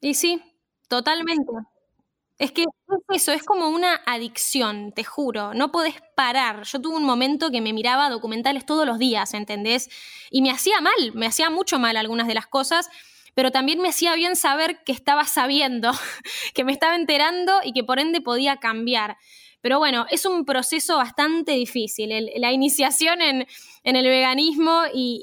y 0.00 0.14
sí, 0.14 0.42
Totalmente. 0.88 1.52
Es 2.38 2.52
que 2.52 2.64
eso, 3.12 3.32
es 3.32 3.42
como 3.42 3.68
una 3.68 4.00
adicción, 4.06 4.92
te 4.92 5.02
juro, 5.02 5.54
no 5.54 5.72
podés 5.72 5.96
parar. 6.14 6.62
Yo 6.62 6.80
tuve 6.80 6.96
un 6.96 7.04
momento 7.04 7.50
que 7.50 7.60
me 7.60 7.72
miraba 7.72 8.08
documentales 8.10 8.64
todos 8.64 8.86
los 8.86 8.98
días, 8.98 9.34
¿entendés? 9.34 9.88
Y 10.30 10.40
me 10.42 10.52
hacía 10.52 10.80
mal, 10.80 11.12
me 11.14 11.26
hacía 11.26 11.50
mucho 11.50 11.80
mal 11.80 11.96
algunas 11.96 12.28
de 12.28 12.34
las 12.34 12.46
cosas, 12.46 12.88
pero 13.34 13.50
también 13.50 13.80
me 13.80 13.88
hacía 13.88 14.14
bien 14.14 14.36
saber 14.36 14.84
que 14.84 14.92
estaba 14.92 15.24
sabiendo, 15.24 15.90
que 16.54 16.62
me 16.62 16.72
estaba 16.72 16.94
enterando 16.94 17.54
y 17.64 17.72
que 17.72 17.82
por 17.82 17.98
ende 17.98 18.20
podía 18.20 18.58
cambiar. 18.58 19.16
Pero 19.60 19.80
bueno, 19.80 20.06
es 20.10 20.24
un 20.24 20.44
proceso 20.44 20.96
bastante 20.96 21.52
difícil, 21.52 22.30
la 22.36 22.52
iniciación 22.52 23.20
en, 23.20 23.46
el 23.82 24.06
veganismo 24.06 24.82
y, 24.94 25.20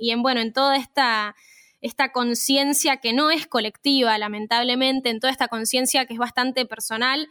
y 0.00 0.10
en, 0.10 0.22
bueno, 0.22 0.40
en 0.40 0.54
toda 0.54 0.76
esta 0.76 1.36
esta 1.84 2.12
conciencia 2.12 2.96
que 2.96 3.12
no 3.12 3.30
es 3.30 3.46
colectiva, 3.46 4.16
lamentablemente, 4.16 5.10
en 5.10 5.20
toda 5.20 5.30
esta 5.30 5.48
conciencia 5.48 6.06
que 6.06 6.14
es 6.14 6.18
bastante 6.18 6.64
personal, 6.64 7.28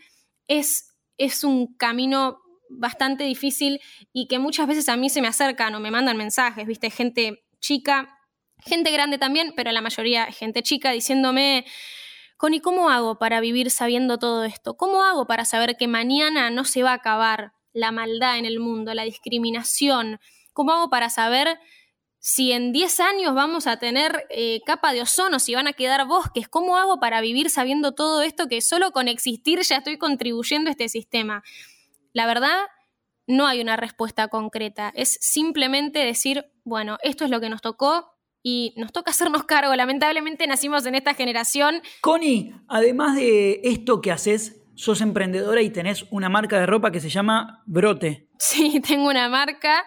es, 0.47 0.93
es 1.17 1.43
un 1.43 1.75
camino 1.75 2.37
bastante 2.69 3.23
difícil 3.23 3.81
y 4.13 4.27
que 4.27 4.37
muchas 4.37 4.67
veces 4.67 4.89
a 4.89 4.95
mí 4.95 5.09
se 5.09 5.23
me 5.23 5.27
acercan 5.27 5.73
o 5.73 5.79
me 5.79 5.89
mandan 5.89 6.17
mensajes, 6.17 6.67
viste, 6.67 6.91
gente 6.91 7.43
chica, 7.61 8.19
gente 8.59 8.91
grande 8.91 9.17
también, 9.17 9.53
pero 9.55 9.71
la 9.71 9.81
mayoría 9.81 10.27
gente 10.27 10.61
chica 10.61 10.91
diciéndome, 10.91 11.65
Connie, 12.37 12.61
¿cómo 12.61 12.91
hago 12.91 13.17
para 13.17 13.39
vivir 13.39 13.71
sabiendo 13.71 14.19
todo 14.19 14.43
esto? 14.43 14.77
¿Cómo 14.77 15.03
hago 15.03 15.25
para 15.25 15.45
saber 15.45 15.77
que 15.77 15.87
mañana 15.87 16.51
no 16.51 16.63
se 16.63 16.83
va 16.83 16.91
a 16.91 16.95
acabar 17.01 17.53
la 17.73 17.91
maldad 17.91 18.37
en 18.37 18.45
el 18.45 18.59
mundo, 18.59 18.93
la 18.93 19.03
discriminación? 19.03 20.19
¿Cómo 20.53 20.73
hago 20.73 20.91
para 20.91 21.09
saber 21.09 21.57
si 22.25 22.53
en 22.53 22.71
10 22.71 23.01
años 23.01 23.35
vamos 23.35 23.67
a 23.67 23.79
tener 23.79 24.25
eh, 24.29 24.61
capa 24.65 24.93
de 24.93 25.01
ozono, 25.01 25.39
si 25.39 25.55
van 25.55 25.67
a 25.67 25.73
quedar 25.73 26.07
bosques, 26.07 26.47
¿cómo 26.47 26.77
hago 26.77 26.97
para 26.97 27.19
vivir 27.19 27.49
sabiendo 27.49 27.91
todo 27.91 28.21
esto 28.21 28.47
que 28.47 28.61
solo 28.61 28.91
con 28.91 29.09
existir 29.09 29.59
ya 29.59 29.79
estoy 29.79 29.97
contribuyendo 29.97 30.69
a 30.69 30.71
este 30.71 30.87
sistema? 30.87 31.43
La 32.13 32.25
verdad, 32.25 32.57
no 33.27 33.45
hay 33.45 33.59
una 33.59 33.75
respuesta 33.75 34.29
concreta, 34.29 34.93
es 34.95 35.17
simplemente 35.19 35.99
decir, 35.99 36.45
bueno, 36.63 36.97
esto 37.03 37.25
es 37.25 37.29
lo 37.29 37.41
que 37.41 37.49
nos 37.49 37.61
tocó 37.61 38.15
y 38.41 38.73
nos 38.77 38.93
toca 38.93 39.11
hacernos 39.11 39.43
cargo, 39.43 39.75
lamentablemente 39.75 40.47
nacimos 40.47 40.85
en 40.85 40.95
esta 40.95 41.15
generación. 41.15 41.81
Connie, 41.99 42.55
además 42.69 43.17
de 43.17 43.59
esto 43.65 43.99
que 43.99 44.13
haces, 44.13 44.63
sos 44.75 45.01
emprendedora 45.01 45.61
y 45.61 45.71
tenés 45.71 46.05
una 46.09 46.29
marca 46.29 46.57
de 46.57 46.67
ropa 46.67 46.89
que 46.89 47.01
se 47.01 47.09
llama 47.09 47.63
Brote. 47.65 48.29
Sí, 48.39 48.79
tengo 48.79 49.09
una 49.09 49.27
marca 49.27 49.83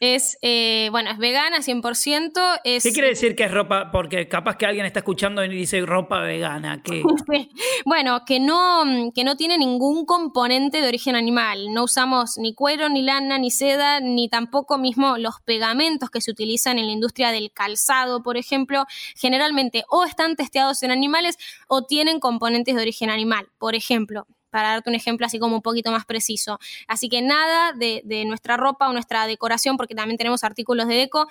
es, 0.00 0.38
eh, 0.42 0.88
bueno, 0.90 1.10
es 1.10 1.18
vegana 1.18 1.58
100%. 1.58 2.60
Es, 2.64 2.82
¿Qué 2.82 2.92
quiere 2.92 3.08
decir 3.08 3.36
que 3.36 3.44
es 3.44 3.50
ropa? 3.50 3.90
Porque 3.90 4.28
capaz 4.28 4.56
que 4.56 4.66
alguien 4.66 4.86
está 4.86 5.00
escuchando 5.00 5.44
y 5.44 5.48
dice 5.48 5.80
ropa 5.84 6.20
vegana. 6.20 6.82
bueno, 7.86 8.24
que 8.26 8.40
no, 8.40 9.12
que 9.14 9.24
no 9.24 9.36
tiene 9.36 9.58
ningún 9.58 10.04
componente 10.04 10.80
de 10.80 10.88
origen 10.88 11.16
animal. 11.16 11.72
No 11.72 11.84
usamos 11.84 12.36
ni 12.38 12.54
cuero, 12.54 12.88
ni 12.88 13.02
lana, 13.02 13.38
ni 13.38 13.50
seda, 13.50 14.00
ni 14.00 14.28
tampoco 14.28 14.78
mismo 14.78 15.18
los 15.18 15.40
pegamentos 15.44 16.10
que 16.10 16.20
se 16.20 16.30
utilizan 16.30 16.78
en 16.78 16.86
la 16.86 16.92
industria 16.92 17.30
del 17.30 17.52
calzado, 17.52 18.22
por 18.22 18.36
ejemplo. 18.36 18.84
Generalmente 19.16 19.84
o 19.88 20.04
están 20.04 20.36
testeados 20.36 20.82
en 20.82 20.90
animales 20.90 21.38
o 21.68 21.84
tienen 21.84 22.20
componentes 22.20 22.74
de 22.74 22.82
origen 22.82 23.10
animal. 23.10 23.48
Por 23.58 23.74
ejemplo, 23.74 24.26
para 24.54 24.68
darte 24.68 24.88
un 24.88 24.94
ejemplo 24.94 25.26
así 25.26 25.40
como 25.40 25.56
un 25.56 25.62
poquito 25.62 25.90
más 25.90 26.04
preciso. 26.06 26.60
Así 26.86 27.08
que 27.08 27.20
nada 27.22 27.72
de, 27.72 28.24
nuestra 28.24 28.56
ropa 28.56 28.88
o 28.88 28.92
nuestra 28.92 29.26
decoración, 29.26 29.76
porque 29.76 29.96
también 29.96 30.16
tenemos 30.16 30.44
artículos 30.44 30.86
de 30.86 30.94
deco, 30.94 31.26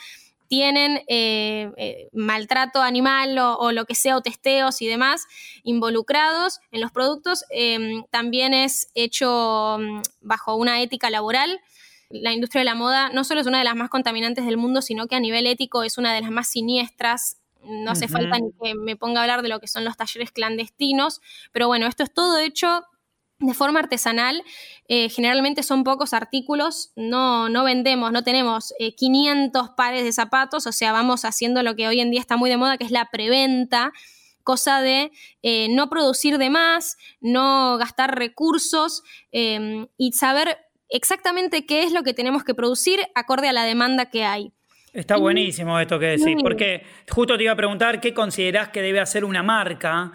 tienen 0.50 1.02
eh, 1.08 1.72
eh, 1.78 2.10
maltrato 2.12 2.82
animal 2.82 3.38
o, 3.38 3.72
lo 3.72 3.86
que 3.86 3.96
sea, 3.96 4.18
o 4.18 4.22
testeos 4.22 4.82
y 4.82 4.88
demás 4.88 5.26
involucrados 5.64 6.60
en 6.74 6.82
los 6.82 6.92
productos. 6.92 7.46
Em, 7.50 8.04
también 8.12 8.54
es 8.54 8.90
hecho 8.94 9.78
mm, 9.80 10.02
bajo 10.20 10.58
una 10.58 10.82
ética 10.82 11.10
laboral. 11.10 11.62
La 12.10 12.34
industria 12.34 12.60
de 12.60 12.66
la 12.66 12.76
moda 12.76 13.08
no 13.08 13.24
solo 13.24 13.40
es 13.40 13.48
una 13.48 13.60
de 13.60 13.64
las 13.64 13.78
más 13.78 13.90
contaminantes 13.90 14.46
del 14.46 14.58
mundo, 14.58 14.82
sino 14.82 15.08
que 15.08 15.16
a 15.16 15.22
nivel 15.22 15.48
ético 15.48 15.84
es 15.84 15.98
una 15.98 16.14
de 16.14 16.20
las 16.20 16.30
más 16.30 16.50
siniestras. 16.50 17.38
No 17.64 17.92
hace 17.92 18.10
falta 18.10 18.38
ni 18.38 18.52
que 18.62 18.76
me 18.76 18.98
ponga 18.98 19.22
a 19.22 19.24
hablar 19.24 19.44
de 19.44 19.48
lo 19.48 19.62
que 19.62 19.70
son 19.70 19.86
los 19.86 19.96
talleres 19.96 20.32
clandestinos, 20.32 21.22
pero 21.54 21.68
bueno, 21.68 21.88
esto 21.88 22.04
es 22.04 22.14
todo 22.14 22.38
hecho 22.38 22.84
de 23.46 23.54
forma 23.54 23.80
artesanal. 23.80 24.44
Eh, 24.88 25.10
generalmente 25.10 25.64
son 25.64 25.84
pocos 25.84 26.14
artículos, 26.14 26.92
no, 26.96 27.48
no 27.50 27.64
vendemos, 27.64 28.12
no 28.12 28.24
tenemos 28.24 28.74
500 28.98 29.66
eh, 29.66 29.72
pares 29.78 30.04
de 30.04 30.12
zapatos, 30.12 30.68
o 30.68 30.72
sea, 30.72 30.92
vamos 30.92 31.24
haciendo 31.24 31.64
lo 31.64 31.76
que 31.76 31.88
hoy 31.88 32.02
en 32.02 32.12
día 32.12 32.20
está 32.20 32.36
muy 32.36 32.50
de 32.50 32.58
moda, 32.58 32.78
que 32.78 32.84
es 32.84 32.92
la 32.92 33.10
preventa, 33.10 33.94
cosa 34.44 34.82
de 34.82 35.12
eh, 35.42 35.68
no 35.70 35.90
producir 35.90 36.38
de 36.38 36.50
más, 36.50 36.98
no 37.22 37.78
gastar 37.78 38.18
recursos 38.18 39.04
em, 39.32 39.88
y 39.98 40.12
saber 40.12 40.58
exactamente 40.90 41.66
qué 41.66 41.84
es 41.84 41.94
lo 41.94 42.04
que 42.04 42.14
tenemos 42.14 42.44
que 42.44 42.54
producir 42.54 43.00
acorde 43.16 43.48
a 43.48 43.54
la 43.54 43.64
demanda 43.64 44.10
que 44.10 44.26
hay. 44.26 44.52
Está 44.92 45.18
buenísimo 45.18 45.80
esto 45.80 45.98
que 45.98 46.18
decís, 46.18 46.36
porque 46.44 46.84
justo 47.10 47.36
te 47.36 47.44
iba 47.44 47.54
a 47.54 47.56
preguntar 47.56 48.00
qué 48.00 48.14
considerás 48.14 48.70
que 48.70 48.82
debe 48.84 49.00
hacer 49.00 49.26
una 49.26 49.42
marca 49.42 50.12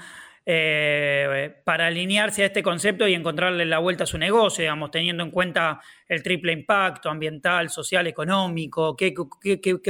eh, 0.51 1.61
para 1.63 1.89
alinearse 1.89 2.43
a 2.43 2.47
este 2.47 2.63
concepto 2.63 3.07
y 3.07 3.13
encontrarle 3.13 3.67
la 3.67 3.81
vuelta 3.81 4.05
a 4.05 4.07
su 4.07 4.17
negocio, 4.17 4.63
digamos, 4.63 4.91
teniendo 4.91 5.23
en 5.23 5.31
cuenta 5.31 5.79
el 6.09 6.23
triple 6.23 6.53
impacto 6.53 7.11
ambiental, 7.11 7.69
social, 7.69 8.07
económico? 8.07 8.97
¿Qué, 8.97 9.13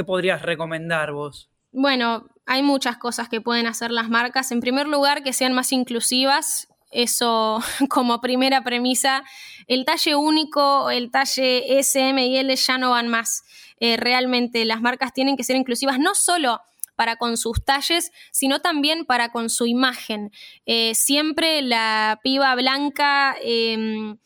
podrías 0.05 0.41
recomendar 0.41 1.13
vos? 1.13 1.49
Bueno, 1.71 2.27
hay 2.45 2.61
muchas 2.61 2.97
cosas 2.97 3.29
que 3.29 3.39
pueden 3.39 3.67
hacer 3.67 3.89
las 3.91 4.09
marcas. 4.09 4.51
En 4.51 4.59
primer 4.59 4.85
lugar, 4.89 5.23
que 5.23 5.31
sean 5.31 5.53
más 5.53 5.71
inclusivas. 5.71 6.67
Eso 6.91 7.61
como 7.89 8.19
primera 8.19 8.61
premisa. 8.61 9.23
El 9.67 9.85
talle 9.85 10.17
único, 10.17 10.89
el 10.89 11.09
talle 11.09 11.79
SM 11.79 12.27
y 12.27 12.35
L 12.35 12.53
ya 12.53 12.77
no 12.77 12.89
van 12.89 13.07
más. 13.07 13.43
Eh, 13.79 13.95
realmente 13.95 14.65
las 14.65 14.81
marcas 14.81 15.13
tienen 15.13 15.37
que 15.37 15.45
ser 15.45 15.55
inclusivas 15.55 15.99
no 15.99 16.15
solo 16.15 16.59
para 16.99 17.15
con 17.15 17.37
sus 17.37 17.63
talles, 17.63 18.11
sino 18.29 18.59
también 18.59 19.05
para 19.05 19.31
con 19.31 19.49
su 19.49 19.65
imagen. 19.65 20.33
Eh, 20.65 20.93
siempre 20.95 21.61
la 21.61 22.19
piba 22.21 22.53
blanca, 22.55 23.37
em, 23.41 24.17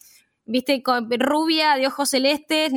viste, 0.46 0.82
rubia, 1.20 1.76
de 1.76 1.86
ojos 1.86 2.10
celestes, 2.10 2.74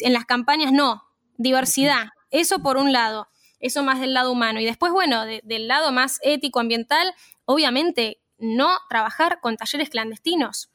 en 0.00 0.12
las 0.12 0.24
campañas 0.24 0.72
no, 0.72 1.04
diversidad. 1.36 2.08
Eso 2.32 2.58
por 2.58 2.76
un 2.76 2.92
lado, 2.92 3.28
eso 3.60 3.84
más 3.84 4.00
del 4.00 4.14
lado 4.14 4.32
humano. 4.32 4.58
Y 4.58 4.64
después, 4.64 4.90
bueno, 4.90 5.24
del 5.24 5.68
lado 5.68 5.92
más 5.92 6.18
ético, 6.24 6.58
ambiental, 6.58 7.14
obviamente 7.44 8.18
no 8.38 8.76
trabajar 8.88 9.38
con 9.40 9.56
talleres 9.56 9.90
clandestinos. 9.90 10.70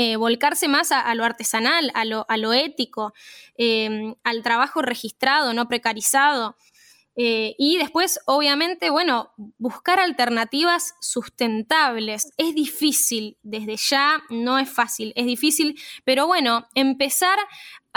Eh, 0.00 0.14
volcarse 0.14 0.68
más 0.68 0.92
a, 0.92 1.12
lo 1.16 1.24
artesanal, 1.24 1.90
a 1.92 2.04
lo, 2.04 2.52
ético, 2.52 3.12
em, 3.56 4.14
al 4.22 4.44
trabajo 4.44 4.82
registrado, 4.82 5.52
no 5.52 5.66
precarizado. 5.66 6.54
Eh, 7.20 7.56
y 7.58 7.78
después, 7.78 8.20
obviamente, 8.26 8.90
bueno, 8.90 9.32
buscar 9.58 9.98
alternativas 9.98 10.94
sustentables. 11.00 12.30
Es 12.36 12.54
difícil, 12.54 13.36
desde 13.42 13.76
ya 13.76 14.22
no 14.30 14.56
es 14.56 14.70
fácil, 14.70 15.12
es 15.16 15.26
difícil, 15.26 15.76
pero 16.04 16.28
bueno, 16.28 16.68
empezar 16.74 17.38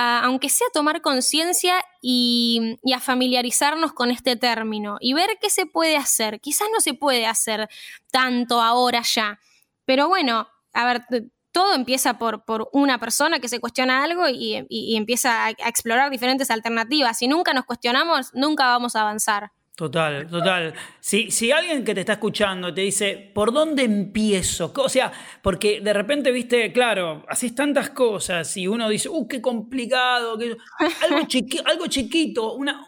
aunque 0.03 0.49
sea 0.49 0.65
tomar 0.73 1.01
conciencia 1.03 1.75
y, 2.01 2.79
y, 2.84 2.93
a 2.93 2.99
familiarizarnos 2.99 3.93
con 3.93 4.10
este 4.10 4.36
término 4.36 4.97
y 4.99 5.13
ver 5.13 5.38
qué 5.39 5.51
se 5.51 5.67
puede 5.67 5.95
hacer. 5.95 6.39
Quizás 6.41 6.69
no 6.73 6.79
se 6.79 6.95
puede 6.95 7.27
hacer 7.27 7.69
tanto 8.10 8.62
ahora 8.62 9.03
ya, 9.03 9.39
pero 9.86 10.07
bueno, 10.07 10.47
a 10.73 10.86
ver, 10.86 11.03
todo 11.51 11.73
empieza 11.73 12.17
por, 12.17 12.43
por, 12.45 12.69
una 12.71 12.99
persona 12.99 13.39
que 13.39 13.49
se 13.49 13.59
cuestiona 13.59 14.03
algo 14.03 14.27
y, 14.29 14.65
empieza 14.95 15.45
a, 15.45 15.49
explorar 15.51 16.09
diferentes 16.09 16.49
alternativas. 16.49 17.17
Si 17.17 17.27
nunca 17.27 17.53
nos 17.53 17.65
cuestionamos, 17.65 18.33
nunca 18.33 18.65
vamos 18.67 18.95
a 18.95 19.01
avanzar. 19.01 19.51
Total, 19.75 20.27
total. 20.27 20.73
Si, 20.99 21.31
si 21.31 21.51
alguien 21.51 21.83
que 21.83 21.95
te 21.95 22.01
está 22.01 22.13
escuchando 22.13 22.73
te 22.73 22.81
dice, 22.81 23.31
¿por 23.33 23.51
dónde 23.51 23.83
empiezo? 23.83 24.71
O 24.75 24.89
sea, 24.89 25.11
porque 25.41 25.81
de 25.81 25.93
repente, 25.93 26.31
viste, 26.31 26.71
claro, 26.71 27.25
haces 27.27 27.55
tantas 27.55 27.89
cosas 27.89 28.55
y 28.57 28.67
uno 28.67 28.87
dice, 28.89 29.09
¡uh, 29.09 29.27
qué 29.27 29.41
complicado! 29.41 30.37
Algo, 31.01 31.27
algo 31.65 31.87
chiquito, 31.87 32.53
una, 32.53 32.87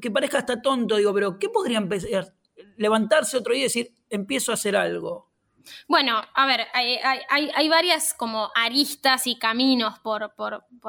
que 0.00 0.10
parezca 0.10 0.38
hasta 0.38 0.60
tonto, 0.60 0.96
digo, 0.96 1.14
pero 1.14 1.38
¿qué 1.38 1.48
podría 1.48 1.78
empezar? 1.78 2.34
Levantarse 2.76 3.36
otro 3.36 3.54
día 3.54 3.62
y 3.62 3.64
decir, 3.64 3.92
empiezo 4.10 4.50
a 4.50 4.54
hacer 4.54 4.76
algo. 4.76 5.33
Bueno, 5.88 6.22
a 6.34 6.46
ver, 6.46 6.66
hay, 6.72 7.68
varias 7.68 8.14
como 8.14 8.50
aristas 8.54 9.26
y 9.26 9.38
caminos 9.38 9.98
por, 10.00 10.32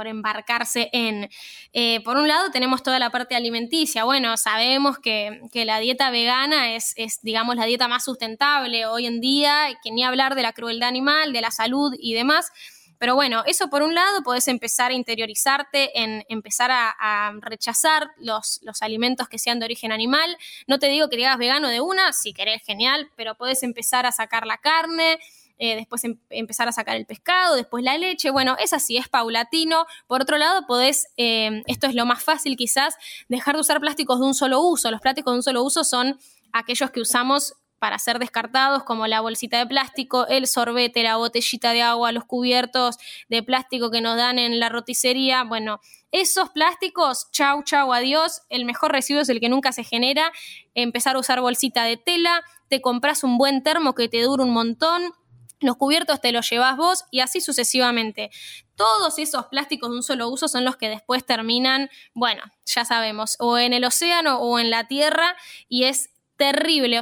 embarcarse 0.05 0.89
en. 0.93 1.29
Eh, 1.73 2.01
por 2.03 2.17
un 2.17 2.27
lado 2.27 2.51
tenemos 2.51 2.83
toda 2.83 2.99
la 2.99 3.09
parte 3.09 3.35
alimenticia. 3.35 4.03
Bueno, 4.03 4.37
sabemos 4.37 4.99
que, 4.99 5.41
la 5.53 5.79
dieta 5.79 6.09
vegana 6.11 6.75
es, 6.75 6.93
es, 6.97 7.19
digamos, 7.21 7.55
la 7.55 7.65
dieta 7.65 7.87
más 7.87 8.03
sustentable 8.03 8.85
hoy 8.85 9.05
en 9.05 9.21
día, 9.21 9.67
que 9.83 9.91
ni 9.91 10.03
hablar 10.03 10.35
de 10.35 10.43
la 10.43 10.53
crueldad 10.53 10.89
animal, 10.89 11.33
de 11.33 11.41
la 11.41 11.51
salud 11.51 11.93
y 11.97 12.13
demás. 12.13 12.51
Pero 12.97 13.15
bueno, 13.15 13.43
eso 13.45 13.69
por 13.69 13.83
un 13.83 13.93
lado, 13.93 14.23
podés 14.23 14.47
empezar 14.47 14.91
a 14.91 14.93
interiorizarte 14.93 16.01
en 16.01 16.23
empezar 16.29 16.71
a, 16.71 17.33
rechazar 17.41 18.11
los, 18.17 18.59
los, 18.63 18.81
alimentos 18.81 19.27
que 19.27 19.39
sean 19.39 19.59
de 19.59 19.65
origen 19.65 19.91
animal. 19.91 20.37
No 20.67 20.79
te 20.79 20.87
digo 20.87 21.09
que 21.09 21.25
hagas 21.25 21.37
vegano 21.37 21.69
de 21.69 21.81
una, 21.81 22.13
si 22.13 22.33
querés, 22.33 22.63
genial, 22.63 23.09
pero 23.15 23.35
podés 23.35 23.63
empezar 23.63 24.05
a 24.05 24.11
sacar 24.11 24.45
la 24.45 24.57
carne. 24.57 25.19
Eh, 25.57 25.75
después 25.77 26.03
em, 26.03 26.17
empezar 26.29 26.67
a 26.67 26.73
sacar 26.73 26.97
el 26.97 27.05
pescado, 27.05 27.55
después 27.55 27.83
la 27.83 27.97
leche. 27.97 28.29
Bueno, 28.29 28.57
es 28.59 28.73
así, 28.73 28.97
es 28.97 29.07
paulatino. 29.07 29.85
Por 30.07 30.21
otro 30.21 30.37
lado, 30.37 30.65
podés, 30.67 31.07
eh, 31.17 31.63
esto 31.67 31.87
es 31.87 31.95
lo 31.95 32.05
más 32.05 32.23
fácil 32.23 32.57
quizás, 32.57 32.95
dejar 33.29 33.55
de 33.55 33.61
usar 33.61 33.79
plásticos 33.79 34.19
de 34.19 34.25
un 34.25 34.33
solo 34.33 34.61
uso. 34.61 34.91
Los 34.91 35.01
plásticos 35.01 35.33
de 35.33 35.37
un 35.37 35.43
solo 35.43 35.63
uso 35.63 35.83
son 35.83 36.19
aquellos 36.51 36.91
que 36.91 37.01
usamos 37.01 37.53
para 37.79 37.99
ser 37.99 38.19
descartados, 38.19 38.83
como 38.83 39.07
la 39.07 39.21
bolsita 39.21 39.57
de 39.57 39.65
plástico, 39.67 40.27
el 40.27 40.47
sorbete, 40.47 41.03
la 41.03 41.17
botellita 41.17 41.73
de 41.73 41.81
agua, 41.81 42.11
los 42.11 42.25
cubiertos 42.25 42.97
de 43.29 43.43
plástico 43.43 43.91
que 43.91 44.01
nos 44.01 44.17
dan 44.17 44.39
en 44.39 44.59
la 44.59 44.69
roticería. 44.69 45.43
Bueno, 45.43 45.79
esos 46.11 46.49
plásticos, 46.49 47.29
chau, 47.31 47.63
chau, 47.63 47.91
adiós. 47.93 48.41
El 48.49 48.65
mejor 48.65 48.91
residuo 48.91 49.21
es 49.21 49.29
el 49.29 49.39
que 49.39 49.49
nunca 49.49 49.71
se 49.71 49.83
genera. 49.83 50.31
Empezar 50.73 51.15
a 51.15 51.19
usar 51.19 51.41
bolsita 51.41 51.83
de 51.83 51.97
tela, 51.97 52.43
te 52.69 52.81
compras 52.81 53.23
un 53.23 53.37
buen 53.37 53.63
termo 53.63 53.93
que 53.93 54.07
te 54.07 54.21
dura 54.21 54.43
un 54.43 54.51
montón. 54.51 55.13
Los 55.59 55.77
cubiertos 55.77 56.21
te 56.21 56.31
los 56.31 56.49
llevas 56.49 56.77
vos 56.77 57.05
y 57.11 57.19
así 57.19 57.41
sucesivamente. 57.41 58.29
Todos 58.75 59.19
esos 59.19 59.47
plásticos 59.47 59.89
de 59.89 59.97
un 59.97 60.03
solo 60.03 60.29
uso 60.29 60.47
son 60.47 60.65
los 60.65 60.75
que 60.77 60.89
después 60.89 61.25
terminan, 61.25 61.89
bueno, 62.13 62.43
ya 62.65 62.83
sabemos, 62.83 63.35
o 63.39 63.57
en 63.57 63.73
el 63.73 63.85
océano 63.85 64.39
o 64.39 64.59
en 64.59 64.69
la 64.69 64.87
tierra 64.87 65.35
y 65.69 65.85
es 65.85 66.11
terrible. 66.37 67.01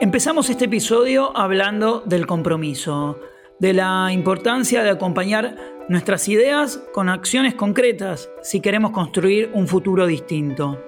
Empezamos 0.00 0.50
este 0.50 0.64
episodio 0.64 1.36
hablando 1.36 2.00
del 2.00 2.26
compromiso, 2.26 3.20
de 3.58 3.74
la 3.74 4.10
importancia 4.12 4.82
de 4.82 4.90
acompañar 4.90 5.56
nuestras 5.88 6.28
ideas 6.28 6.78
con 6.92 7.08
acciones 7.08 7.54
concretas 7.54 8.30
si 8.42 8.60
queremos 8.60 8.92
construir 8.92 9.50
un 9.52 9.68
futuro 9.68 10.06
distinto. 10.06 10.82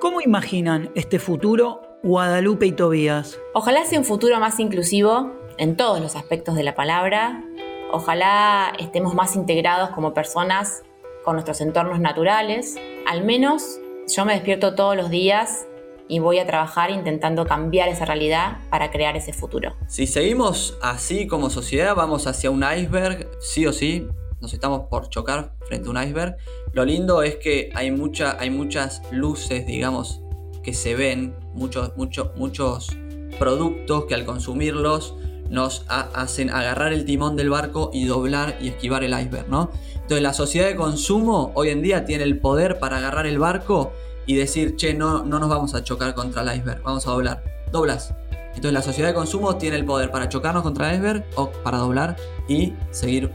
¿Cómo 0.00 0.20
imaginan 0.20 0.90
este 0.94 1.18
futuro 1.18 1.82
Guadalupe 2.02 2.66
y 2.66 2.72
Tobías? 2.72 3.38
Ojalá 3.54 3.84
sea 3.84 3.98
un 3.98 4.04
futuro 4.04 4.40
más 4.40 4.58
inclusivo 4.58 5.32
en 5.58 5.76
todos 5.76 6.00
los 6.00 6.16
aspectos 6.16 6.56
de 6.56 6.62
la 6.62 6.74
palabra, 6.74 7.44
Ojalá 7.92 8.72
estemos 8.78 9.14
más 9.14 9.34
integrados 9.34 9.90
como 9.90 10.14
personas 10.14 10.82
con 11.24 11.34
nuestros 11.34 11.60
entornos 11.60 11.98
naturales. 11.98 12.76
Al 13.06 13.24
menos 13.24 13.80
yo 14.06 14.24
me 14.24 14.34
despierto 14.34 14.76
todos 14.76 14.96
los 14.96 15.10
días 15.10 15.66
y 16.06 16.20
voy 16.20 16.38
a 16.38 16.46
trabajar 16.46 16.90
intentando 16.90 17.46
cambiar 17.46 17.88
esa 17.88 18.04
realidad 18.04 18.58
para 18.70 18.92
crear 18.92 19.16
ese 19.16 19.32
futuro. 19.32 19.74
Si 19.88 20.06
seguimos 20.06 20.78
así 20.82 21.26
como 21.26 21.50
sociedad, 21.50 21.96
vamos 21.96 22.28
hacia 22.28 22.50
un 22.50 22.62
iceberg, 22.62 23.28
sí 23.40 23.66
o 23.66 23.72
sí, 23.72 24.06
nos 24.40 24.52
estamos 24.54 24.82
por 24.88 25.08
chocar 25.08 25.54
frente 25.66 25.88
a 25.88 25.90
un 25.90 26.00
iceberg. 26.00 26.36
Lo 26.72 26.84
lindo 26.84 27.24
es 27.24 27.36
que 27.36 27.70
hay, 27.74 27.90
mucha, 27.90 28.36
hay 28.40 28.50
muchas 28.50 29.02
luces, 29.10 29.66
digamos, 29.66 30.22
que 30.62 30.74
se 30.74 30.94
ven, 30.94 31.34
muchos, 31.54 31.96
muchos, 31.96 32.36
muchos 32.36 32.96
productos 33.38 34.04
que 34.04 34.14
al 34.14 34.24
consumirlos 34.24 35.14
nos 35.50 35.84
hacen 35.88 36.48
agarrar 36.48 36.92
el 36.92 37.04
timón 37.04 37.36
del 37.36 37.50
barco 37.50 37.90
y 37.92 38.06
doblar 38.06 38.56
y 38.60 38.68
esquivar 38.68 39.04
el 39.04 39.12
iceberg, 39.12 39.48
¿no? 39.48 39.70
Entonces 39.94 40.22
la 40.22 40.32
sociedad 40.32 40.68
de 40.68 40.76
consumo 40.76 41.52
hoy 41.54 41.68
en 41.68 41.82
día 41.82 42.04
tiene 42.04 42.24
el 42.24 42.38
poder 42.38 42.78
para 42.78 42.98
agarrar 42.98 43.26
el 43.26 43.38
barco 43.38 43.92
y 44.26 44.36
decir, 44.36 44.76
che, 44.76 44.94
no, 44.94 45.24
no 45.24 45.38
nos 45.38 45.48
vamos 45.48 45.74
a 45.74 45.82
chocar 45.82 46.14
contra 46.14 46.42
el 46.42 46.56
iceberg, 46.56 46.82
vamos 46.82 47.06
a 47.06 47.10
doblar. 47.10 47.42
Doblas. 47.72 48.14
Entonces 48.48 48.72
la 48.72 48.82
sociedad 48.82 49.08
de 49.08 49.14
consumo 49.14 49.56
tiene 49.56 49.76
el 49.76 49.84
poder 49.84 50.10
para 50.10 50.28
chocarnos 50.28 50.62
contra 50.62 50.90
el 50.90 50.96
iceberg 50.96 51.24
o 51.34 51.50
para 51.50 51.78
doblar 51.78 52.16
y 52.48 52.72
seguir 52.90 53.30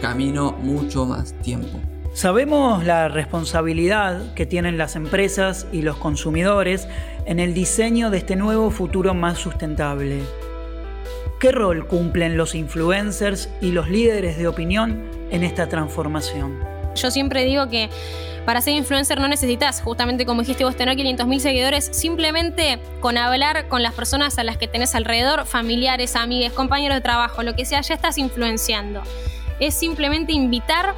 camino 0.00 0.52
mucho 0.52 1.04
más 1.04 1.34
tiempo. 1.42 1.78
Sabemos 2.14 2.84
la 2.84 3.08
responsabilidad 3.08 4.34
que 4.34 4.44
tienen 4.44 4.76
las 4.76 4.96
empresas 4.96 5.66
y 5.72 5.80
los 5.80 5.96
consumidores 5.96 6.86
en 7.24 7.40
el 7.40 7.54
diseño 7.54 8.10
de 8.10 8.18
este 8.18 8.36
nuevo 8.36 8.70
futuro 8.70 9.14
más 9.14 9.38
sustentable. 9.38 10.20
¿Qué 11.42 11.50
rol 11.50 11.88
cumplen 11.88 12.36
los 12.36 12.54
influencers 12.54 13.48
y 13.60 13.72
los 13.72 13.88
líderes 13.88 14.38
de 14.38 14.46
opinión 14.46 15.10
en 15.32 15.42
esta 15.42 15.68
transformación? 15.68 16.56
Yo 16.94 17.10
siempre 17.10 17.44
digo 17.44 17.68
que 17.68 17.90
para 18.46 18.60
ser 18.60 18.74
influencer 18.74 19.18
no 19.18 19.26
necesitas, 19.26 19.82
justamente 19.82 20.24
como 20.24 20.42
dijiste 20.42 20.62
vos, 20.62 20.76
tener 20.76 20.96
500.000 20.96 21.38
seguidores, 21.40 21.86
simplemente 21.86 22.78
con 23.00 23.18
hablar 23.18 23.66
con 23.66 23.82
las 23.82 23.92
personas 23.92 24.38
a 24.38 24.44
las 24.44 24.56
que 24.56 24.68
tenés 24.68 24.94
alrededor, 24.94 25.44
familiares, 25.44 26.14
amigos, 26.14 26.52
compañeros 26.52 26.98
de 26.98 27.00
trabajo, 27.00 27.42
lo 27.42 27.56
que 27.56 27.64
sea, 27.64 27.80
ya 27.80 27.94
estás 27.94 28.18
influenciando. 28.18 29.02
Es 29.58 29.74
simplemente 29.74 30.30
invitar 30.30 30.94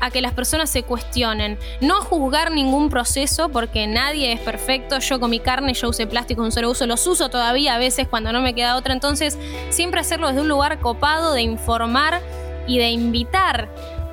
a 0.00 0.10
que 0.10 0.20
las 0.20 0.32
personas 0.32 0.70
se 0.70 0.82
cuestionen. 0.82 1.58
No 1.80 2.00
juzgar 2.00 2.50
ningún 2.50 2.90
proceso 2.90 3.48
porque 3.48 3.86
nadie 3.86 4.32
es 4.32 4.40
perfecto. 4.40 4.98
Yo 4.98 5.20
con 5.20 5.30
mi 5.30 5.40
carne, 5.40 5.74
yo 5.74 5.88
usé 5.88 6.06
plástico 6.06 6.42
un 6.42 6.52
solo 6.52 6.70
uso, 6.70 6.86
los 6.86 7.06
uso 7.06 7.28
todavía 7.28 7.74
a 7.74 7.78
veces 7.78 8.08
cuando 8.08 8.32
no 8.32 8.40
me 8.40 8.54
queda 8.54 8.76
otra. 8.76 8.92
Entonces, 8.92 9.38
siempre 9.68 10.00
hacerlo 10.00 10.28
desde 10.28 10.40
un 10.40 10.48
lugar 10.48 10.80
copado 10.80 11.32
de 11.32 11.42
informar 11.42 12.20
y 12.66 12.78
de 12.78 12.90
invitar 12.90 13.68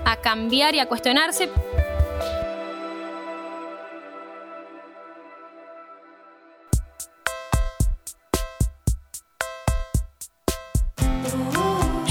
a 0.05 0.15
cambiar 0.17 0.75
y 0.75 0.79
a 0.79 0.87
cuestionarse. 0.87 1.49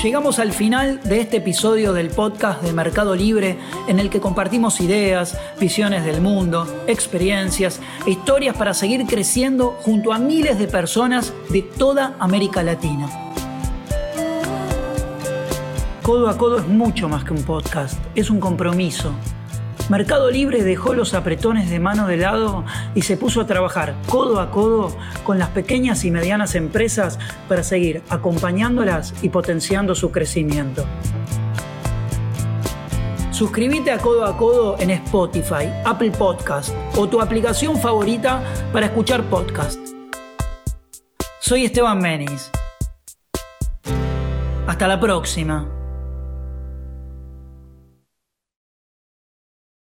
Llegamos 0.03 0.39
al 0.39 0.53
final 0.53 1.01
de 1.05 1.21
este 1.21 1.39
episodio 1.39 1.93
del 1.95 2.11
podcast 2.11 2.63
de 2.63 2.73
Mercado 2.73 3.17
Libre 3.17 3.59
en 3.89 3.99
el 3.99 4.11
que 4.11 4.21
compartimos 4.21 4.81
ideas, 4.81 5.39
visiones 5.59 6.05
del 6.05 6.21
mundo, 6.21 6.85
experiencias 6.87 7.81
e 8.07 8.11
historias 8.11 8.57
para 8.57 8.75
seguir 8.75 9.05
creciendo 9.07 9.71
junto 9.81 10.13
a 10.13 10.19
miles 10.19 10.59
de 10.59 10.69
personas 10.69 11.33
de 11.49 11.63
toda 11.63 12.15
América 12.19 12.63
Latina. 12.63 13.09
Codo 16.03 16.29
a 16.29 16.37
Codo 16.37 16.59
es 16.59 16.69
mucho 16.69 17.09
más 17.09 17.25
que 17.25 17.33
un 17.33 17.43
podcast, 17.43 17.99
es 18.15 18.29
un 18.31 18.39
compromiso 18.39 19.13
Mercado 19.89 20.33
Libre 20.33 20.65
dejó 20.65 20.95
los 20.95 21.15
apretones 21.15 21.71
de 21.71 21.79
mano 21.79 22.09
de 22.09 22.17
lado 22.17 22.65
y 22.97 23.03
se 23.03 23.17
puso 23.17 23.41
a 23.41 23.47
trabajar 23.47 23.95
codo 24.09 24.41
a 24.41 24.51
codo 24.51 24.97
con 25.23 25.39
las 25.39 25.51
pequeñas 25.51 26.05
y 26.05 26.11
medianas 26.11 26.57
empresas 26.57 27.21
para 27.49 27.63
seguir 27.63 28.03
acompañándolas 28.09 29.15
y 29.23 29.29
potenciando 29.29 29.95
su 29.95 30.11
crecimiento. 30.11 30.85
Suscríbete 33.31 33.93
a 33.93 33.99
Codo 33.99 34.25
a 34.25 34.37
Codo 34.37 34.77
en 34.81 34.91
Spotify, 34.91 35.69
Apple 35.85 36.11
Podcast 36.11 36.71
o 36.97 37.07
tu 37.07 37.21
aplicación 37.21 37.79
favorita 37.79 38.43
para 38.73 38.87
escuchar 38.87 39.23
podcast. 39.25 39.79
Soy 41.39 41.67
Esteban 41.67 41.99
Menis. 41.99 42.51
Hasta 44.67 44.89
la 44.89 44.99
próxima. 44.99 45.76